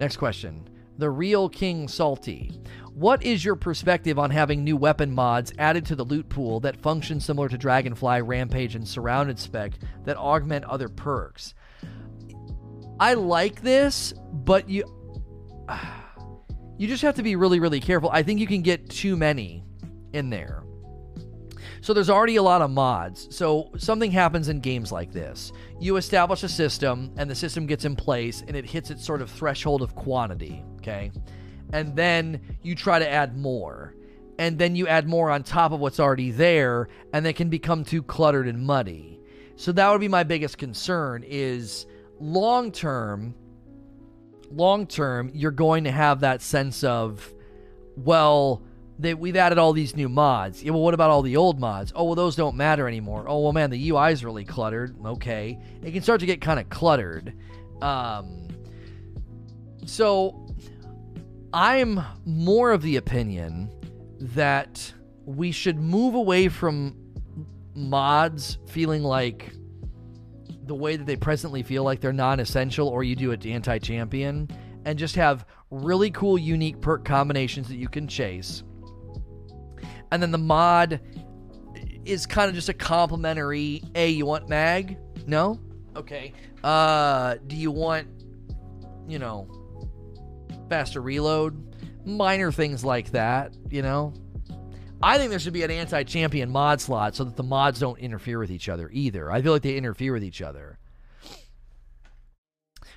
[0.00, 0.68] Next question.
[0.98, 2.50] The real King Salty.
[2.92, 6.82] What is your perspective on having new weapon mods added to the loot pool that
[6.82, 9.74] function similar to Dragonfly, Rampage, and Surrounded Spec
[10.06, 11.54] that augment other perks?
[13.00, 14.84] I like this, but you
[16.78, 18.10] you just have to be really really careful.
[18.12, 19.64] I think you can get too many
[20.12, 20.64] in there.
[21.84, 23.28] So there's already a lot of mods.
[23.36, 25.52] So something happens in games like this.
[25.78, 29.20] You establish a system and the system gets in place and it hits its sort
[29.20, 31.12] of threshold of quantity, okay?
[31.74, 33.94] And then you try to add more.
[34.38, 37.84] And then you add more on top of what's already there and they can become
[37.84, 39.20] too cluttered and muddy.
[39.56, 41.84] So that would be my biggest concern is
[42.20, 43.34] long term,
[44.50, 47.32] long term, you're going to have that sense of,
[47.96, 48.62] well,
[48.98, 50.62] that we've added all these new mods.
[50.62, 51.92] Yeah, well, what about all the old mods?
[51.94, 53.24] Oh, well, those don't matter anymore.
[53.28, 54.96] Oh, well, man, the UI is really cluttered.
[55.04, 57.34] Okay, it can start to get kind of cluttered.
[57.82, 58.48] Um,
[59.84, 60.46] so
[61.52, 63.70] I'm more of the opinion
[64.20, 64.92] that
[65.24, 66.96] we should move away from
[67.74, 69.52] mods feeling like
[70.66, 74.48] the way that they presently feel like they're non-essential or you do it anti-champion
[74.84, 78.62] and just have really cool unique perk combinations that you can chase.
[80.10, 81.00] And then the mod
[82.04, 84.98] is kind of just a complimentary hey you want mag?
[85.26, 85.60] No?
[85.96, 86.32] Okay.
[86.62, 88.08] Uh do you want
[89.08, 89.48] you know
[90.68, 91.60] faster reload?
[92.06, 94.12] Minor things like that, you know.
[95.04, 98.38] I think there should be an anti-champion mod slot so that the mods don't interfere
[98.38, 99.30] with each other either.
[99.30, 100.78] I feel like they interfere with each other.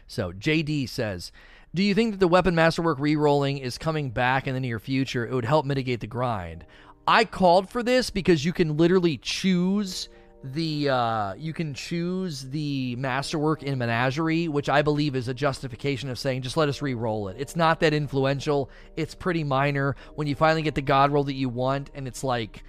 [0.07, 1.33] So JD says,
[1.75, 5.27] "Do you think that the weapon masterwork re-rolling is coming back in the near future?
[5.27, 6.65] It would help mitigate the grind."
[7.05, 10.07] I called for this because you can literally choose
[10.53, 16.09] the uh, you can choose the masterwork in menagerie which i believe is a justification
[16.09, 17.35] of saying just let us re-roll it.
[17.39, 18.69] It's not that influential.
[18.95, 19.95] It's pretty minor.
[20.15, 22.63] When you finally get the god roll that you want and it's like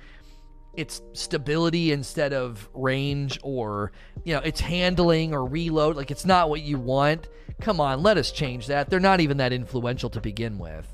[0.74, 3.92] it's stability instead of range or
[4.24, 7.28] you know it's handling or reload like it's not what you want.
[7.60, 8.90] Come on let us change that.
[8.90, 10.86] They're not even that influential to begin with.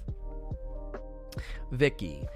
[1.72, 2.26] Vicky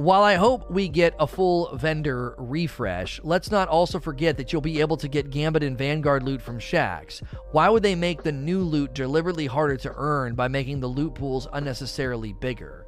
[0.00, 4.62] while I hope we get a full vendor refresh, let's not also forget that you'll
[4.62, 7.22] be able to get Gambit and Vanguard loot from Shaxx.
[7.52, 11.16] Why would they make the new loot deliberately harder to earn by making the loot
[11.16, 12.86] pools unnecessarily bigger?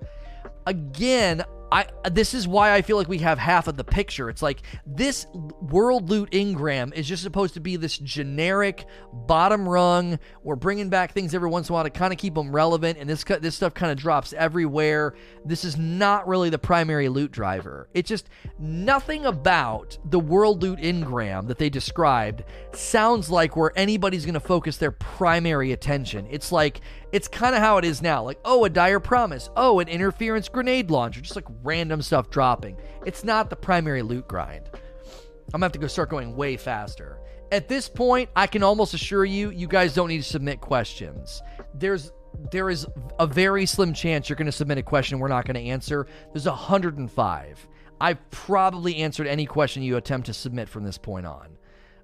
[0.66, 4.28] Again, I this is why I feel like we have half of the picture.
[4.28, 5.26] It's like this
[5.62, 10.18] world loot Engram is just supposed to be this generic bottom rung.
[10.42, 12.98] We're bringing back things every once in a while to kind of keep them relevant,
[12.98, 15.14] and this this stuff kind of drops everywhere.
[15.46, 17.88] This is not really the primary loot driver.
[17.94, 18.28] It's just
[18.58, 22.44] nothing about the world loot Engram that they described
[22.74, 26.26] sounds like where anybody's going to focus their primary attention.
[26.30, 26.82] It's like
[27.12, 28.22] it's kind of how it is now.
[28.24, 29.50] Like, oh, a dire promise.
[29.56, 31.20] Oh, an interference grenade launcher.
[31.20, 32.78] Just like random stuff dropping.
[33.04, 34.70] It's not the primary loot grind.
[34.72, 37.18] I'm gonna have to go start going way faster.
[37.52, 41.42] At this point, I can almost assure you, you guys don't need to submit questions.
[41.74, 42.10] There's
[42.50, 42.86] there is
[43.18, 46.06] a very slim chance you're going to submit a question we're not going to answer.
[46.32, 47.68] There's 105.
[48.00, 51.58] I've probably answered any question you attempt to submit from this point on.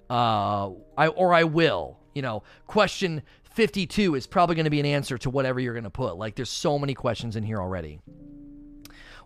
[0.09, 1.97] Uh, I or I will.
[2.15, 5.83] You know, question 52 is probably going to be an answer to whatever you're going
[5.83, 6.17] to put.
[6.17, 7.99] Like, there's so many questions in here already.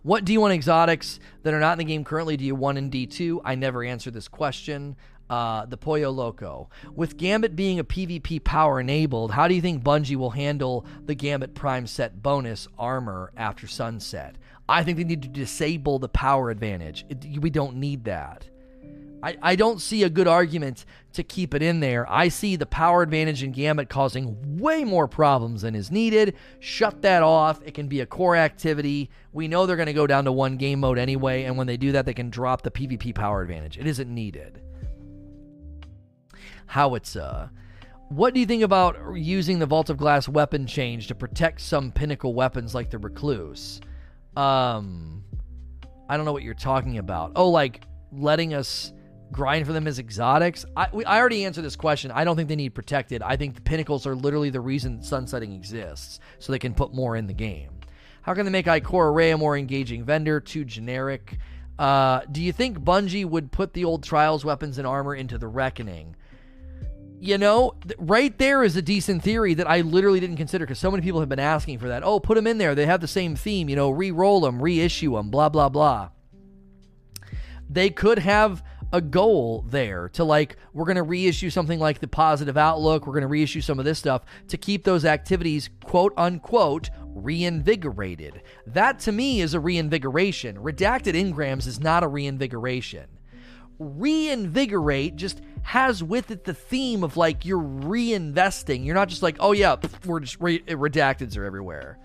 [0.02, 3.40] What D1 exotics that are not in the game currently do you want in D2?
[3.42, 4.96] I never answered this question.
[5.30, 6.68] Uh, the Pollo Loco.
[6.94, 11.14] With Gambit being a PvP power enabled, how do you think Bungie will handle the
[11.14, 14.36] Gambit Prime set bonus armor after sunset?
[14.68, 17.06] I think they need to disable the power advantage.
[17.08, 18.46] It, we don't need that.
[19.24, 20.84] I, I don't see a good argument
[21.14, 22.10] to keep it in there.
[22.12, 26.36] I see the power advantage in Gambit causing way more problems than is needed.
[26.60, 27.62] Shut that off.
[27.64, 29.08] It can be a core activity.
[29.32, 31.78] We know they're going to go down to one game mode anyway, and when they
[31.78, 33.78] do that, they can drop the PvP power advantage.
[33.78, 34.60] It isn't needed.
[36.66, 37.50] Howitzer.
[38.10, 41.92] What do you think about using the Vault of Glass weapon change to protect some
[41.92, 43.80] pinnacle weapons like the Recluse?
[44.36, 45.24] Um,
[46.10, 47.32] I don't know what you're talking about.
[47.36, 48.92] Oh, like letting us
[49.34, 50.64] grind for them as exotics?
[50.76, 52.10] I, we, I already answered this question.
[52.10, 53.20] I don't think they need protected.
[53.20, 57.16] I think the pinnacles are literally the reason sunsetting exists, so they can put more
[57.16, 57.70] in the game.
[58.22, 60.40] How can they make Ikora Rey a more engaging vendor?
[60.40, 61.38] Too generic.
[61.78, 65.48] Uh, do you think Bungie would put the old Trials weapons and armor into the
[65.48, 66.16] Reckoning?
[67.20, 70.78] You know, th- right there is a decent theory that I literally didn't consider because
[70.78, 72.02] so many people have been asking for that.
[72.04, 72.74] Oh, put them in there.
[72.74, 73.68] They have the same theme.
[73.68, 76.10] You know, re roll them, reissue them, blah, blah, blah.
[77.68, 78.62] They could have
[78.94, 83.12] a goal there to like we're going to reissue something like the positive outlook we're
[83.12, 88.42] going to reissue some of this stuff to keep those activities quote unquote reinvigorated.
[88.66, 90.56] That to me is a reinvigoration.
[90.58, 93.06] Redacted engrams is not a reinvigoration.
[93.78, 98.84] Reinvigorate just has with it the theme of like you're reinvesting.
[98.84, 101.98] You're not just like oh yeah we're just re- redacteds are everywhere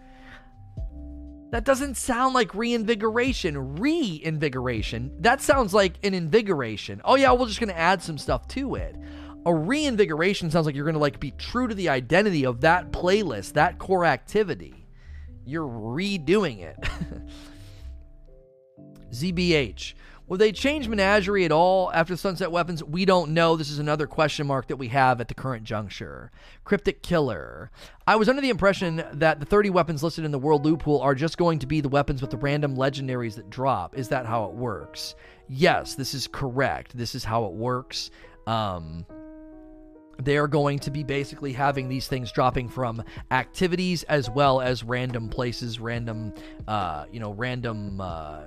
[1.52, 3.76] that doesn't sound like reinvigoration.
[3.76, 5.16] Reinvigoration.
[5.20, 7.02] That sounds like an invigoration.
[7.04, 8.96] Oh yeah, we're just going to add some stuff to it.
[9.46, 12.92] A reinvigoration sounds like you're going to like be true to the identity of that
[12.92, 14.86] playlist, that core activity.
[15.46, 16.78] You're redoing it.
[19.12, 19.94] ZBH.
[20.30, 22.84] Will they change Menagerie at all after Sunset Weapons?
[22.84, 23.58] We don't know.
[23.58, 26.32] This is another question mark that we have at the current juncture.
[26.64, 27.72] Cryptic Killer.
[28.06, 31.02] I was under the impression that the 30 weapons listed in the World Loot Pool
[31.02, 33.98] are just going to be the weapons with the random legendaries that drop.
[33.98, 35.16] Is that how it works?
[35.48, 36.96] Yes, this is correct.
[36.96, 38.12] This is how it works.
[38.46, 39.08] Um,
[40.22, 44.84] they are going to be basically having these things dropping from activities as well as
[44.84, 46.36] random places, random,
[46.68, 48.00] uh, you know, random.
[48.00, 48.42] Uh,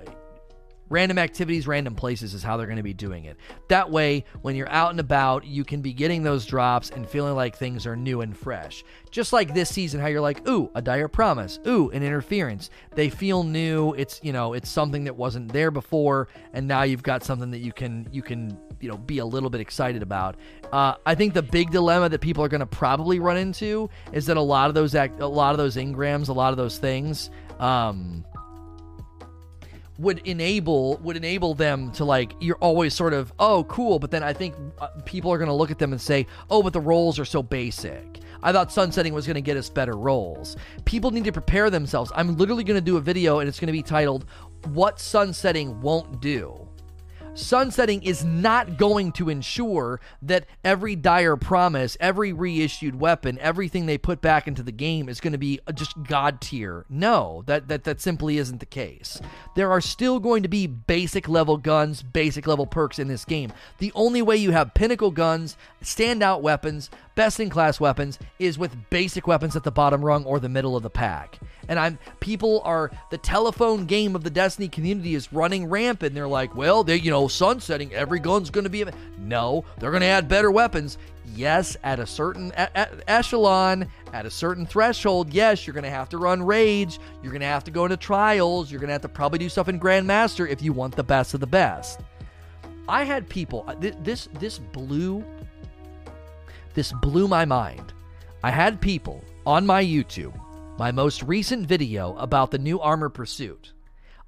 [0.93, 3.37] Random activities, random places is how they're going to be doing it.
[3.67, 7.33] That way, when you're out and about, you can be getting those drops and feeling
[7.33, 8.83] like things are new and fresh.
[9.09, 12.69] Just like this season, how you're like, ooh, a dire promise, ooh, an interference.
[12.91, 13.93] They feel new.
[13.93, 17.61] It's you know, it's something that wasn't there before, and now you've got something that
[17.61, 20.35] you can you can you know be a little bit excited about.
[20.71, 24.27] Uh, I think the big dilemma that people are going to probably run into is
[24.27, 26.77] that a lot of those act, a lot of those engrams, a lot of those
[26.77, 27.31] things.
[27.59, 28.25] Um,
[29.99, 34.23] would enable would enable them to like you're always sort of oh cool but then
[34.23, 36.81] i think uh, people are going to look at them and say oh but the
[36.81, 38.19] rolls are so basic.
[38.41, 40.57] I thought sunsetting was going to get us better rolls.
[40.83, 42.11] People need to prepare themselves.
[42.13, 44.25] I'm literally going to do a video and it's going to be titled
[44.69, 46.67] what sunsetting won't do
[47.35, 53.97] sunsetting is not going to ensure that every dire promise, every reissued weapon, everything they
[53.97, 56.85] put back into the game is going to be just god tier.
[56.89, 59.19] No, that, that that simply isn't the case.
[59.55, 63.51] There are still going to be basic level guns, basic level perks in this game.
[63.79, 68.89] The only way you have pinnacle guns, standout weapons, best in class weapons is with
[68.89, 71.39] basic weapons at the bottom rung or the middle of the pack.
[71.67, 76.13] And I'm people are the telephone game of the Destiny community is running rampant.
[76.13, 78.83] They're like, well, they you know, sunsetting every gun's going to be
[79.17, 79.63] no.
[79.79, 80.97] They're going to add better weapons.
[81.35, 85.89] Yes, at a certain a- a- echelon, at a certain threshold, yes, you're going to
[85.89, 86.99] have to run rage.
[87.21, 88.69] You're going to have to go into trials.
[88.69, 91.33] You're going to have to probably do stuff in Grandmaster if you want the best
[91.33, 92.01] of the best.
[92.87, 93.63] I had people.
[93.67, 95.23] Uh, this this blew
[96.73, 97.93] this blew my mind.
[98.43, 100.33] I had people on my YouTube
[100.77, 103.73] my most recent video about the new Armor Pursuit,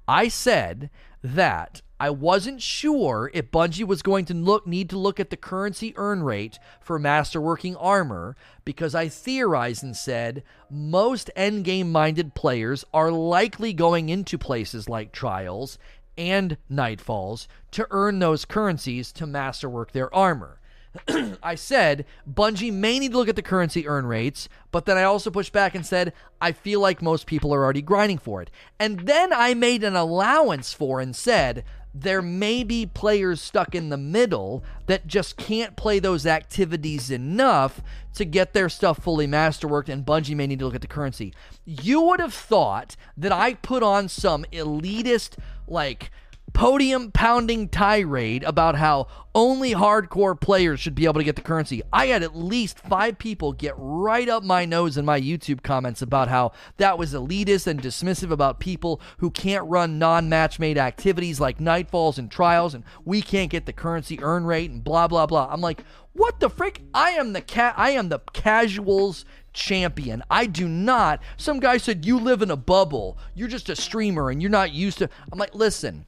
[0.06, 0.90] I said
[1.22, 5.36] that I wasn't sure if Bungie was going to look need to look at the
[5.36, 12.84] currency earn rate for masterworking armor because I theorized and said most endgame minded players
[12.94, 15.78] are likely going into places like trials
[16.16, 20.60] and nightfalls to earn those currencies to masterwork their armor.
[21.42, 25.04] I said Bungie may need to look at the currency earn rates, but then I
[25.04, 28.50] also pushed back and said I feel like most people are already grinding for it.
[28.78, 31.64] And then I made an allowance for and said
[32.00, 37.80] there may be players stuck in the middle that just can't play those activities enough
[38.14, 41.32] to get their stuff fully masterworked, and Bungie may need to look at the currency.
[41.64, 45.36] You would have thought that I put on some elitist,
[45.66, 46.10] like,
[46.56, 51.82] podium pounding tirade about how only hardcore players should be able to get the currency.
[51.92, 56.00] I had at least five people get right up my nose in my YouTube comments
[56.00, 60.78] about how that was elitist and dismissive about people who can't run non match made
[60.78, 65.06] activities like nightfalls and trials, and we can't get the currency earn rate and blah
[65.06, 65.50] blah blah.
[65.52, 65.84] I'm like,
[66.14, 66.80] what the frick?
[66.94, 67.74] I am the cat.
[67.76, 70.22] I am the casuals champion.
[70.30, 71.20] I do not.
[71.36, 73.18] Some guy said you live in a bubble.
[73.34, 75.10] You're just a streamer and you're not used to.
[75.30, 76.06] I'm like, listen.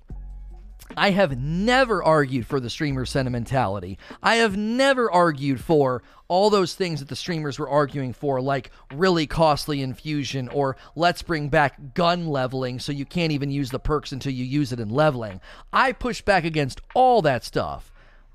[0.97, 3.99] I have never argued for the streamer sentimentality.
[4.23, 8.71] I have never argued for all those things that the streamers were arguing for, like
[8.93, 13.79] really costly infusion or let's bring back gun leveling so you can't even use the
[13.79, 15.41] perks until you use it in leveling.
[15.73, 17.93] I push back against all that stuff.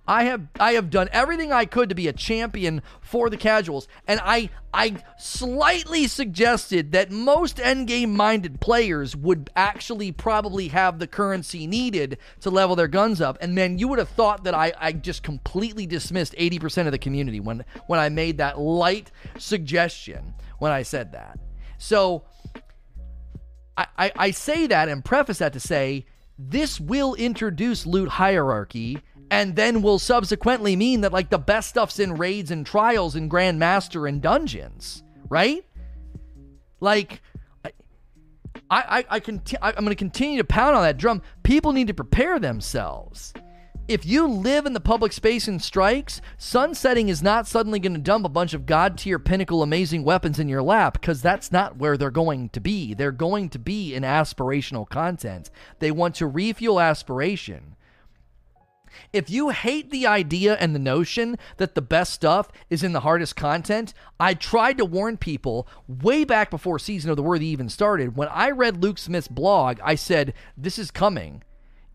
[0.07, 3.87] I have I have done everything I could to be a champion for the casuals,
[4.05, 11.07] and I I slightly suggested that most endgame minded players would actually probably have the
[11.07, 13.37] currency needed to level their guns up.
[13.39, 16.97] And man, you would have thought that I, I just completely dismissed 80% of the
[16.97, 21.39] community when when I made that light suggestion when I said that.
[21.77, 22.25] So
[23.77, 26.05] I, I, I say that and preface that to say
[26.37, 29.01] this will introduce loot hierarchy
[29.31, 33.29] and then will subsequently mean that like the best stuff's in raids and trials and
[33.29, 35.65] grandmaster and dungeons right
[36.79, 37.21] like
[37.65, 37.71] i
[38.69, 41.93] i i can i'm going to continue to pound on that drum people need to
[41.93, 43.33] prepare themselves
[43.89, 47.99] if you live in the public space and strikes, sunsetting is not suddenly going to
[47.99, 51.75] dump a bunch of god tier pinnacle amazing weapons in your lap because that's not
[51.75, 52.93] where they're going to be.
[52.93, 55.49] They're going to be in aspirational content.
[55.79, 57.75] They want to refuel aspiration.
[59.11, 63.01] If you hate the idea and the notion that the best stuff is in the
[63.01, 67.69] hardest content, I tried to warn people way back before Season of the Worthy even
[67.69, 68.15] started.
[68.15, 71.43] When I read Luke Smith's blog, I said, This is coming.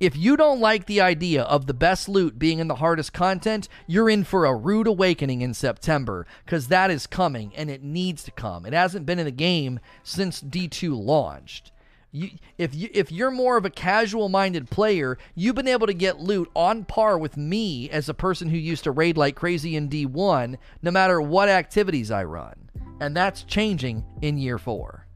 [0.01, 3.69] If you don't like the idea of the best loot being in the hardest content,
[3.89, 8.23] you're in for a rude awakening in September because that is coming and it needs
[8.25, 8.65] to come.
[8.65, 11.73] It hasn't been in the game since D2 launched.
[12.11, 15.95] You, if you if you're more of a casual minded player, you've been able to
[15.95, 19.77] get loot on par with me as a person who used to raid like crazy
[19.77, 22.71] in D1, no matter what activities I run,
[23.01, 25.07] and that's changing in year four.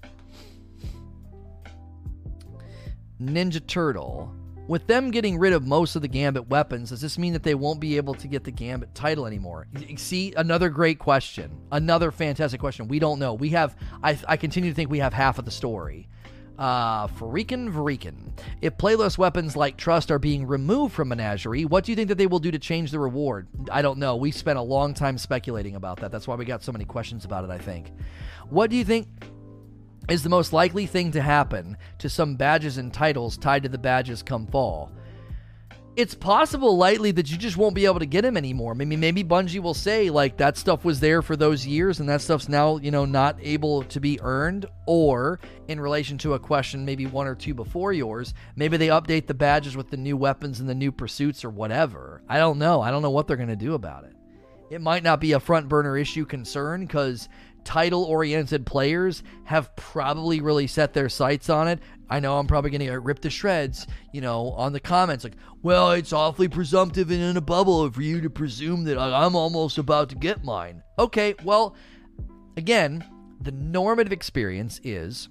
[3.20, 4.34] Ninja Turtle.
[4.68, 7.54] With them getting rid of most of the Gambit weapons, does this mean that they
[7.54, 9.66] won't be able to get the Gambit title anymore?
[9.96, 11.50] See, another great question.
[11.72, 12.86] Another fantastic question.
[12.86, 13.34] We don't know.
[13.34, 16.08] We have, I, I continue to think we have half of the story.
[16.62, 18.30] Uh, Freakin' Vreakin.
[18.60, 22.18] If playlist weapons like Trust are being removed from Menagerie, what do you think that
[22.18, 23.48] they will do to change the reward?
[23.68, 24.14] I don't know.
[24.14, 26.12] We spent a long time speculating about that.
[26.12, 27.90] That's why we got so many questions about it, I think.
[28.48, 29.08] What do you think
[30.08, 33.76] is the most likely thing to happen to some badges and titles tied to the
[33.76, 34.92] badges come fall?
[35.94, 38.74] It's possible lightly that you just won't be able to get him anymore.
[38.74, 42.22] Maybe maybe Bungie will say like that stuff was there for those years and that
[42.22, 45.38] stuff's now, you know, not able to be earned or
[45.68, 49.34] in relation to a question maybe one or two before yours, maybe they update the
[49.34, 52.22] badges with the new weapons and the new pursuits or whatever.
[52.26, 52.80] I don't know.
[52.80, 54.14] I don't know what they're going to do about it.
[54.70, 57.28] It might not be a front burner issue concern cuz
[57.64, 61.80] title oriented players have probably really set their sights on it.
[62.08, 65.24] I know I'm probably going to get ripped to shreds, you know, on the comments
[65.24, 69.34] like, well, it's awfully presumptive and in a bubble for you to presume that I'm
[69.34, 70.82] almost about to get mine.
[70.98, 71.74] Okay, well,
[72.56, 73.04] again,
[73.40, 75.28] the normative experience is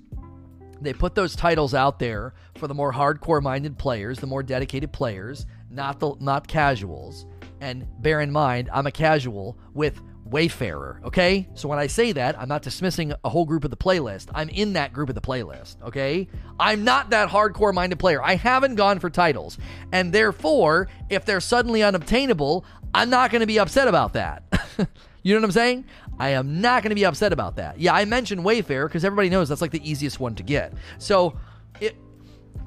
[0.82, 4.92] they put those titles out there for the more hardcore minded players, the more dedicated
[4.92, 7.28] players, not the not casuals.
[7.62, 10.02] And bear in mind, I'm a casual with
[10.32, 11.48] Wayfarer, okay?
[11.56, 14.30] So when I say that, I'm not dismissing a whole group of the playlist.
[14.34, 16.28] I'm in that group of the playlist, okay?
[16.58, 18.24] I'm not that hardcore minded player.
[18.24, 19.58] I haven't gone for titles.
[19.92, 24.44] And therefore, if they're suddenly unobtainable, I'm not going to be upset about that.
[25.22, 25.86] you know what I'm saying?
[26.18, 27.80] I am not going to be upset about that.
[27.80, 30.74] Yeah, I mentioned Wayfarer because everybody knows that's like the easiest one to get.
[30.98, 31.38] So,
[31.82, 31.96] it,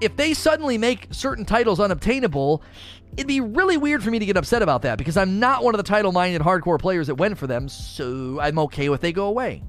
[0.00, 2.62] if they suddenly make certain titles unobtainable,
[3.16, 5.74] it'd be really weird for me to get upset about that because I'm not one
[5.74, 9.12] of the title minded hardcore players that went for them, so I'm okay with they
[9.12, 9.62] go away.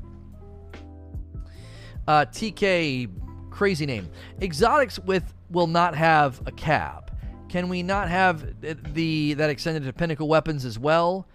[2.07, 3.09] Uh, TK,
[3.49, 4.09] crazy name.
[4.41, 7.11] Exotics with will not have a cap.
[7.49, 8.45] Can we not have
[8.93, 11.27] the that extended to pinnacle weapons as well?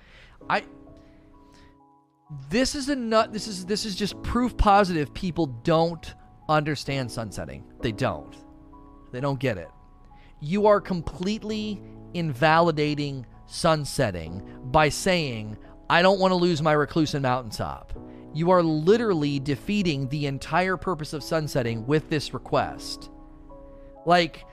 [0.48, 0.64] I
[2.48, 6.14] this is a nut this is this is just proof positive people don't
[6.48, 7.64] understand sunsetting.
[7.80, 8.36] They don't.
[9.12, 9.68] They don't get it.
[10.40, 11.80] You are completely
[12.14, 15.56] invalidating sunsetting by saying,
[15.88, 17.92] I don't want to lose my reclusive mountaintop.
[18.32, 23.10] You are literally defeating the entire purpose of sunsetting with this request.
[24.06, 24.44] Like,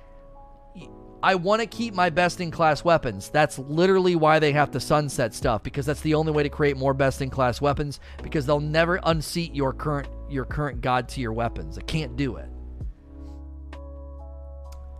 [1.21, 3.29] I want to keep my best in class weapons.
[3.29, 6.77] That's literally why they have to sunset stuff because that's the only way to create
[6.77, 11.31] more best in class weapons because they'll never unseat your current your current god tier
[11.31, 11.77] weapons.
[11.77, 12.49] It can't do it.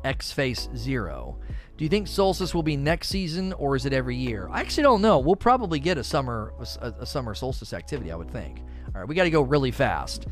[0.08, 1.38] X Face Zero.
[1.78, 4.48] Do you think Solstice will be next season or is it every year?
[4.50, 5.20] I actually don't know.
[5.20, 8.62] We'll probably get a summer a, a summer solstice activity, I would think.
[8.96, 10.28] All right, we got to go really fast.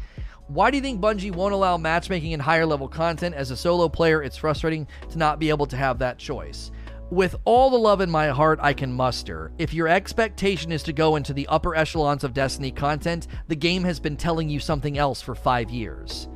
[0.48, 3.36] Why do you think Bungie won't allow matchmaking in higher level content?
[3.36, 6.72] As a solo player, it's frustrating to not be able to have that choice.
[7.12, 10.94] With all the love in my heart I can muster, if your expectation is to
[10.94, 14.98] go into the upper echelons of Destiny content, the game has been telling you something
[14.98, 16.30] else for five years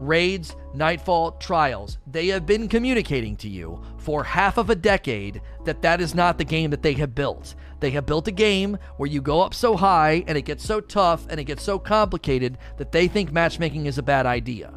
[0.00, 1.98] raids, nightfall, trials.
[2.06, 6.38] They have been communicating to you for half of a decade that that is not
[6.38, 7.54] the game that they have built.
[7.80, 10.80] They have built a game where you go up so high and it gets so
[10.80, 14.72] tough and it gets so complicated that they think matchmaking is a bad idea.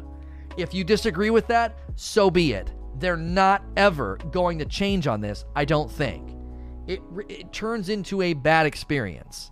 [0.56, 2.72] If you disagree with that, so be it.
[2.98, 6.30] They're not ever going to change on this, I don't think.
[6.86, 9.50] It, it turns into a bad experience.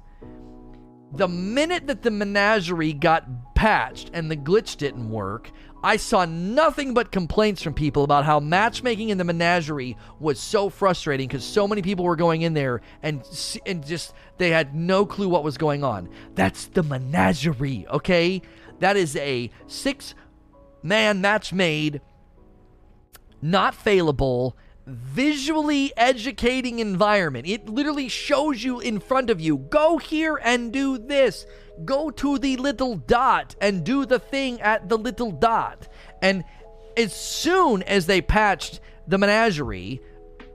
[1.15, 5.51] The minute that the menagerie got patched and the glitch didn't work,
[5.83, 10.69] I saw nothing but complaints from people about how matchmaking in the menagerie was so
[10.69, 13.23] frustrating because so many people were going in there and
[13.67, 16.09] and just they had no clue what was going on.
[16.35, 18.43] That's the menagerie, okay?
[18.79, 20.15] That is a six
[20.83, 22.01] man match made,
[23.41, 24.55] not failable,
[24.87, 27.47] visually educating environment.
[27.47, 31.47] It literally shows you in front of you go here and do this.
[31.85, 35.89] Go to the little dot and do the thing at the little dot.
[36.21, 36.45] And
[36.97, 40.01] as soon as they patched the menagerie,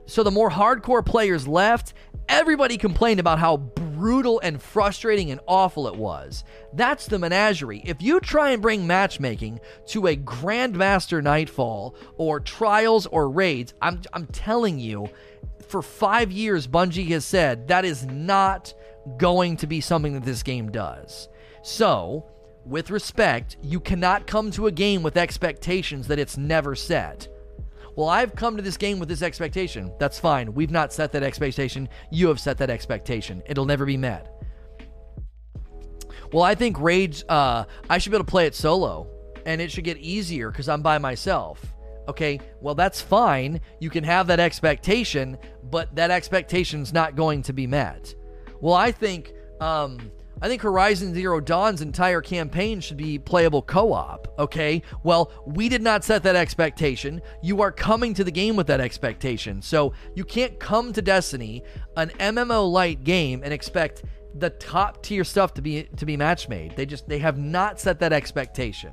[0.06, 1.92] so the more hardcore players left,
[2.28, 6.44] everybody complained about how brutal and frustrating and awful it was.
[6.72, 7.82] That's the menagerie.
[7.84, 14.00] If you try and bring matchmaking to a Grandmaster Nightfall or Trials or Raids, I'm,
[14.12, 15.10] I'm telling you,
[15.68, 18.72] for five years, Bungie has said that is not
[19.16, 21.28] going to be something that this game does.
[21.62, 22.26] So,
[22.64, 27.28] with respect, you cannot come to a game with expectations that it's never set.
[27.96, 29.92] Well, I've come to this game with this expectation.
[29.98, 30.54] That's fine.
[30.54, 31.88] We've not set that expectation.
[32.10, 33.42] You have set that expectation.
[33.46, 34.34] It'll never be met.
[36.32, 39.08] Well, I think Rage, uh, I should be able to play it solo
[39.46, 41.64] and it should get easier because I'm by myself.
[42.06, 43.60] Okay, well, that's fine.
[43.80, 45.38] You can have that expectation,
[45.70, 48.14] but that expectation's not going to be met.
[48.60, 50.10] Well, I think, um,
[50.40, 54.82] I think Horizon Zero Dawn's entire campaign should be playable co op, okay?
[55.02, 57.20] Well, we did not set that expectation.
[57.42, 59.60] You are coming to the game with that expectation.
[59.62, 61.62] So you can't come to Destiny,
[61.96, 64.04] an MMO light game, and expect
[64.34, 66.76] the top tier stuff to be to be match made.
[66.76, 68.92] They just they have not set that expectation.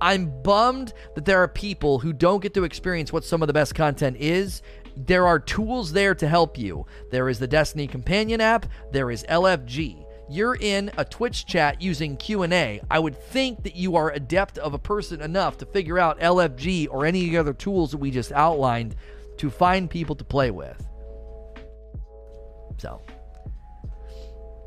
[0.00, 3.52] I'm bummed that there are people who don't get to experience what some of the
[3.52, 4.62] best content is.
[4.96, 6.86] There are tools there to help you.
[7.10, 12.16] There is the Destiny Companion app, there is LFG you're in a Twitch chat using
[12.16, 16.18] Q&A, I would think that you are adept of a person enough to figure out
[16.20, 18.96] LFG or any of the other tools that we just outlined
[19.38, 20.86] to find people to play with.
[22.78, 23.02] So,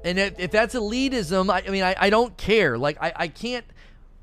[0.03, 2.77] and if, if that's elitism, I, I mean, I, I, don't care.
[2.77, 3.65] Like, I, I can't,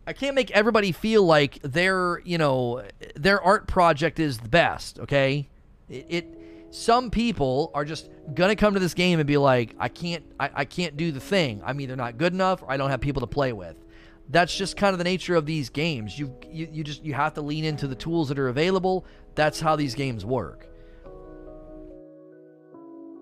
[0.07, 2.85] I can't make everybody feel like their, you know,
[3.17, 5.01] their art project is the best.
[5.01, 5.49] Okay,
[5.89, 6.39] it, it
[6.71, 10.51] some people are just gonna come to this game and be like, I can't, I,
[10.55, 11.63] I can't do the thing.
[11.65, 13.77] I'm either not good enough or I don't have people to play with.
[14.29, 16.19] That's just kind of the nature of these games.
[16.19, 19.05] You, you, you just you have to lean into the tools that are available.
[19.35, 20.69] That's how these games work.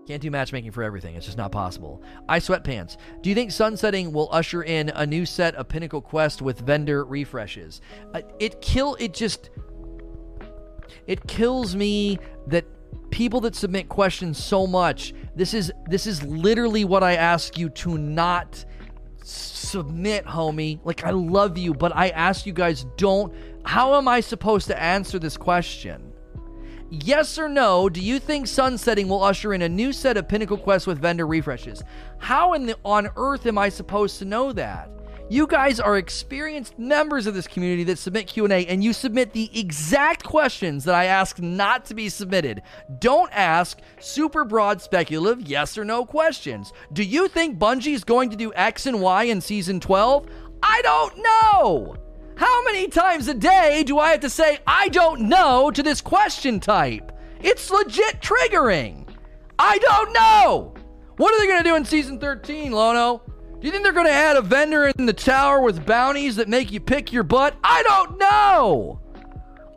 [0.07, 1.15] Can't do matchmaking for everything.
[1.15, 2.03] It's just not possible.
[2.29, 2.97] I sweatpants.
[3.21, 7.05] Do you think sunsetting will usher in a new set of Pinnacle Quest with vendor
[7.05, 7.81] refreshes?
[8.13, 8.97] Uh, it kill.
[8.99, 9.51] It just.
[11.07, 12.65] It kills me that
[13.11, 15.15] people that submit questions so much.
[15.37, 18.65] This is this is literally what I ask you to not
[19.23, 20.81] submit, homie.
[20.85, 23.33] Like I love you, but I ask you guys don't
[23.65, 26.13] how am I supposed to answer this question?
[26.91, 30.59] Yes or no, do you think sunsetting will usher in a new set of Pinnacle
[30.59, 31.83] quests with vendor refreshes?
[32.19, 34.91] How in the on earth am I supposed to know that?
[35.33, 39.49] You guys are experienced members of this community that submit Q&A and you submit the
[39.59, 42.61] exact questions that I ask not to be submitted.
[42.99, 46.75] Don't ask super broad speculative yes or no questions.
[46.93, 50.27] Do you think Bungie is going to do X and Y in season 12?
[50.63, 51.97] I don't know.
[52.37, 56.03] How many times a day do I have to say I don't know to this
[56.03, 57.11] question type?
[57.41, 59.09] It's legit triggering.
[59.59, 60.75] I don't know.
[61.17, 63.23] What are they going to do in season 13, Lono?
[63.63, 66.49] Do you think they're going to add a vendor in the tower with bounties that
[66.49, 67.55] make you pick your butt?
[67.63, 68.99] I don't know.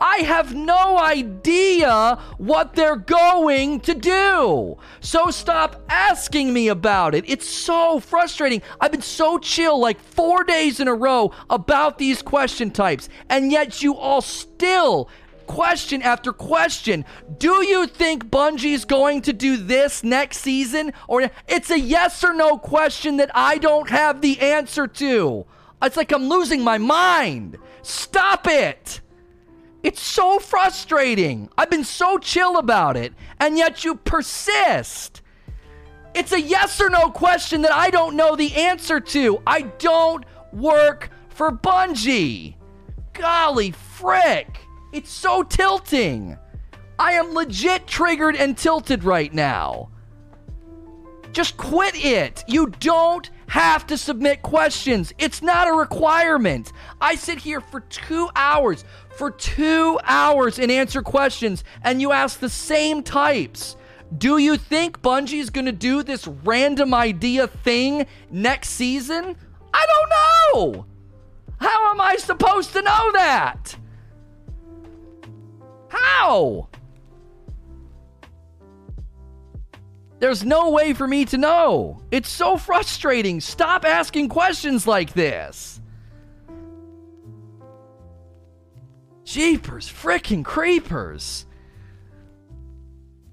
[0.02, 4.78] I have no idea what they're going to do.
[5.02, 7.26] So stop asking me about it.
[7.28, 8.64] It's so frustrating.
[8.82, 13.52] I've been so chill like four days in a row about these question types, and
[13.52, 15.12] yet you all still
[15.48, 17.06] question after question.
[17.38, 20.94] Do you think Bungie's going to do this next season?
[21.08, 25.46] Or it's a yes or no question that I don't have the answer to.
[25.82, 27.58] It's like I'm losing my mind.
[27.82, 29.02] Stop it.
[29.84, 31.50] It's so frustrating.
[31.58, 35.22] I've been so chill about it, and yet you persist.
[36.16, 39.44] It's a yes or no question that I don't know the answer to.
[39.46, 42.56] I don't work for Bungie.
[43.14, 44.65] Golly frick.
[44.96, 46.38] It's so tilting.
[46.98, 49.90] I am legit triggered and tilted right now.
[51.34, 52.46] Just quit it.
[52.48, 55.12] You don't have to submit questions.
[55.18, 56.72] It's not a requirement.
[57.02, 58.86] I sit here for two hours,
[59.18, 63.76] for two hours and answer questions, and you ask the same types.
[64.18, 69.36] Do you think Bungie's gonna do this random idea thing next season?
[69.74, 70.86] I don't know.
[71.60, 73.76] How am I supposed to know that?
[75.96, 76.68] How?
[80.20, 82.02] There's no way for me to know.
[82.12, 83.42] It's so frustrating.
[83.42, 85.82] Stop asking questions like this.
[89.24, 91.46] Jeepers, freaking creepers.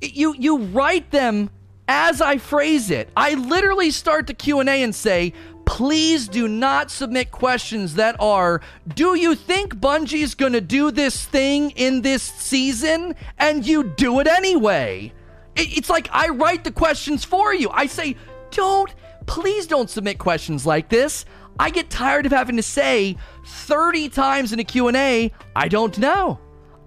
[0.01, 1.51] You you write them
[1.89, 3.09] as I phrase it.
[3.17, 5.33] I literally start the Q&A and say,
[5.65, 8.61] please do not submit questions that are
[8.95, 14.21] do you think Bungie's going to do this thing in this season and you do
[14.21, 15.13] it anyway
[15.55, 18.17] it's like I write the questions for you I say
[18.51, 18.93] don't
[19.27, 21.25] please don't submit questions like this
[21.59, 23.17] I get tired of having to say
[23.47, 26.39] 30 times in a Q&A I don't know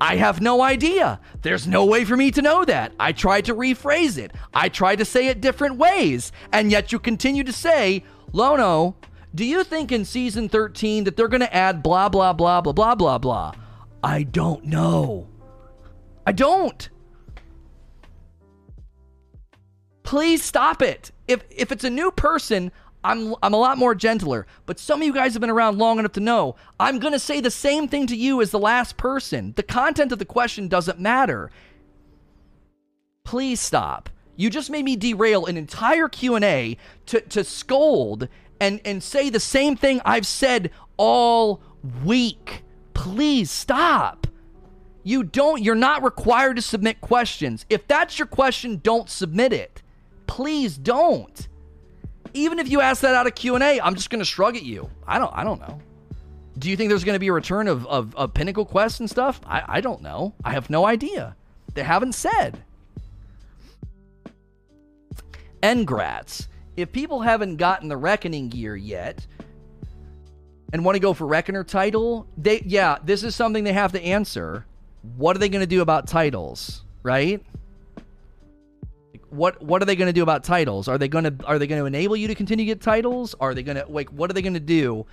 [0.01, 1.21] I have no idea.
[1.41, 2.93] There's no way for me to know that.
[2.99, 4.33] I tried to rephrase it.
[4.53, 6.31] I tried to say it different ways.
[6.51, 8.03] And yet you continue to say,
[8.35, 8.97] Lono,
[9.33, 12.73] do you think in season 13 that they're going to add blah, blah, blah, blah,
[12.73, 13.53] blah, blah, blah?
[14.03, 15.29] I don't know.
[16.27, 16.89] I don't.
[20.03, 21.11] Please stop it.
[21.29, 22.73] If, if it's a new person,
[23.05, 24.47] I'm, I'm a lot more gentler.
[24.65, 27.19] But some of you guys have been around long enough to know I'm going to
[27.19, 29.53] say the same thing to you as the last person.
[29.55, 31.51] The content of the question doesn't matter.
[33.23, 34.09] Please stop.
[34.35, 38.27] You just made me derail an entire Q&A to, to scold
[38.59, 41.61] and and say the same thing I've said all
[42.03, 42.63] week.
[42.93, 44.27] Please stop.
[45.03, 47.65] You don't you're not required to submit questions.
[47.69, 49.81] If that's your question, don't submit it.
[50.27, 51.47] Please don't.
[52.33, 54.89] Even if you ask that out of Q&A, I'm just going to shrug at you.
[55.07, 55.79] I don't I don't know.
[56.57, 59.09] Do you think there's going to be a return of, of, of Pinnacle Quest and
[59.09, 59.41] stuff?
[59.45, 60.33] I, I don't know.
[60.43, 61.35] I have no idea.
[61.73, 62.63] They haven't said.
[65.65, 66.47] Engrats.
[66.77, 69.25] If people haven't gotten the Reckoning gear yet
[70.71, 74.01] and want to go for Reckoner title, they yeah, this is something they have to
[74.01, 74.65] answer.
[75.17, 77.43] What are they going to do about titles, right?
[79.29, 80.87] What what are they going to do about titles?
[80.87, 83.33] Are they going to are they going to enable you to continue to get titles?
[83.39, 85.05] Are they going to like what are they going to do?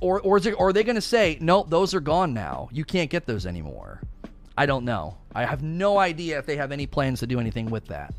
[0.00, 2.70] Or or, it, or are they going to say nope, those are gone now.
[2.72, 4.00] You can't get those anymore.
[4.56, 5.18] I don't know.
[5.34, 8.14] I have no idea if they have any plans to do anything with that.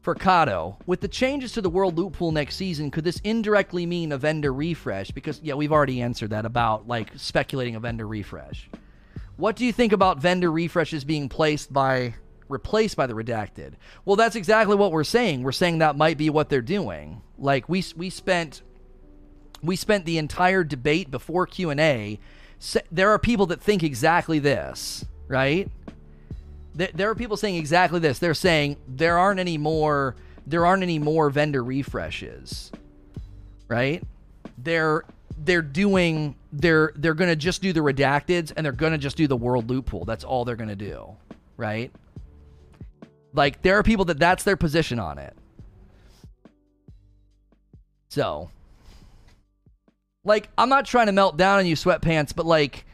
[0.00, 3.84] For Kato, with the changes to the World Loot Pool next season, could this indirectly
[3.84, 5.10] mean a vendor refresh?
[5.10, 8.70] Because, yeah, we've already answered that about, like, speculating a vendor refresh.
[9.36, 12.14] What do you think about vendor refreshes being placed by,
[12.48, 13.74] replaced by the redacted?
[14.06, 15.42] Well, that's exactly what we're saying.
[15.42, 17.20] We're saying that might be what they're doing.
[17.36, 18.62] Like, we, we spent,
[19.62, 22.18] we spent the entire debate before Q&A.
[22.90, 25.70] There are people that think exactly this, right?
[26.94, 28.18] There are people saying exactly this.
[28.18, 30.16] They're saying there aren't any more
[30.46, 32.72] there aren't any more vendor refreshes.
[33.68, 34.02] Right?
[34.58, 35.04] They're
[35.36, 39.16] they're doing they're they're going to just do the redacteds and they're going to just
[39.16, 40.04] do the world loot pool.
[40.04, 41.16] That's all they're going to do.
[41.56, 41.90] Right?
[43.32, 45.36] Like there are people that that's their position on it.
[48.08, 48.50] So,
[50.24, 52.84] like I'm not trying to melt down on you sweatpants, but like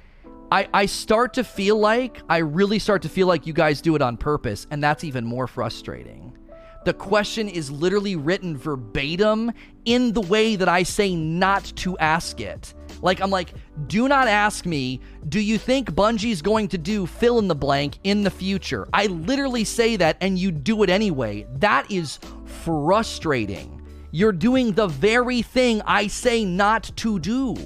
[0.52, 3.97] I, I start to feel like, I really start to feel like you guys do
[3.97, 6.39] it on purpose, and that's even more frustrating.
[6.85, 9.51] The question is literally written verbatim
[9.86, 12.74] in the way that I say not to ask it.
[13.02, 13.55] Like, I'm like,
[13.89, 17.98] do not ask me, do you think Bungie's going to do fill in the blank
[18.05, 18.86] in the future?
[18.93, 21.44] I literally say that, and you do it anyway.
[21.56, 23.82] That is frustrating.
[24.12, 27.56] You're doing the very thing I say not to do.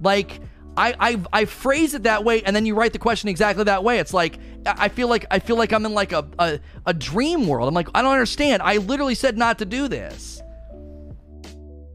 [0.00, 0.40] Like,
[0.76, 3.84] I, I I phrase it that way, and then you write the question exactly that
[3.84, 3.98] way.
[3.98, 7.46] It's like I feel like I feel like I'm in like a, a, a dream
[7.46, 7.68] world.
[7.68, 8.62] I'm like I don't understand.
[8.62, 10.42] I literally said not to do this.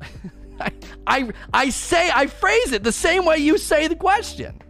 [0.60, 0.72] I,
[1.06, 4.62] I I say I phrase it the same way you say the question.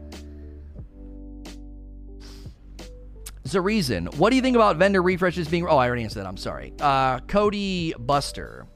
[3.51, 4.05] A reason.
[4.17, 5.65] What do you think about vendor refreshes being?
[5.65, 6.27] Oh, I already answered that.
[6.27, 6.71] I'm sorry.
[6.79, 8.67] Uh, Cody Buster.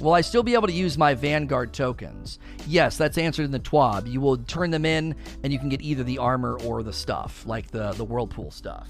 [0.00, 2.38] Will I still be able to use my Vanguard tokens?
[2.66, 4.10] Yes, that's answered in the TWAB.
[4.10, 7.46] You will turn them in, and you can get either the armor or the stuff,
[7.46, 8.88] like the the whirlpool stuff.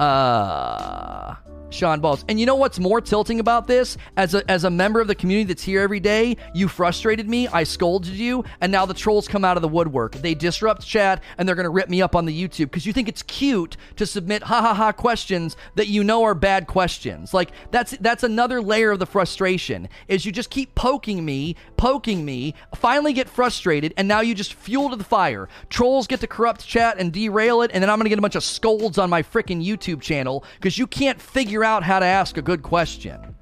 [0.00, 1.34] Uh,
[1.76, 2.24] Sean Balls.
[2.28, 3.96] And you know what's more tilting about this?
[4.16, 7.46] As a, as a member of the community that's here every day, you frustrated me,
[7.48, 10.14] I scolded you, and now the trolls come out of the woodwork.
[10.16, 12.92] They disrupt chat and they're going to rip me up on the YouTube because you
[12.92, 17.34] think it's cute to submit ha ha ha questions that you know are bad questions.
[17.34, 19.88] Like that's that's another layer of the frustration.
[20.08, 24.54] Is you just keep poking me, poking me, finally get frustrated, and now you just
[24.54, 25.48] fuel to the fire.
[25.68, 28.22] Trolls get to corrupt chat and derail it, and then I'm going to get a
[28.22, 32.06] bunch of scolds on my freaking YouTube channel because you can't figure out how to
[32.06, 33.36] ask a good question.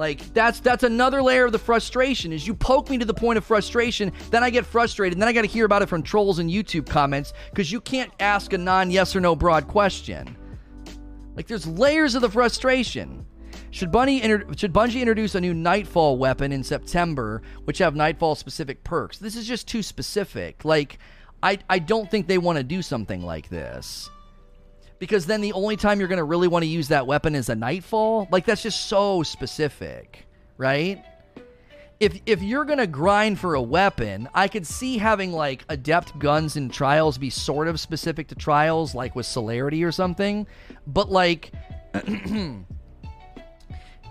[0.00, 3.36] Like that's that's another layer of the frustration is you poke me to the point
[3.36, 6.02] of frustration, then I get frustrated, and then I got to hear about it from
[6.02, 10.38] trolls and YouTube comments because you can't ask a non yes or no broad question.
[11.36, 13.26] Like there's layers of the frustration.
[13.72, 18.36] Should Bunny inter- should Bungie introduce a new Nightfall weapon in September, which have Nightfall
[18.36, 19.18] specific perks?
[19.18, 20.64] This is just too specific.
[20.64, 20.98] Like
[21.42, 24.08] I I don't think they want to do something like this
[25.00, 27.48] because then the only time you're going to really want to use that weapon is
[27.48, 28.28] a nightfall.
[28.30, 31.02] Like that's just so specific, right?
[31.98, 36.18] If if you're going to grind for a weapon, I could see having like adept
[36.18, 40.46] guns in trials be sort of specific to trials like with celerity or something,
[40.86, 41.50] but like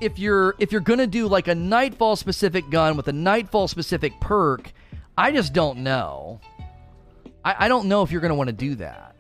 [0.02, 3.68] if you're if you're going to do like a nightfall specific gun with a nightfall
[3.68, 4.72] specific perk,
[5.18, 6.42] I just don't know.
[7.46, 9.16] I, I don't know if you're going to want to do that.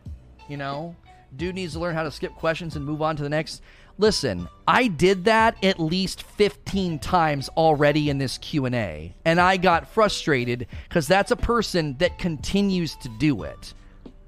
[0.48, 0.96] You know?
[1.36, 3.62] Dude needs to learn how to skip questions and move on to the next.
[3.98, 9.90] Listen, I did that at least 15 times already in this Q&A, and I got
[9.90, 13.74] frustrated cuz that's a person that continues to do it.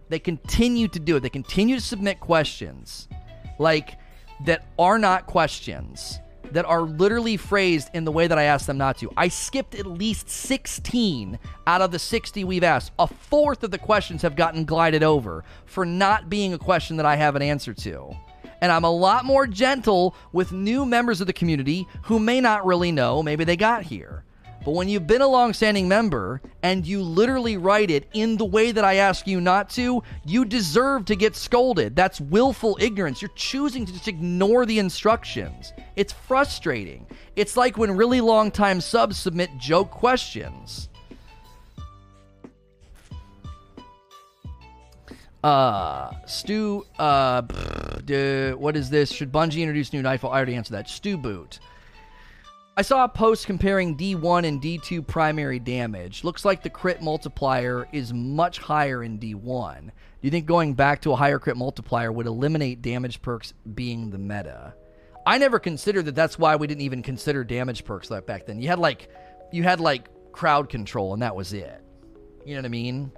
[0.09, 1.21] They continue to do it.
[1.21, 3.07] They continue to submit questions
[3.59, 3.97] like
[4.45, 6.19] that are not questions
[6.51, 9.11] that are literally phrased in the way that I asked them not to.
[9.17, 12.91] I skipped at least 16 out of the 60 we've asked.
[12.99, 17.05] A fourth of the questions have gotten glided over for not being a question that
[17.05, 18.15] I have an answer to.
[18.61, 22.65] And I'm a lot more gentle with new members of the community who may not
[22.65, 24.23] really know, maybe they got here.
[24.63, 28.71] But when you've been a long-standing member and you literally write it in the way
[28.71, 31.95] that I ask you not to, you deserve to get scolded.
[31.95, 33.21] That's willful ignorance.
[33.21, 35.73] You're choosing to just ignore the instructions.
[35.95, 37.07] It's frustrating.
[37.35, 40.89] It's like when really long-time subs submit joke questions.
[45.43, 47.41] Uh, Stu, uh,
[48.57, 49.11] what is this?
[49.11, 50.31] Should Bungie introduce new Nightfall?
[50.31, 50.87] I already answered that.
[50.87, 51.59] Stu Boot.
[52.77, 56.23] I saw a post comparing D1 and D2 primary damage.
[56.23, 59.81] Looks like the crit multiplier is much higher in D1.
[59.85, 59.91] Do
[60.21, 64.17] you think going back to a higher crit multiplier would eliminate damage perks being the
[64.17, 64.73] meta?
[65.27, 68.61] I never considered that that's why we didn't even consider damage perks like back then.
[68.61, 69.09] You had like
[69.51, 71.83] you had like crowd control and that was it.
[72.45, 73.11] You know what I mean?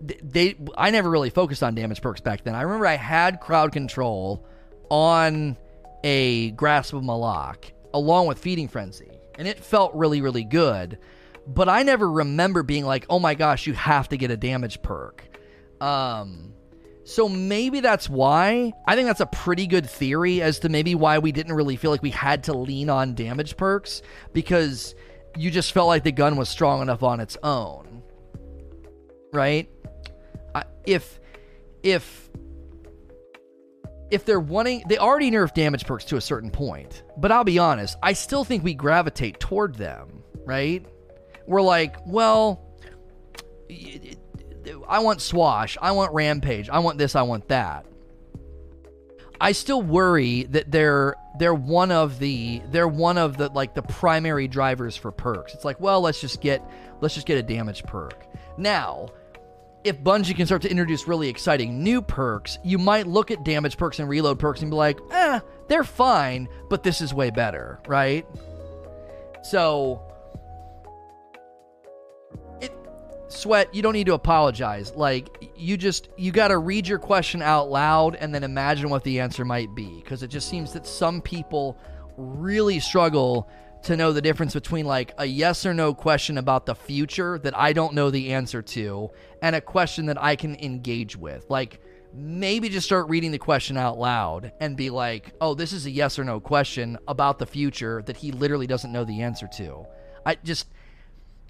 [0.00, 2.54] They I never really focused on damage perks back then.
[2.54, 4.46] I remember I had crowd control
[4.90, 5.56] on
[6.04, 10.98] a Grasp of Malok along with Feeding Frenzy, and it felt really, really good.
[11.46, 14.82] But I never remember being like, oh my gosh, you have to get a damage
[14.82, 15.24] perk.
[15.80, 16.52] Um,
[17.04, 18.72] so maybe that's why.
[18.86, 21.90] I think that's a pretty good theory as to maybe why we didn't really feel
[21.90, 24.02] like we had to lean on damage perks
[24.32, 24.94] because
[25.36, 28.02] you just felt like the gun was strong enough on its own.
[29.32, 29.68] Right?
[30.84, 31.20] if
[31.82, 32.29] if
[34.10, 37.02] if they're wanting, they already nerf damage perks to a certain point.
[37.16, 40.84] But I'll be honest, I still think we gravitate toward them, right?
[41.46, 42.64] We're like, well,
[44.88, 47.86] I want Swash, I want Rampage, I want this, I want that.
[49.40, 53.82] I still worry that they're they're one of the they're one of the like the
[53.82, 55.54] primary drivers for perks.
[55.54, 56.62] It's like, well, let's just get
[57.00, 58.26] let's just get a damage perk.
[58.58, 59.08] Now,
[59.84, 63.76] if Bungie can start to introduce really exciting new perks, you might look at damage
[63.76, 67.80] perks and reload perks and be like, eh, they're fine, but this is way better,
[67.86, 68.26] right?
[69.42, 70.02] So,
[72.60, 72.72] it,
[73.28, 74.92] Sweat, you don't need to apologize.
[74.94, 79.02] Like, you just, you got to read your question out loud and then imagine what
[79.02, 80.00] the answer might be.
[80.02, 81.78] Because it just seems that some people
[82.18, 83.48] really struggle
[83.84, 87.56] to know the difference between like a yes or no question about the future that
[87.56, 89.10] I don't know the answer to
[89.42, 91.46] and a question that I can engage with.
[91.48, 91.80] Like
[92.12, 95.90] maybe just start reading the question out loud and be like, "Oh, this is a
[95.90, 99.86] yes or no question about the future that he literally doesn't know the answer to."
[100.26, 100.66] I just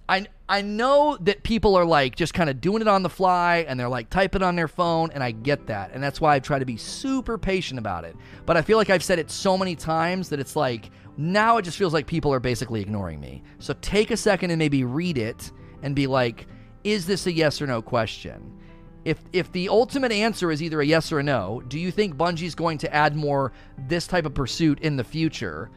[0.09, 3.65] I I know that people are like just kind of doing it on the fly
[3.69, 5.93] and they're like typing on their phone and I get that.
[5.95, 8.17] And that's why I try to be super patient about it.
[8.45, 10.91] But I feel like I've said it so many times that it's like
[11.21, 13.43] now it just feels like people are basically ignoring me.
[13.59, 15.53] So take a second and maybe read it
[15.83, 16.47] and be like,
[16.83, 18.59] is this a yes or no question?
[19.05, 22.17] If if the ultimate answer is either a yes or a no, do you think
[22.17, 23.53] Bungie's going to add more
[23.87, 25.71] this type of pursuit in the future?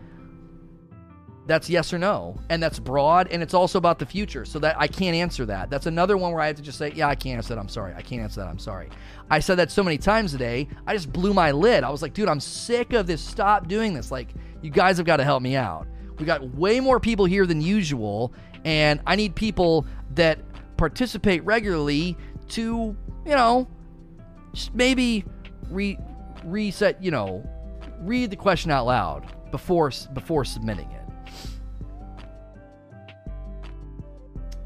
[1.46, 2.38] That's yes or no.
[2.50, 4.46] And that's broad and it's also about the future.
[4.46, 5.70] So that I can't answer that.
[5.70, 7.60] That's another one where I have to just say, yeah, I can't answer that.
[7.60, 7.94] I'm sorry.
[7.96, 8.48] I can't answer that.
[8.48, 8.90] I'm sorry.
[9.30, 10.70] I said that so many times today.
[10.88, 11.84] I just blew my lid.
[11.84, 13.22] I was like, dude, I'm sick of this.
[13.22, 14.10] Stop doing this.
[14.10, 14.30] Like,
[14.64, 15.88] you guys have got to help me out.
[16.18, 18.34] We got way more people here than usual,
[18.64, 19.86] and I need people
[20.16, 20.40] that
[20.78, 22.18] participate regularly
[22.50, 22.96] to,
[23.26, 23.68] you know,
[24.74, 25.26] maybe
[25.70, 26.00] re-
[26.46, 27.48] reset, you know,
[28.00, 31.04] read the question out loud before before submitting it.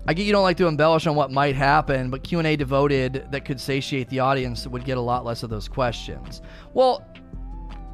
[0.10, 3.44] I get you don't like to embellish on what might happen, but Q&A devoted that
[3.44, 6.42] could satiate the audience would get a lot less of those questions.
[6.74, 7.06] Well,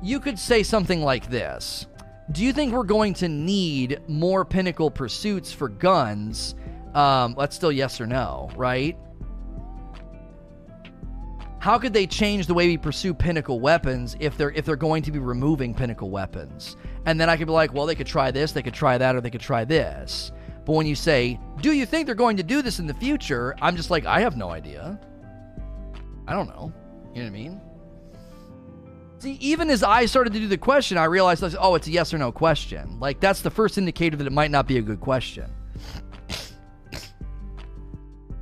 [0.03, 1.87] you could say something like this.
[2.31, 6.55] Do you think we're going to need more pinnacle pursuits for guns?
[6.93, 8.97] Um, that's still yes or no, right?
[11.59, 15.01] How could they change the way we pursue pinnacle weapons if they're if they're going
[15.03, 16.77] to be removing pinnacle weapons?
[17.05, 19.15] And then I could be like, well, they could try this, they could try that,
[19.15, 20.31] or they could try this.
[20.65, 23.55] But when you say, do you think they're going to do this in the future?
[23.61, 24.99] I'm just like, I have no idea.
[26.27, 26.71] I don't know.
[27.13, 27.61] You know what I mean?
[29.23, 32.13] See, even as I started to do the question, I realized, oh, it's a yes
[32.13, 32.99] or no question.
[32.99, 35.49] Like, that's the first indicator that it might not be a good question.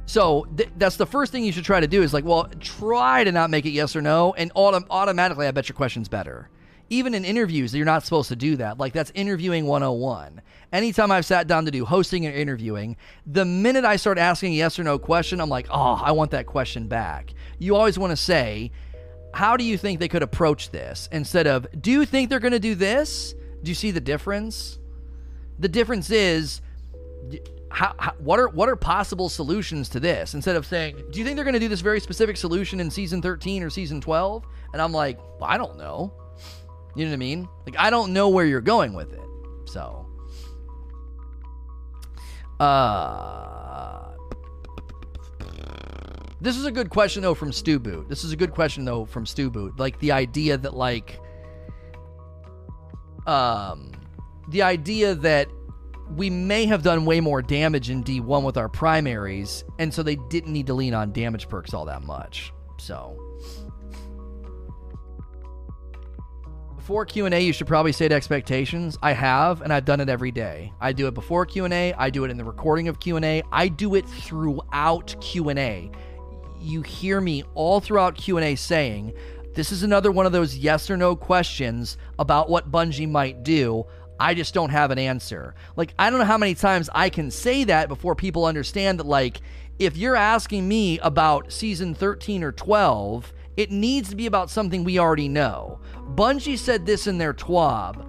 [0.08, 3.24] So th- that's the first thing you should try to do is like, well, try
[3.24, 6.50] to not make it yes or no, and autom- automatically, I bet your question's better
[6.92, 8.78] even in interviews, you're not supposed to do that.
[8.78, 10.42] Like, that's interviewing 101.
[10.74, 14.58] Anytime I've sat down to do hosting or interviewing, the minute I start asking a
[14.58, 17.34] yes or no question, I'm like, oh, I want that question back.
[17.60, 18.72] You always want to say,
[19.34, 21.08] how do you think they could approach this?
[21.12, 23.34] Instead of, do you think they're going to do this?
[23.64, 24.78] Do you see the difference?
[25.60, 26.62] The difference is,
[27.72, 31.26] how, how, what are what are possible solutions to this instead of saying do you
[31.26, 34.46] think they're going to do this very specific solution in season 13 or season 12
[34.74, 36.12] and i'm like well, i don't know
[36.96, 39.22] you know what i mean like i don't know where you're going with it
[39.66, 40.06] so
[42.60, 44.11] uh
[46.42, 49.06] this is a good question though from stu boot this is a good question though
[49.06, 51.20] from stu boot like the idea that like
[53.28, 53.92] um
[54.50, 55.48] the idea that
[56.16, 60.16] we may have done way more damage in D1 with our primaries, and so they
[60.16, 62.52] didn't need to lean on damage perks all that much.
[62.78, 63.18] So
[66.76, 68.98] before Q&A, you should probably state expectations.
[69.02, 70.74] I have, and I've done it every day.
[70.82, 73.96] I do it before Q&A, I do it in the recording of Q&A, I do
[73.96, 75.92] it throughout Q&A.
[76.62, 79.14] You hear me all throughout Q&A saying,
[79.54, 83.86] this is another one of those yes or no questions about what Bungie might do.
[84.20, 85.56] I just don't have an answer.
[85.76, 89.08] Like, I don't know how many times I can say that before people understand that,
[89.08, 89.42] like,
[89.80, 94.84] if you're asking me about season 13 or 12, it needs to be about something
[94.84, 95.80] we already know.
[96.16, 98.06] Bungie said this in their TWAB.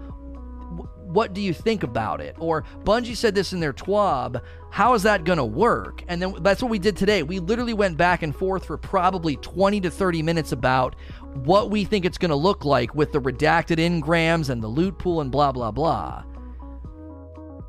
[1.12, 2.36] What do you think about it?
[2.38, 4.40] Or Bungie said this in their TWAB.
[4.70, 6.02] How is that going to work?
[6.08, 7.22] And then that's what we did today.
[7.22, 10.96] We literally went back and forth for probably 20 to 30 minutes about
[11.44, 14.98] what we think it's going to look like with the redacted engrams and the loot
[14.98, 16.24] pool and blah, blah, blah.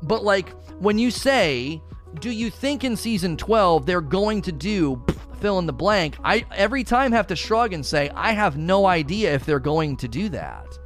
[0.02, 0.50] But, like,
[0.80, 1.82] when you say,
[2.20, 5.02] do you think in season 12 they're going to do
[5.40, 6.16] fill in the blank?
[6.24, 9.96] I every time have to shrug and say, I have no idea if they're going
[9.98, 10.78] to do that.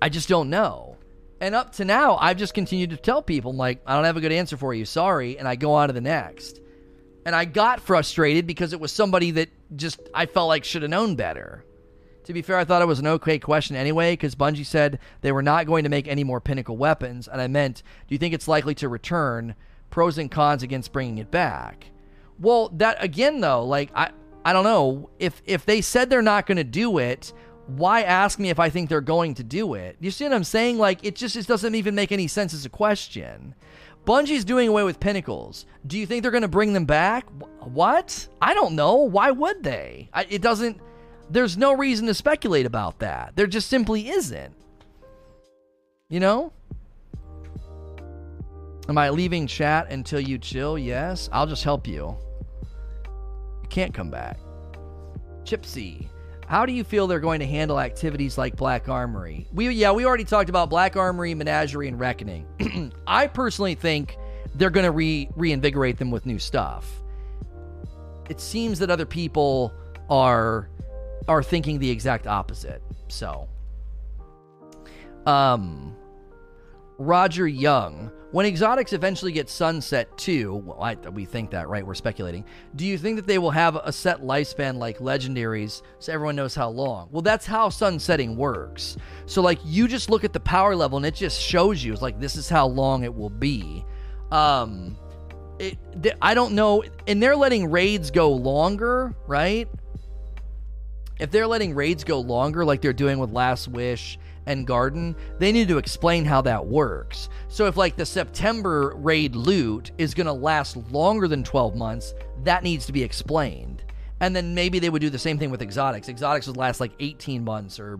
[0.00, 0.96] I just don't know.
[1.40, 4.16] And up to now, I've just continued to tell people, I'm like, I don't have
[4.16, 4.84] a good answer for you.
[4.84, 5.38] Sorry.
[5.38, 6.60] And I go on to the next.
[7.26, 10.90] And I got frustrated because it was somebody that just I felt like should have
[10.90, 11.64] known better.
[12.24, 15.30] To be fair, I thought it was an okay question anyway because Bungie said they
[15.30, 18.34] were not going to make any more pinnacle weapons, and I meant, do you think
[18.34, 19.54] it's likely to return?
[19.90, 21.86] Pros and cons against bringing it back.
[22.40, 24.10] Well, that again though, like I
[24.44, 27.32] I don't know if if they said they're not going to do it,
[27.66, 29.96] why ask me if I think they're going to do it?
[30.00, 30.78] You see what I'm saying?
[30.78, 33.54] Like it just it doesn't even make any sense as a question.
[34.06, 35.66] Bungie's doing away with pinnacles.
[35.84, 37.26] Do you think they're going to bring them back?
[37.60, 38.28] What?
[38.40, 38.96] I don't know.
[38.96, 40.08] Why would they?
[40.12, 40.80] I, it doesn't.
[41.28, 43.34] There's no reason to speculate about that.
[43.34, 44.54] There just simply isn't.
[46.08, 46.52] You know?
[48.88, 50.78] Am I leaving chat until you chill?
[50.78, 51.28] Yes.
[51.32, 52.16] I'll just help you.
[53.62, 54.38] You can't come back.
[55.42, 56.08] Chipsy.
[56.46, 59.48] How do you feel they're going to handle activities like Black Armory?
[59.52, 62.92] We yeah, we already talked about Black Armory, Menagerie, and Reckoning.
[63.06, 64.16] I personally think
[64.54, 67.02] they're going to re reinvigorate them with new stuff.
[68.30, 69.72] It seems that other people
[70.08, 70.70] are
[71.26, 72.80] are thinking the exact opposite.
[73.08, 73.48] So,
[75.26, 75.96] um,
[76.98, 81.86] Roger Young when exotics eventually get sunset too, well, I, we think that, right?
[81.86, 82.44] We're speculating.
[82.74, 86.54] Do you think that they will have a set lifespan like legendaries so everyone knows
[86.54, 87.08] how long?
[87.10, 88.98] Well, that's how sunsetting works.
[89.24, 92.02] So, like, you just look at the power level and it just shows you, it's
[92.02, 93.86] like, this is how long it will be.
[94.30, 94.98] Um,
[95.58, 95.78] it,
[96.20, 96.84] I don't know.
[97.06, 99.66] And they're letting raids go longer, right?
[101.18, 105.52] If they're letting raids go longer, like they're doing with Last Wish and Garden, they
[105.52, 107.28] need to explain how that works.
[107.48, 112.14] So if like the September raid loot is going to last longer than 12 months,
[112.44, 113.82] that needs to be explained.
[114.20, 116.08] And then maybe they would do the same thing with exotics.
[116.08, 117.98] Exotics would last like 18 months or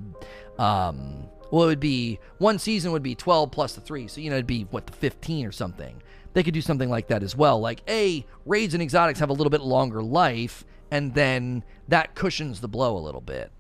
[0.59, 4.09] um well it would be one season would be 12 plus the 3.
[4.09, 6.03] So you know it'd be what the 15 or something.
[6.33, 7.61] They could do something like that as well.
[7.61, 12.61] Like a raids and exotics have a little bit longer life and then that cushions
[12.61, 13.51] the blow a little bit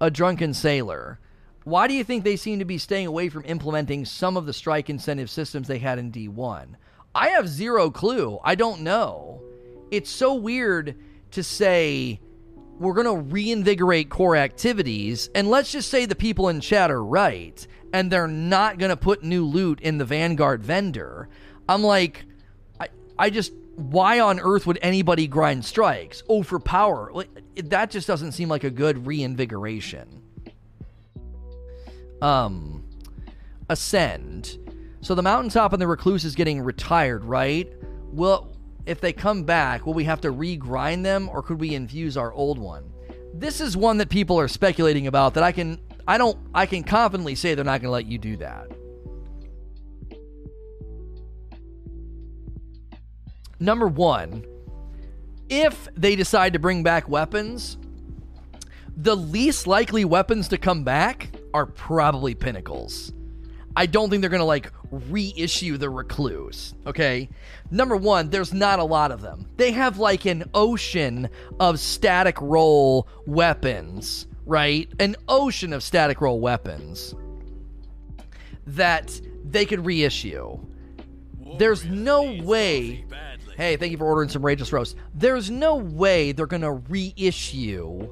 [0.00, 1.18] a drunken sailor.
[1.64, 4.52] Why do you think they seem to be staying away from implementing some of the
[4.52, 6.74] strike incentive systems they had in D1?
[7.14, 8.38] I have zero clue.
[8.44, 9.42] I don't know.
[9.90, 10.96] It's so weird
[11.32, 12.20] to say
[12.78, 17.04] we're going to reinvigorate core activities, and let's just say the people in chat are
[17.04, 21.28] right, and they're not going to put new loot in the Vanguard vendor.
[21.68, 22.24] I'm like,
[22.80, 22.88] I,
[23.18, 26.22] I just why on earth would anybody grind strikes?
[26.28, 27.12] Oh, for power.
[27.64, 30.22] That just doesn't seem like a good reinvigoration.
[32.22, 32.84] Um,
[33.68, 34.58] ascend.
[35.00, 37.72] So the mountaintop and the recluse is getting retired, right?
[38.12, 38.52] Well,
[38.86, 42.32] if they come back, will we have to regrind them, or could we infuse our
[42.32, 42.90] old one?
[43.34, 45.34] This is one that people are speculating about.
[45.34, 48.18] That I can, I don't, I can confidently say they're not going to let you
[48.18, 48.70] do that.
[53.60, 54.44] Number one,
[55.48, 57.78] if they decide to bring back weapons,
[58.96, 63.12] the least likely weapons to come back are probably pinnacles.
[63.76, 66.74] I don't think they're going to like reissue the recluse.
[66.86, 67.28] Okay,
[67.70, 69.46] number one, there's not a lot of them.
[69.56, 71.28] They have like an ocean
[71.60, 74.90] of static roll weapons, right?
[74.98, 77.14] An ocean of static roll weapons
[78.66, 80.58] that they could reissue.
[81.58, 83.04] There's no way.
[83.58, 84.94] Hey, thank you for ordering some Rageless Roast.
[85.14, 88.08] There's no way they're going to reissue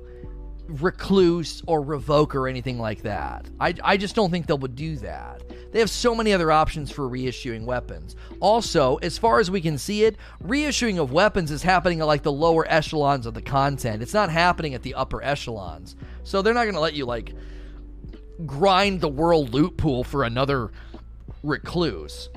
[0.67, 3.49] Recluse or Revoke or anything like that.
[3.61, 5.45] I, I just don't think they would do that.
[5.71, 8.17] They have so many other options for reissuing weapons.
[8.41, 12.25] Also, as far as we can see it, reissuing of weapons is happening at like
[12.25, 14.03] the lower echelons of the content.
[14.03, 15.95] It's not happening at the upper echelons.
[16.25, 17.35] So they're not going to let you like
[18.47, 20.73] grind the world loot pool for another
[21.45, 22.31] recluse.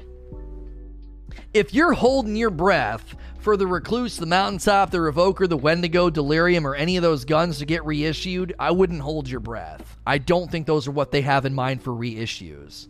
[1.54, 6.68] If you're holding your breath for the Recluse, the Mountaintop, the Revoker, the Wendigo, Delirium,
[6.68, 9.98] or any of those guns to get reissued, I wouldn't hold your breath.
[10.06, 12.88] I don't think those are what they have in mind for reissues.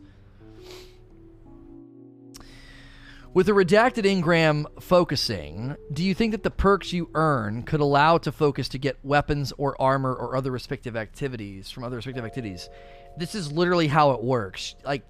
[3.32, 8.18] With the redacted engram focusing, do you think that the perks you earn could allow
[8.18, 12.70] to focus to get weapons or armor or other respective activities from other respective activities?
[13.18, 14.76] This is literally how it works.
[14.84, 15.06] Like,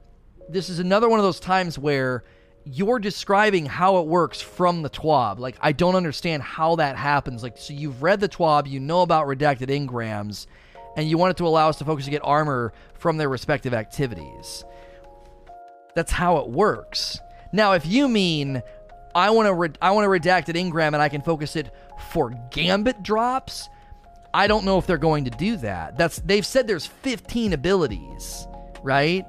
[0.50, 2.26] this is another one of those times where
[2.72, 5.40] you're describing how it works from the TWAB.
[5.40, 7.42] Like, I don't understand how that happens.
[7.42, 10.46] Like, so you've read the TWAB, you know about redacted engrams,
[10.96, 13.74] and you want it to allow us to focus to get armor from their respective
[13.74, 14.64] activities.
[15.96, 17.20] That's how it works.
[17.52, 18.62] Now, if you mean
[19.16, 21.72] I want to I want to redacted engram and I can focus it
[22.12, 23.70] for gambit drops,
[24.34, 25.98] I don't know if they're going to do that.
[25.98, 28.48] That's they've said there's 15 abilities,
[28.84, 29.26] right?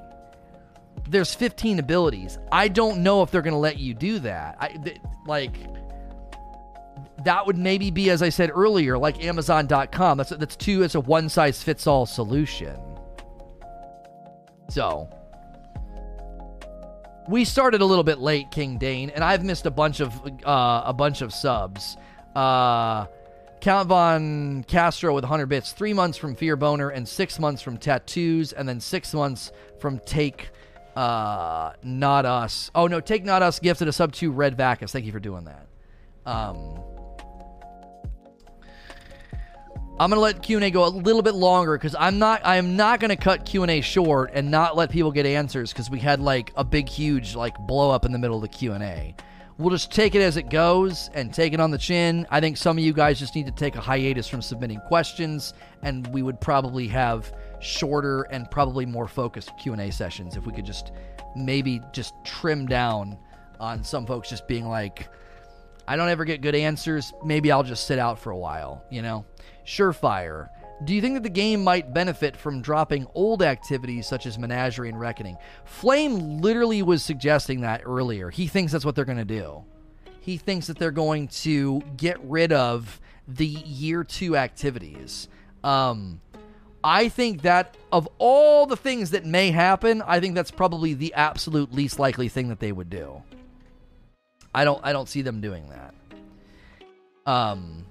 [1.09, 2.37] There's 15 abilities.
[2.51, 4.57] I don't know if they're going to let you do that.
[4.59, 5.55] I th- like
[7.23, 10.17] that would maybe be as I said earlier like amazon.com.
[10.17, 12.79] That's that's two it's a one size fits all solution.
[14.69, 15.09] So,
[17.27, 20.13] we started a little bit late, King Dane, and I've missed a bunch of
[20.45, 21.97] uh, a bunch of subs.
[22.35, 23.05] Uh,
[23.59, 27.77] Count Von Castro with 100 bits, three months from Fear Boner, and six months from
[27.77, 30.49] Tattoos, and then six months from Take
[30.95, 32.71] uh, Not Us.
[32.75, 34.91] Oh, no, Take Not Us gifted a sub to Red Vacus.
[34.91, 35.67] Thank you for doing that.
[36.25, 36.79] Um,
[39.99, 42.75] I'm gonna let Q and A go a little bit longer because I'm not I'm
[42.75, 45.99] not gonna cut Q and A short and not let people get answers because we
[45.99, 48.83] had like a big huge like blow up in the middle of the Q and
[48.83, 49.15] A.
[49.59, 52.25] We'll just take it as it goes and take it on the chin.
[52.31, 55.53] I think some of you guys just need to take a hiatus from submitting questions,
[55.83, 57.31] and we would probably have
[57.61, 60.91] shorter and probably more focused Q&A sessions if we could just
[61.35, 63.17] maybe just trim down
[63.59, 65.07] on some folks just being like
[65.87, 69.01] I don't ever get good answers, maybe I'll just sit out for a while, you
[69.01, 69.25] know.
[69.65, 70.49] Surefire.
[70.85, 74.89] Do you think that the game might benefit from dropping old activities such as Menagerie
[74.89, 75.37] and Reckoning?
[75.65, 78.29] Flame literally was suggesting that earlier.
[78.29, 79.63] He thinks that's what they're going to do.
[80.21, 85.27] He thinks that they're going to get rid of the year two activities.
[85.63, 86.21] Um,
[86.83, 91.13] I think that of all the things that may happen, I think that's probably the
[91.13, 93.21] absolute least likely thing that they would do.
[94.53, 95.93] I don't I don't see them doing that.
[97.31, 97.85] Um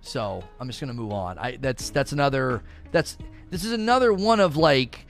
[0.00, 1.38] so I'm just gonna move on.
[1.38, 3.18] I that's that's another that's
[3.50, 5.06] this is another one of like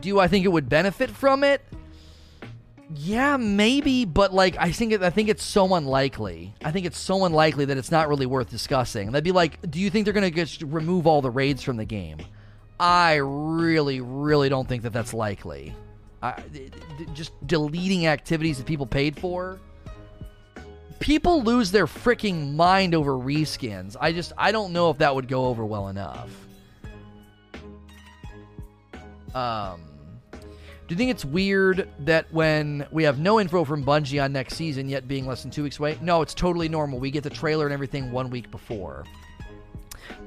[0.00, 1.62] do I think it would benefit from it?
[2.94, 6.54] Yeah, maybe, but like I think it, I think it's so unlikely.
[6.64, 9.10] I think it's so unlikely that it's not really worth discussing.
[9.12, 11.84] That'd be like, do you think they're gonna just remove all the raids from the
[11.84, 12.18] game?
[12.78, 15.74] I really, really don't think that that's likely.
[16.22, 16.42] I,
[17.14, 19.58] just deleting activities that people paid for.
[20.98, 23.96] People lose their freaking mind over reskins.
[24.00, 26.30] I just, I don't know if that would go over well enough.
[29.34, 29.82] Um,
[30.32, 34.54] do you think it's weird that when we have no info from Bungie on next
[34.54, 35.98] season yet being less than two weeks away?
[36.00, 36.98] No, it's totally normal.
[36.98, 39.04] We get the trailer and everything one week before.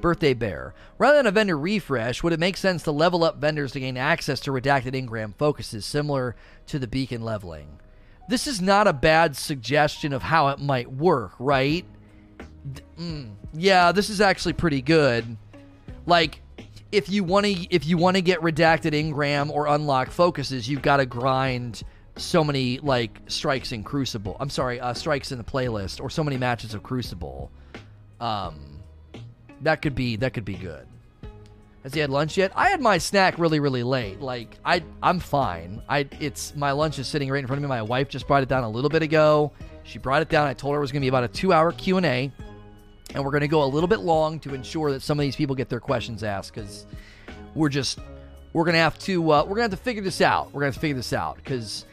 [0.00, 0.74] Birthday Bear.
[0.98, 3.96] Rather than a vendor refresh, would it make sense to level up vendors to gain
[3.96, 6.36] access to redacted engram focuses similar
[6.66, 7.78] to the beacon leveling?
[8.28, 11.84] This is not a bad suggestion of how it might work, right?
[12.98, 15.36] Mm, yeah, this is actually pretty good.
[16.06, 16.42] Like,
[16.92, 20.82] if you want to if you want to get redacted engram or unlock focuses, you've
[20.82, 21.82] got to grind
[22.16, 24.36] so many like strikes in Crucible.
[24.40, 27.50] I'm sorry, uh, strikes in the playlist or so many matches of Crucible.
[28.20, 28.69] Um,
[29.62, 30.86] that could be that could be good.
[31.82, 32.52] Has he had lunch yet?
[32.54, 34.20] I had my snack really, really late.
[34.20, 35.80] Like I, I'm fine.
[35.88, 37.68] I, it's my lunch is sitting right in front of me.
[37.68, 39.50] My wife just brought it down a little bit ago.
[39.82, 40.46] She brought it down.
[40.46, 42.30] I told her it was going to be about a two-hour Q and A,
[43.14, 45.36] and we're going to go a little bit long to ensure that some of these
[45.36, 46.84] people get their questions asked because
[47.54, 47.98] we're just
[48.52, 50.48] we're going to have to uh, we're going to have to figure this out.
[50.48, 51.86] We're going to have to figure this out because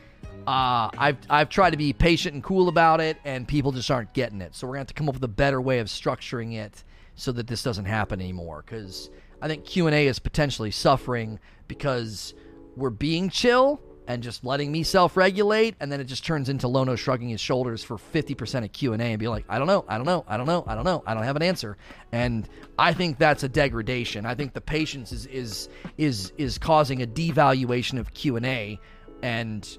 [0.47, 4.13] Uh, I've I've tried to be patient and cool about it, and people just aren't
[4.13, 4.55] getting it.
[4.55, 6.83] So we're gonna have to come up with a better way of structuring it
[7.17, 8.63] so that this doesn't happen anymore.
[8.65, 9.09] Because
[9.41, 12.33] I think Q and A is potentially suffering because
[12.77, 16.95] we're being chill and just letting me self-regulate and then it just turns into lono
[16.95, 20.05] shrugging his shoulders for 50% of q&a and be like i don't know i don't
[20.05, 21.77] know i don't know i don't know i don't have an answer
[22.11, 22.47] and
[22.79, 27.07] i think that's a degradation i think the patience is is is is causing a
[27.07, 28.79] devaluation of q&a
[29.21, 29.77] and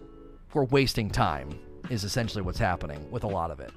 [0.53, 1.59] we're wasting time
[1.89, 3.73] is essentially what's happening with a lot of it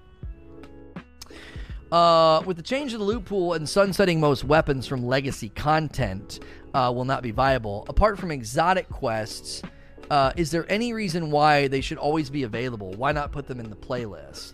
[1.91, 6.39] uh, with the change of the loot pool and sunsetting most weapons from legacy content
[6.73, 7.85] uh, will not be viable.
[7.89, 9.61] Apart from exotic quests,
[10.09, 12.91] uh, is there any reason why they should always be available?
[12.93, 14.53] Why not put them in the playlist?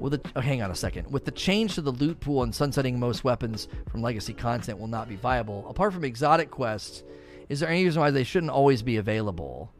[0.00, 1.10] With the, oh, hang on a second.
[1.10, 4.88] With the change to the loot pool and sunsetting most weapons from legacy content will
[4.88, 5.66] not be viable.
[5.68, 7.04] Apart from exotic quests,
[7.48, 9.72] is there any reason why they shouldn't always be available?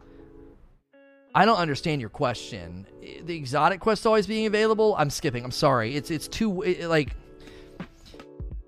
[1.35, 2.87] I don't understand your question.
[3.01, 4.95] The exotic quest always being available?
[4.97, 5.45] I'm skipping.
[5.45, 5.97] I'm sorry.
[5.97, 7.17] It's it's too it, like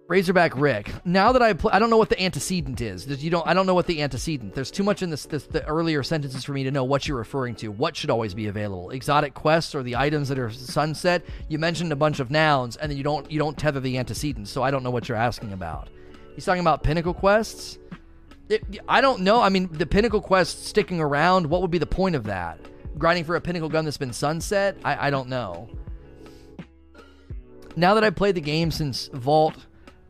[0.09, 0.93] Razorback Rick.
[1.05, 3.07] Now that I play, I don't know what the antecedent is.
[3.23, 3.47] You don't.
[3.47, 4.55] I don't know what the antecedent.
[4.55, 7.19] There's too much in this, this, the earlier sentences for me to know what you're
[7.19, 7.69] referring to.
[7.69, 8.91] What should always be available?
[8.91, 11.25] Exotic quests or the items that are sunset.
[11.49, 14.51] You mentioned a bunch of nouns, and then you don't you don't tether the antecedents.
[14.51, 15.89] So I don't know what you're asking about.
[16.35, 17.79] He's talking about pinnacle quests.
[18.49, 19.41] It, I don't know.
[19.41, 21.47] I mean, the pinnacle quest sticking around.
[21.47, 22.61] What would be the point of that?
[22.97, 24.77] Grinding for a pinnacle gun that's been sunset.
[24.85, 25.69] I, I don't know.
[27.75, 29.67] Now that I've played the game since Vault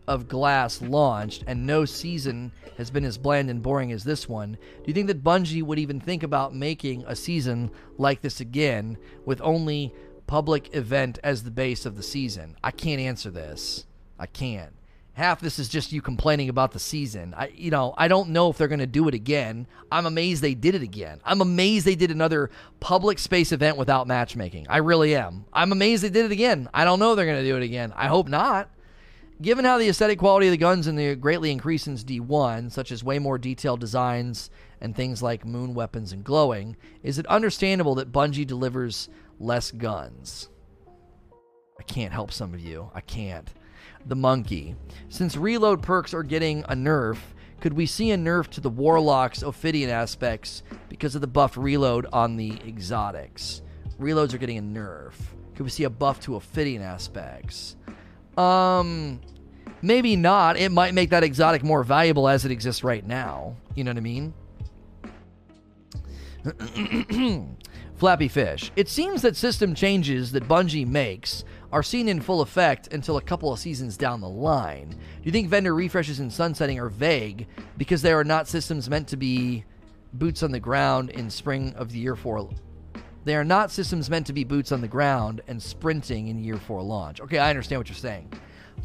[0.06, 4.52] of Glass launched and no season has been as bland and boring as this one,
[4.52, 8.98] do you think that Bungie would even think about making a season like this again
[9.24, 9.92] with only
[10.28, 12.56] public event as the base of the season?
[12.62, 13.86] I can't answer this.
[14.18, 14.75] I can't.
[15.16, 17.32] Half this is just you complaining about the season.
[17.34, 19.66] I you know, I don't know if they're going to do it again.
[19.90, 21.20] I'm amazed they did it again.
[21.24, 24.66] I'm amazed they did another public space event without matchmaking.
[24.68, 25.46] I really am.
[25.54, 26.68] I'm amazed they did it again.
[26.74, 27.94] I don't know if they're going to do it again.
[27.96, 28.68] I hope not.
[29.40, 32.92] Given how the aesthetic quality of the guns and the greatly increased since D1, such
[32.92, 34.50] as way more detailed designs
[34.82, 39.08] and things like moon weapons and glowing, is it understandable that Bungie delivers
[39.40, 40.50] less guns?
[41.80, 42.90] I can't help some of you.
[42.94, 43.50] I can't.
[44.06, 44.76] The monkey.
[45.08, 47.18] Since reload perks are getting a nerf,
[47.60, 52.06] could we see a nerf to the Warlock's Ophidian aspects because of the buffed reload
[52.12, 53.62] on the exotics?
[53.98, 55.14] Reloads are getting a nerf.
[55.54, 57.76] Could we see a buff to Ophidian aspects?
[58.36, 59.20] Um,
[59.80, 60.56] maybe not.
[60.56, 63.56] It might make that exotic more valuable as it exists right now.
[63.74, 64.34] You know what I mean?
[67.96, 68.70] Flappy Fish.
[68.76, 73.22] It seems that system changes that Bungie makes are seen in full effect until a
[73.22, 74.90] couple of seasons down the line.
[74.90, 79.08] Do you think vendor refreshes and sunsetting are vague because they are not systems meant
[79.08, 79.64] to be
[80.12, 82.48] boots on the ground in spring of the year four
[83.26, 86.58] they are not systems meant to be boots on the ground and sprinting in year
[86.58, 87.20] four launch.
[87.20, 88.32] Okay, I understand what you're saying.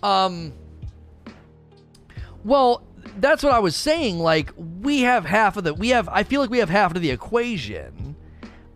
[0.02, 0.52] Um,
[2.44, 2.84] well,
[3.20, 4.18] that's what I was saying.
[4.18, 7.02] Like, we have half of the, we have, I feel like we have half of
[7.04, 8.16] the equation.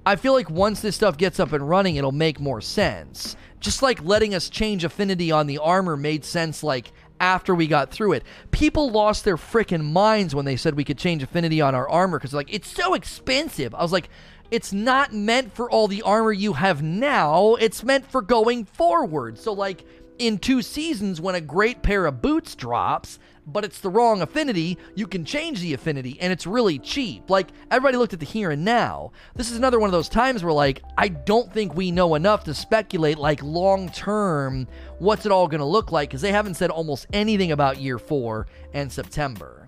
[0.05, 3.35] I feel like once this stuff gets up and running, it'll make more sense.
[3.65, 7.89] Just like letting us change affinity on the armor made sense, like, after we got
[7.89, 8.23] through it.
[8.51, 12.19] People lost their freaking minds when they said we could change affinity on our armor
[12.19, 13.73] because, like, it's so expensive.
[13.73, 14.09] I was like,
[14.51, 17.55] it's not meant for all the armor you have now.
[17.55, 19.39] It's meant for going forward.
[19.39, 19.83] So, like,
[20.19, 23.17] in two seasons, when a great pair of boots drops,
[23.47, 27.29] but it's the wrong affinity, you can change the affinity and it's really cheap.
[27.29, 29.11] Like, everybody looked at the here and now.
[29.35, 32.43] This is another one of those times where, like, I don't think we know enough
[32.45, 34.67] to speculate, like, long term,
[34.99, 37.99] what's it all going to look like because they haven't said almost anything about year
[37.99, 39.67] four and September.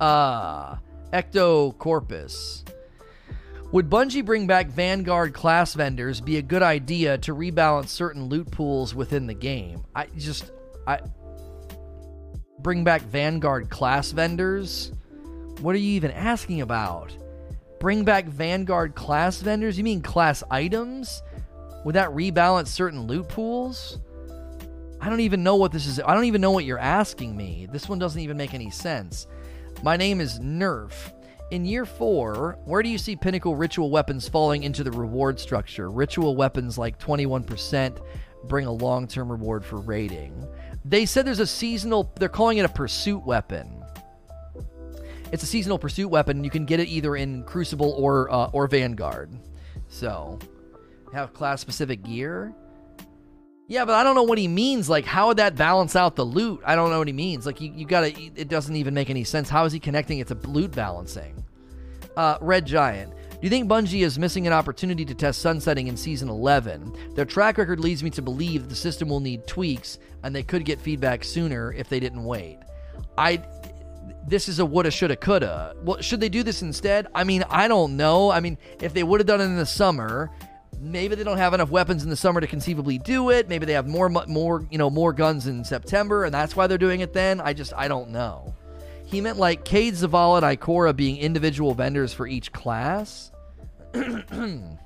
[0.00, 0.76] Uh,
[1.12, 2.64] Ecto Corpus.
[3.72, 8.50] Would Bungie bring back Vanguard class vendors be a good idea to rebalance certain loot
[8.50, 9.84] pools within the game?
[9.94, 10.50] I just
[10.86, 11.00] I
[12.62, 14.92] bring back Vanguard class vendors?
[15.60, 17.14] What are you even asking about?
[17.80, 19.76] Bring back Vanguard class vendors?
[19.76, 21.22] You mean class items?
[21.84, 23.98] Would that rebalance certain loot pools?
[25.00, 25.98] I don't even know what this is.
[25.98, 27.66] I don't even know what you're asking me.
[27.72, 29.26] This one doesn't even make any sense.
[29.82, 31.12] My name is Nerf.
[31.50, 35.90] In year four, where do you see pinnacle ritual weapons falling into the reward structure?
[35.90, 37.98] Ritual weapons like 21%
[38.44, 40.46] bring a long term reward for rating.
[40.84, 43.82] They said there's a seasonal, they're calling it a pursuit weapon.
[45.32, 46.44] It's a seasonal pursuit weapon.
[46.44, 49.30] You can get it either in Crucible or uh, or Vanguard.
[49.88, 50.38] So,
[51.14, 52.52] have class specific gear.
[53.68, 54.90] Yeah, but I don't know what he means.
[54.90, 56.60] Like, how would that balance out the loot?
[56.66, 57.46] I don't know what he means.
[57.46, 59.48] Like, you, you gotta, it doesn't even make any sense.
[59.48, 61.42] How is he connecting it to loot balancing?
[62.14, 63.14] Uh, Red Giant.
[63.42, 67.14] You think Bungie is missing an opportunity to test sunsetting in season 11?
[67.14, 70.64] Their track record leads me to believe the system will need tweaks and they could
[70.64, 72.58] get feedback sooner if they didn't wait.
[73.18, 73.42] I
[74.26, 75.74] this is a woulda, shoulda, coulda.
[75.82, 77.08] Well, should they do this instead?
[77.14, 78.30] I mean, I don't know.
[78.30, 80.30] I mean, if they would have done it in the summer,
[80.80, 83.48] maybe they don't have enough weapons in the summer to conceivably do it.
[83.48, 86.78] Maybe they have more, more, you know, more guns in September, and that's why they're
[86.78, 87.40] doing it then.
[87.40, 88.54] I just, I don't know.
[89.04, 93.31] He meant like Cayde, Zavala, and Ikora being individual vendors for each class.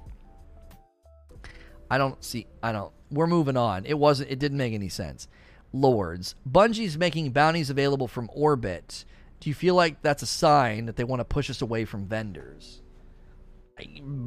[1.91, 2.47] I don't see.
[2.63, 2.93] I don't.
[3.11, 3.85] We're moving on.
[3.87, 4.31] It wasn't.
[4.31, 5.29] It didn't make any sense.
[5.73, 6.35] Lords.
[6.49, 9.05] Bungie's making bounties available from orbit.
[9.41, 12.07] Do you feel like that's a sign that they want to push us away from
[12.07, 12.81] vendors?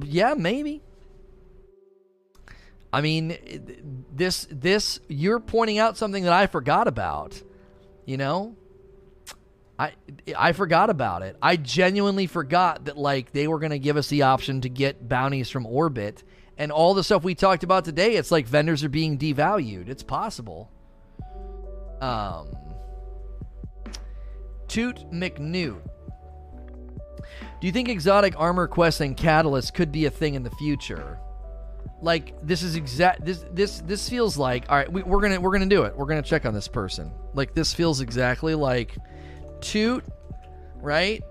[0.05, 0.81] Yeah, maybe.
[2.91, 3.37] I mean,
[4.13, 7.41] this this you're pointing out something that I forgot about.
[8.05, 8.55] You know,
[9.79, 9.93] I
[10.37, 11.37] I forgot about it.
[11.41, 15.07] I genuinely forgot that like they were going to give us the option to get
[15.07, 16.23] bounties from orbit
[16.57, 18.17] and all the stuff we talked about today.
[18.17, 19.87] It's like vendors are being devalued.
[19.87, 20.69] It's possible.
[22.01, 22.49] Um,
[24.67, 25.81] Toot McNewt.
[27.61, 31.19] Do you think exotic armor quests and catalysts could be a thing in the future?
[32.01, 33.25] Like this is exact.
[33.25, 34.91] This this this feels like all right.
[34.91, 35.95] We, we're gonna we're gonna do it.
[35.95, 37.11] We're gonna check on this person.
[37.33, 38.97] Like this feels exactly like
[39.61, 40.03] Toot,
[40.75, 41.21] right?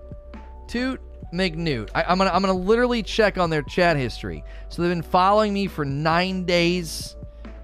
[0.67, 1.01] Toot
[1.33, 1.89] McNewt.
[1.93, 4.43] I, I'm gonna I'm gonna literally check on their chat history.
[4.69, 7.15] So they've been following me for nine days,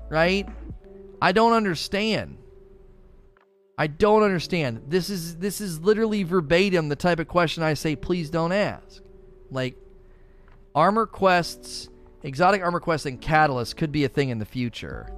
[0.09, 0.47] right?
[1.21, 2.37] I don't understand.
[3.77, 4.83] I don't understand.
[4.87, 9.01] This is this is literally verbatim the type of question I say please don't ask.
[9.51, 9.75] Like
[10.73, 11.89] armor quests,
[12.23, 15.11] exotic armor quests and catalysts could be a thing in the future.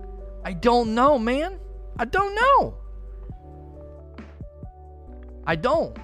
[0.43, 1.59] I don't know, man.
[1.97, 2.77] I don't know.
[5.47, 5.97] I don't.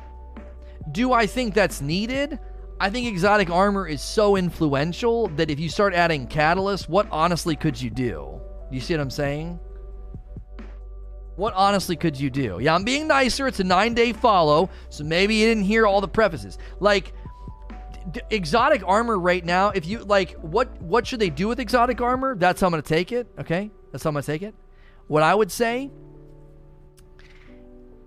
[0.92, 2.40] Do I think that's needed?
[2.80, 7.56] I think exotic armor is so influential that if you start adding catalysts, what honestly
[7.56, 8.42] could you do?
[8.72, 9.60] You see what I'm saying?
[11.36, 12.60] What honestly could you do?
[12.62, 13.48] Yeah, I'm being nicer.
[13.48, 16.58] It's a nine day follow, so maybe you didn't hear all the prefaces.
[16.80, 17.14] Like,
[18.12, 22.02] d- exotic armor right now, if you like, what what should they do with exotic
[22.02, 22.36] armor?
[22.36, 23.28] That's how I'm gonna take it.
[23.40, 24.54] Okay, that's how I'm gonna take it.
[25.08, 25.92] What I would say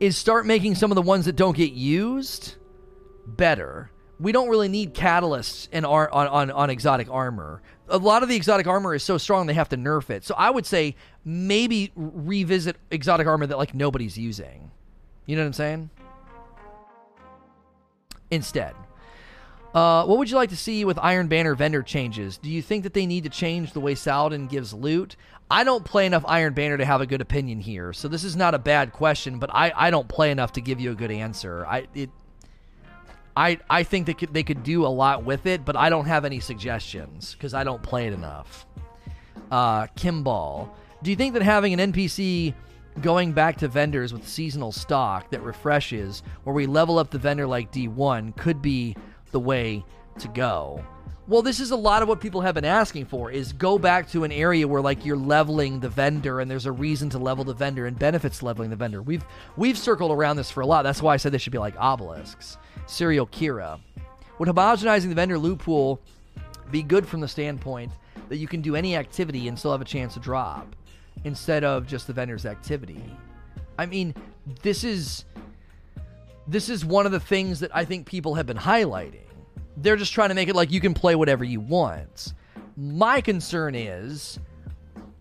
[0.00, 2.56] is start making some of the ones that don't get used
[3.26, 3.90] better.
[4.18, 7.62] We don't really need catalysts in our on, on, on exotic armor.
[7.88, 10.24] A lot of the exotic armor is so strong they have to nerf it.
[10.24, 14.70] So I would say maybe revisit exotic armor that like nobody's using.
[15.26, 15.90] You know what I'm saying?
[18.30, 18.74] Instead.
[19.74, 22.38] Uh, what would you like to see with Iron Banner vendor changes?
[22.38, 25.16] Do you think that they need to change the way Saladin gives loot?
[25.50, 28.34] I don't play enough Iron Banner to have a good opinion here, so this is
[28.34, 29.38] not a bad question.
[29.38, 31.64] But I, I don't play enough to give you a good answer.
[31.66, 32.10] I it
[33.36, 36.24] I I think they they could do a lot with it, but I don't have
[36.24, 38.66] any suggestions because I don't play it enough.
[39.50, 42.54] Uh, Kimball, do you think that having an NPC
[43.02, 47.46] going back to vendors with seasonal stock that refreshes, where we level up the vendor
[47.46, 48.96] like D1, could be
[49.30, 49.84] the way
[50.18, 50.84] to go?
[51.28, 54.08] Well, this is a lot of what people have been asking for is go back
[54.10, 57.42] to an area where like you're leveling the vendor and there's a reason to level
[57.42, 59.02] the vendor and benefits leveling the vendor.
[59.02, 59.24] We've
[59.56, 60.82] we've circled around this for a lot.
[60.82, 62.58] That's why I said they should be like obelisks.
[62.86, 63.80] Serial Kira.
[64.38, 66.00] Would homogenizing the vendor loot pool
[66.70, 67.90] be good from the standpoint
[68.28, 70.76] that you can do any activity and still have a chance to drop
[71.24, 73.02] instead of just the vendor's activity?
[73.76, 74.14] I mean,
[74.62, 75.24] this is
[76.46, 79.25] this is one of the things that I think people have been highlighting
[79.76, 82.34] they're just trying to make it like you can play whatever you want.
[82.76, 84.38] My concern is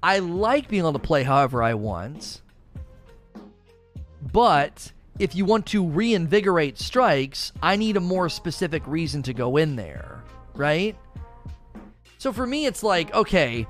[0.02, 2.42] I like being able to play however I want,
[4.32, 9.58] but if you want to reinvigorate strikes, I need a more specific reason to go
[9.58, 10.96] in there, right?
[12.18, 13.68] So for me, it's like, okay,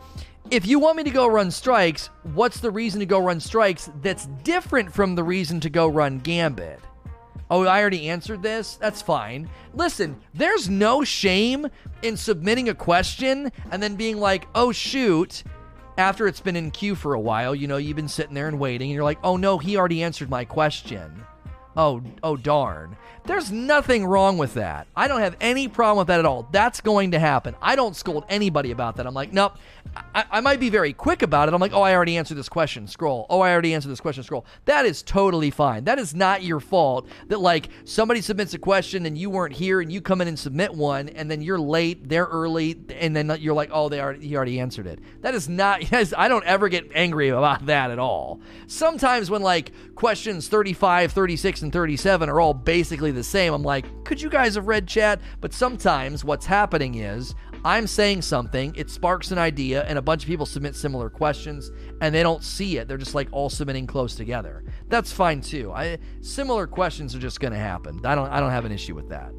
[0.49, 3.89] if you want me to go run strikes, what's the reason to go run strikes
[4.01, 6.80] that's different from the reason to go run gambit?
[7.49, 8.75] Oh, I already answered this?
[8.75, 9.49] That's fine.
[9.73, 11.67] Listen, there's no shame
[12.01, 15.43] in submitting a question and then being like, oh, shoot,
[15.97, 18.59] after it's been in queue for a while, you know, you've been sitting there and
[18.59, 21.23] waiting, and you're like, oh, no, he already answered my question.
[21.77, 22.95] Oh, oh, darn.
[23.25, 24.87] There's nothing wrong with that.
[24.95, 26.47] I don't have any problem with that at all.
[26.51, 27.55] That's going to happen.
[27.61, 29.07] I don't scold anybody about that.
[29.07, 29.57] I'm like, nope.
[30.13, 31.53] I, I, might be very quick about it.
[31.53, 32.87] I'm like, oh, I already answered this question.
[32.87, 33.25] Scroll.
[33.29, 34.23] Oh, I already answered this question.
[34.23, 34.45] Scroll.
[34.65, 35.85] That is totally fine.
[35.85, 39.81] That is not your fault that, like, somebody submits a question and you weren't here
[39.81, 43.35] and you come in and submit one and then you're late, they're early, and then
[43.39, 44.99] you're like, oh, they already, he already answered it.
[45.21, 48.39] That is not, yes, I don't ever get angry about that at all.
[48.67, 53.53] Sometimes when, like, questions 35, 36, and 37 are all basically the same.
[53.53, 55.19] I'm like, could you guys have read chat?
[55.41, 57.35] But sometimes what's happening is
[57.65, 61.71] I'm saying something, it sparks an idea, and a bunch of people submit similar questions,
[61.99, 62.87] and they don't see it.
[62.87, 64.63] They're just like all submitting close together.
[64.87, 65.71] That's fine too.
[65.71, 67.99] I, similar questions are just going to happen.
[68.05, 68.29] I don't.
[68.29, 69.31] I don't have an issue with that.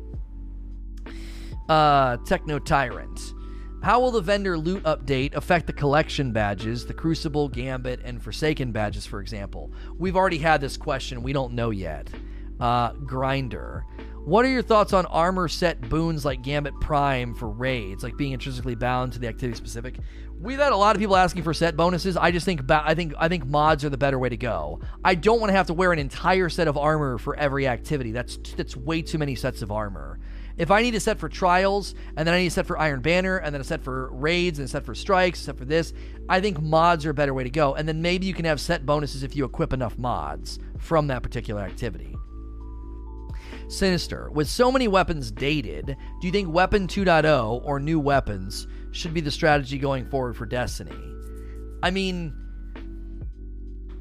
[1.68, 3.34] Uh, Techno Tyrant.
[3.82, 8.72] How will the vendor loot update affect the collection badges, the Crucible, Gambit, and Forsaken
[8.72, 9.72] badges, for example?
[9.96, 11.22] We've already had this question.
[11.22, 12.10] We don't know yet.
[12.58, 13.84] Uh, Grinder.
[14.24, 18.32] What are your thoughts on armor set boons like Gambit Prime for raids, like being
[18.32, 19.98] intrinsically bound to the activity specific?
[20.40, 22.16] We've had a lot of people asking for set bonuses.
[22.16, 24.80] I just think ba- I think I think mods are the better way to go.
[25.05, 28.10] I don't want to have to wear an entire set of armor for every activity.
[28.10, 30.18] That's that's way too many sets of armor.
[30.59, 33.01] If I need a set for trials, and then I need a set for Iron
[33.01, 35.65] Banner, and then a set for raids, and a set for strikes, a set for
[35.65, 35.93] this,
[36.28, 37.75] I think mods are a better way to go.
[37.75, 41.23] And then maybe you can have set bonuses if you equip enough mods from that
[41.23, 42.17] particular activity.
[43.68, 44.31] Sinister.
[44.31, 49.20] With so many weapons dated, do you think Weapon 2.0 or new weapons should be
[49.20, 50.97] the strategy going forward for Destiny?
[51.83, 52.35] I mean,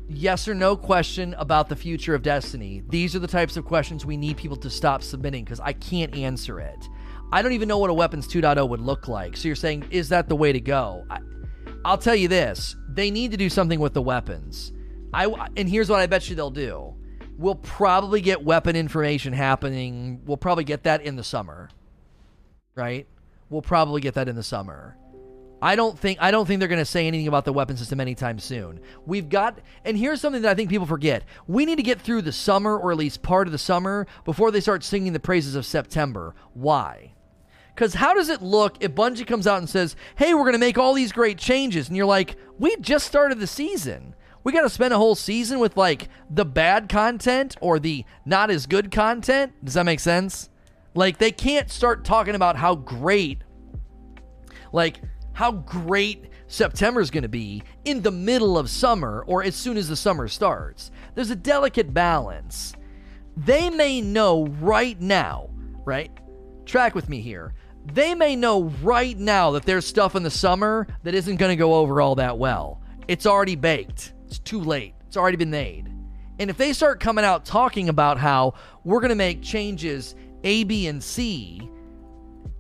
[0.08, 2.84] yes or no question about the future of Destiny.
[2.90, 6.16] These are the types of questions we need people to stop submitting because I can't
[6.16, 6.88] answer it.
[7.32, 9.36] I don't even know what a Weapons 2.0 would look like.
[9.36, 11.06] So you're saying, is that the way to go?
[11.10, 11.20] I,
[11.84, 14.72] I'll tell you this they need to do something with the weapons.
[15.14, 15.26] I,
[15.58, 16.96] and here's what I bet you they'll do.
[17.38, 20.22] We'll probably get weapon information happening.
[20.26, 21.70] We'll probably get that in the summer.
[22.76, 23.08] Right?
[23.50, 24.98] We'll probably get that in the summer.
[25.66, 28.00] I don't think I don't think they're going to say anything about the weapon system
[28.00, 28.80] anytime soon.
[29.08, 31.24] We've got and here's something that I think people forget.
[31.48, 34.52] We need to get through the summer or at least part of the summer before
[34.52, 36.36] they start singing the praises of September.
[36.54, 37.14] Why?
[37.76, 40.60] Cuz how does it look if Bungie comes out and says, "Hey, we're going to
[40.60, 44.14] make all these great changes." And you're like, "We just started the season."
[44.44, 48.52] We got to spend a whole season with like the bad content or the not
[48.52, 49.54] as good content.
[49.64, 50.52] Does that make sense?
[50.94, 53.42] Like they can't start talking about how great
[54.72, 55.02] like
[55.36, 59.76] how great September is going to be in the middle of summer or as soon
[59.76, 60.92] as the summer starts.
[61.14, 62.74] There's a delicate balance.
[63.36, 65.50] They may know right now,
[65.84, 66.10] right?
[66.66, 67.54] Track with me here.
[67.94, 71.58] They may know right now that there's stuff in the summer that isn't going to
[71.58, 72.82] go over all that well.
[73.10, 74.14] It's already baked.
[74.28, 74.96] It's too late.
[75.06, 75.92] It's already been made.
[76.40, 78.54] And if they start coming out talking about how
[78.86, 80.16] we're going to make changes
[80.46, 81.70] A, B, and C,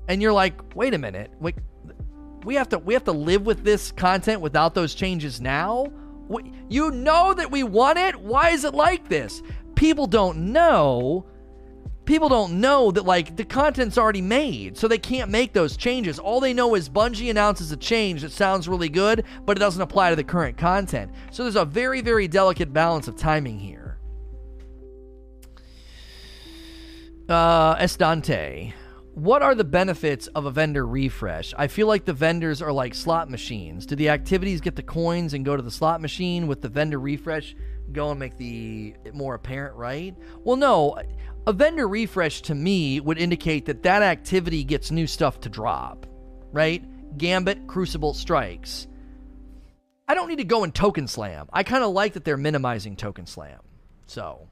[0.09, 1.55] and you're like, wait a minute, wait,
[2.45, 5.91] we have to we have to live with this content without those changes now.
[6.27, 8.15] We, you know that we want it.
[8.15, 9.41] Why is it like this?
[9.75, 11.25] People don't know.
[12.05, 16.19] People don't know that like the content's already made, so they can't make those changes.
[16.19, 19.81] All they know is Bungie announces a change that sounds really good, but it doesn't
[19.81, 21.11] apply to the current content.
[21.31, 23.97] So there's a very very delicate balance of timing here.
[27.27, 28.71] Uh, Estante
[29.15, 31.53] what are the benefits of a vendor refresh?
[31.57, 33.85] I feel like the vendors are like slot machines.
[33.85, 36.99] Do the activities get the coins and go to the slot machine with the vendor
[36.99, 37.55] refresh
[37.91, 40.15] go and make the more apparent, right?
[40.43, 40.97] Well, no.
[41.47, 46.05] A vendor refresh to me would indicate that that activity gets new stuff to drop,
[46.51, 46.83] right?
[47.17, 48.87] Gambit, Crucible, Strikes.
[50.07, 51.47] I don't need to go and token slam.
[51.53, 53.59] I kind of like that they're minimizing token slam.
[54.07, 54.47] So,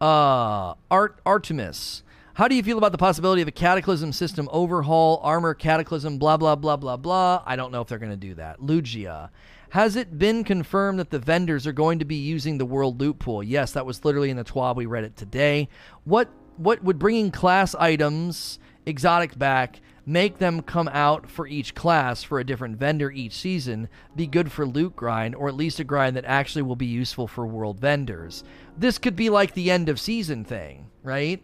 [0.00, 2.02] uh, Art Artemis.
[2.34, 6.36] How do you feel about the possibility of a Cataclysm system overhaul, armor Cataclysm, blah,
[6.36, 7.42] blah, blah, blah, blah?
[7.44, 8.60] I don't know if they're going to do that.
[8.60, 9.30] Lugia.
[9.70, 13.18] Has it been confirmed that the vendors are going to be using the world loot
[13.18, 13.42] pool?
[13.42, 14.76] Yes, that was literally in the TWAB.
[14.76, 15.68] We read it today.
[16.04, 22.22] What what would bringing class items, exotic back, make them come out for each class
[22.22, 25.84] for a different vendor each season be good for loot grind, or at least a
[25.84, 28.44] grind that actually will be useful for world vendors?
[28.76, 31.42] This could be like the end of season thing, right?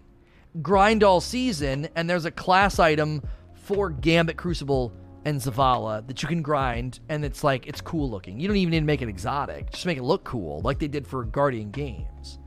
[0.63, 3.23] Grind all season, and there's a class item
[3.55, 4.93] for Gambit, Crucible,
[5.25, 8.39] and Zavala that you can grind, and it's like it's cool looking.
[8.39, 10.89] You don't even need to make it exotic; just make it look cool, like they
[10.89, 12.39] did for Guardian Games.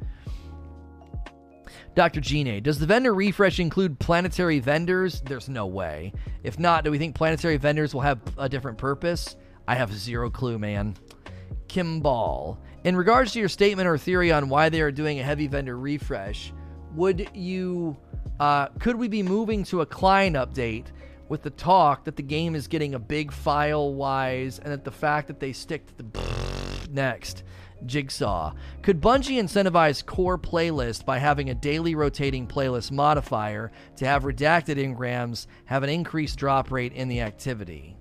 [1.95, 2.21] Dr.
[2.21, 5.21] Gene, does the vendor refresh include planetary vendors?
[5.21, 6.13] There's no way.
[6.43, 9.35] If not, do we think planetary vendors will have a different purpose?
[9.67, 10.95] I have zero clue, man.
[11.67, 15.47] Kimball, In regards to your statement or theory on why they are doing a heavy
[15.47, 16.53] vendor refresh,
[16.95, 17.98] would you
[18.40, 20.85] uh, could we be moving to a client update
[21.27, 24.92] with the talk that the game is getting a big file wise and that the
[24.92, 27.43] fact that they stick to the next
[27.85, 28.53] jigsaw?
[28.82, 34.77] Could bungie incentivize core playlist by having a daily rotating playlist modifier to have redacted
[34.77, 37.98] engrams have an increased drop rate in the activity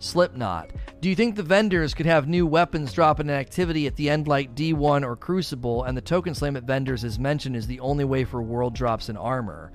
[0.00, 0.70] Slipknot.
[1.00, 4.10] Do you think the vendors could have new weapons drop in an activity at the
[4.10, 7.80] end like D1 or Crucible, and the token slam at vendors, as mentioned, is the
[7.80, 9.70] only way for world drops in armor?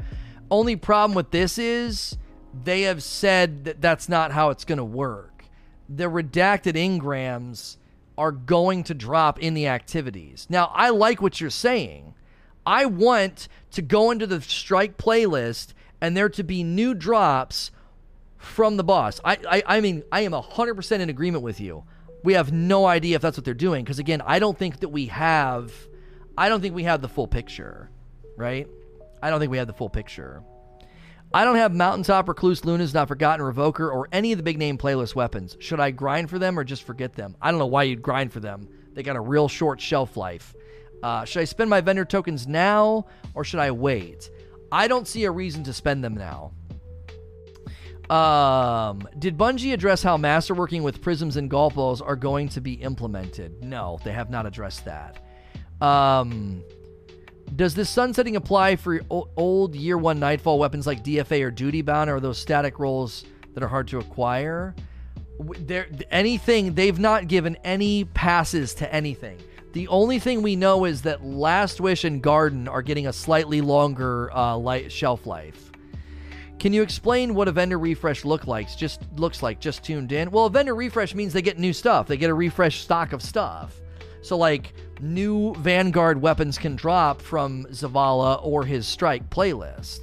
[0.50, 2.18] Only problem with this is
[2.64, 5.45] they have said that that's not how it's going to work.
[5.88, 7.78] The redacted engrams
[8.18, 10.48] are going to drop in the activities.
[10.50, 12.14] Now, I like what you're saying.
[12.66, 17.72] I want to go into the strike playlist and there to be new drops
[18.45, 19.19] from the boss.
[19.24, 21.83] I, I, I mean, I am 100% in agreement with you.
[22.24, 24.90] We have no idea if that's what they're doing because, again, I don't think that
[24.90, 25.72] we have,
[26.38, 27.90] I don't think we have the full picture,
[28.38, 28.67] right?
[29.22, 30.43] I don't think we have the full picture.
[31.33, 34.77] I don't have Mountaintop, Recluse, Lunas, Not Forgotten, Revoker, or any of the big name
[34.77, 35.57] playlist weapons.
[35.59, 37.35] Should I grind for them or just forget them?
[37.41, 38.69] I don't know why you'd grind for them.
[38.93, 40.56] They got a real short shelf life.
[41.03, 44.30] Uh, should I spend my vendor tokens now or should I wait?
[44.72, 46.53] I don't see a reason to spend them now.
[48.09, 52.74] Um, did Bungie address how masterworking with prisms and golf balls are going to be
[52.74, 53.64] implemented?
[53.64, 55.19] No, they have not addressed that.
[55.82, 56.64] Um,
[57.56, 62.09] does this sunsetting apply for old year one nightfall weapons like DFA or duty bound,
[62.09, 64.75] or those static rolls that are hard to acquire?
[65.40, 69.38] There, anything they've not given any passes to anything.
[69.74, 73.59] The only thing we know is that Last Wish and Garden are getting a slightly
[73.59, 75.65] longer uh, light shelf life.
[76.59, 78.75] Can you explain what a vendor refresh look like?
[78.75, 80.32] Just looks like just tuned in.
[80.32, 82.08] Well, a vendor refresh means they get new stuff.
[82.08, 83.80] They get a refresh stock of stuff.
[84.22, 90.00] So like new Vanguard weapons can drop from Zavala or his Strike playlist.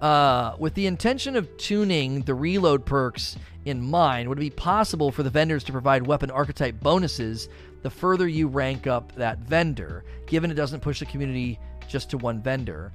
[0.00, 5.10] Uh, with the intention of tuning the reload perks in mind, would it be possible
[5.10, 7.48] for the vendors to provide weapon archetype bonuses
[7.82, 11.58] the further you rank up that vendor, given it doesn't push the community
[11.88, 12.92] just to one vendor?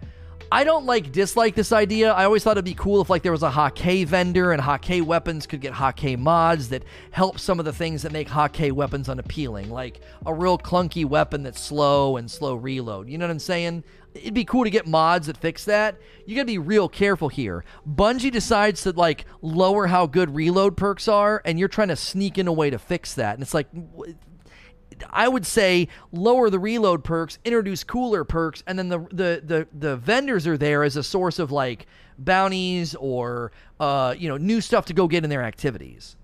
[0.53, 2.11] I don't like dislike this idea.
[2.11, 5.01] I always thought it'd be cool if like there was a Häkke vendor and Häkke
[5.01, 9.07] weapons could get Häkke mods that help some of the things that make Häkke weapons
[9.07, 13.07] unappealing, like a real clunky weapon that's slow and slow reload.
[13.07, 13.85] You know what I'm saying?
[14.13, 15.97] It'd be cool to get mods that fix that.
[16.25, 17.63] You gotta be real careful here.
[17.89, 22.37] Bungie decides to like lower how good reload perks are, and you're trying to sneak
[22.37, 23.35] in a way to fix that.
[23.35, 23.67] And it's like
[25.09, 29.67] I would say lower the reload perks, introduce cooler perks, and then the the the,
[29.77, 34.61] the vendors are there as a source of like bounties or uh, you know new
[34.61, 36.15] stuff to go get in their activities.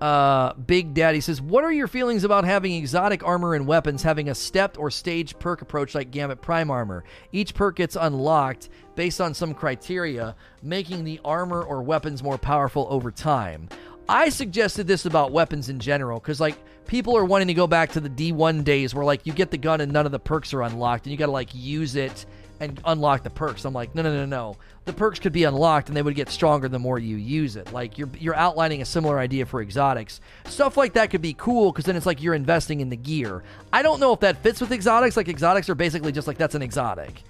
[0.00, 4.30] Uh, Big Daddy says, What are your feelings about having exotic armor and weapons having
[4.30, 7.04] a stepped or staged perk approach like Gambit Prime Armor?
[7.32, 12.86] Each perk gets unlocked based on some criteria, making the armor or weapons more powerful
[12.88, 13.68] over time.
[14.08, 16.56] I suggested this about weapons in general because, like,
[16.90, 19.56] people are wanting to go back to the D1 days where, like, you get the
[19.56, 22.26] gun and none of the perks are unlocked and you got to, like, use it
[22.58, 23.64] and unlock the perks.
[23.64, 24.56] I'm like, no, no, no, no.
[24.86, 27.72] The perks could be unlocked and they would get stronger the more you use it.
[27.72, 30.20] Like, you're, you're outlining a similar idea for exotics.
[30.46, 33.44] Stuff like that could be cool because then it's like you're investing in the gear.
[33.72, 35.16] I don't know if that fits with exotics.
[35.16, 37.22] Like, exotics are basically just like that's an exotic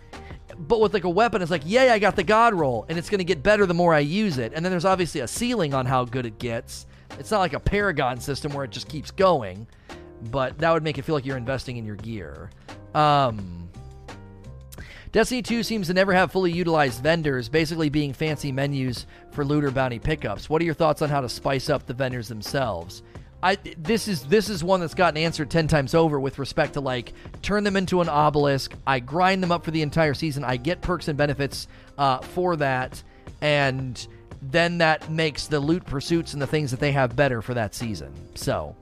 [0.58, 3.08] but with like a weapon, it's like, yay, I got the god roll, and it's
[3.08, 4.52] to get better the more I use it.
[4.54, 6.86] And then there's obviously a ceiling on how good it gets.
[7.18, 9.66] It's not like a Paragon system where it just keeps going,
[10.30, 12.50] but that would make it feel like you're investing in your gear.
[12.94, 13.70] Um,
[15.12, 19.72] Destiny 2 seems to never have fully utilized vendors, basically being fancy menus for looter
[19.72, 20.48] bounty pickups.
[20.48, 23.02] What are your thoughts on how to spice up the vendors themselves?
[23.42, 26.80] I this is this is one that's gotten answered ten times over with respect to
[26.80, 28.74] like turn them into an obelisk.
[28.86, 30.44] I grind them up for the entire season.
[30.44, 31.66] I get perks and benefits
[31.96, 33.02] uh, for that,
[33.40, 34.06] and
[34.42, 37.74] then that makes the loot pursuits and the things that they have better for that
[37.74, 38.12] season.
[38.34, 38.74] So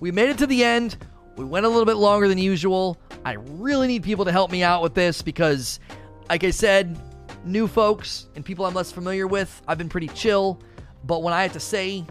[0.00, 0.96] we made it to the end.
[1.36, 2.98] We went a little bit longer than usual.
[3.24, 5.80] I really need people to help me out with this because,
[6.28, 6.98] like I said,
[7.44, 10.60] new folks and people I'm less familiar with, I've been pretty chill.
[11.04, 12.04] But when I have to say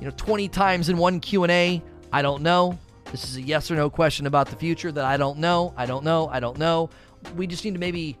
[0.00, 1.82] you know 20 times in one Q&A,
[2.12, 2.78] I don't know.
[3.10, 5.74] This is a yes or no question about the future that I don't know.
[5.76, 6.28] I don't know.
[6.28, 6.90] I don't know.
[7.36, 8.16] We just need to maybe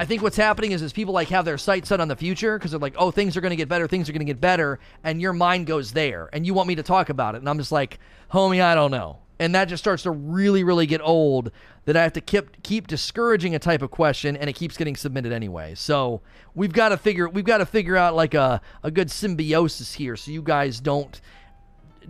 [0.00, 2.58] I think what's happening is is people like have their sights set on the future
[2.58, 3.86] because they're like, "Oh, things are going to get better.
[3.86, 6.76] Things are going to get better." And your mind goes there and you want me
[6.76, 7.38] to talk about it.
[7.38, 7.98] And I'm just like,
[8.32, 11.50] "Homie, I don't know." and that just starts to really really get old
[11.86, 14.94] that i have to keep keep discouraging a type of question and it keeps getting
[14.94, 16.20] submitted anyway so
[16.54, 20.14] we've got to figure we've got to figure out like a, a good symbiosis here
[20.14, 21.22] so you guys don't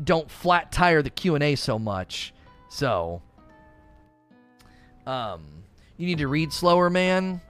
[0.02, 2.35] don't flat tire the q&a so much
[2.69, 3.23] so
[5.07, 5.62] um
[5.99, 7.41] you need to read slower man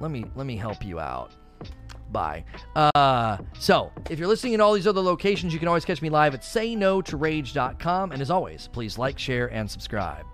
[0.00, 1.32] let me let me help you out
[2.10, 2.44] Bye.
[2.74, 6.08] Uh, so, if you're listening in all these other locations, you can always catch me
[6.08, 8.12] live at saynotorage.com.
[8.12, 10.24] And as always, please like, share, and subscribe.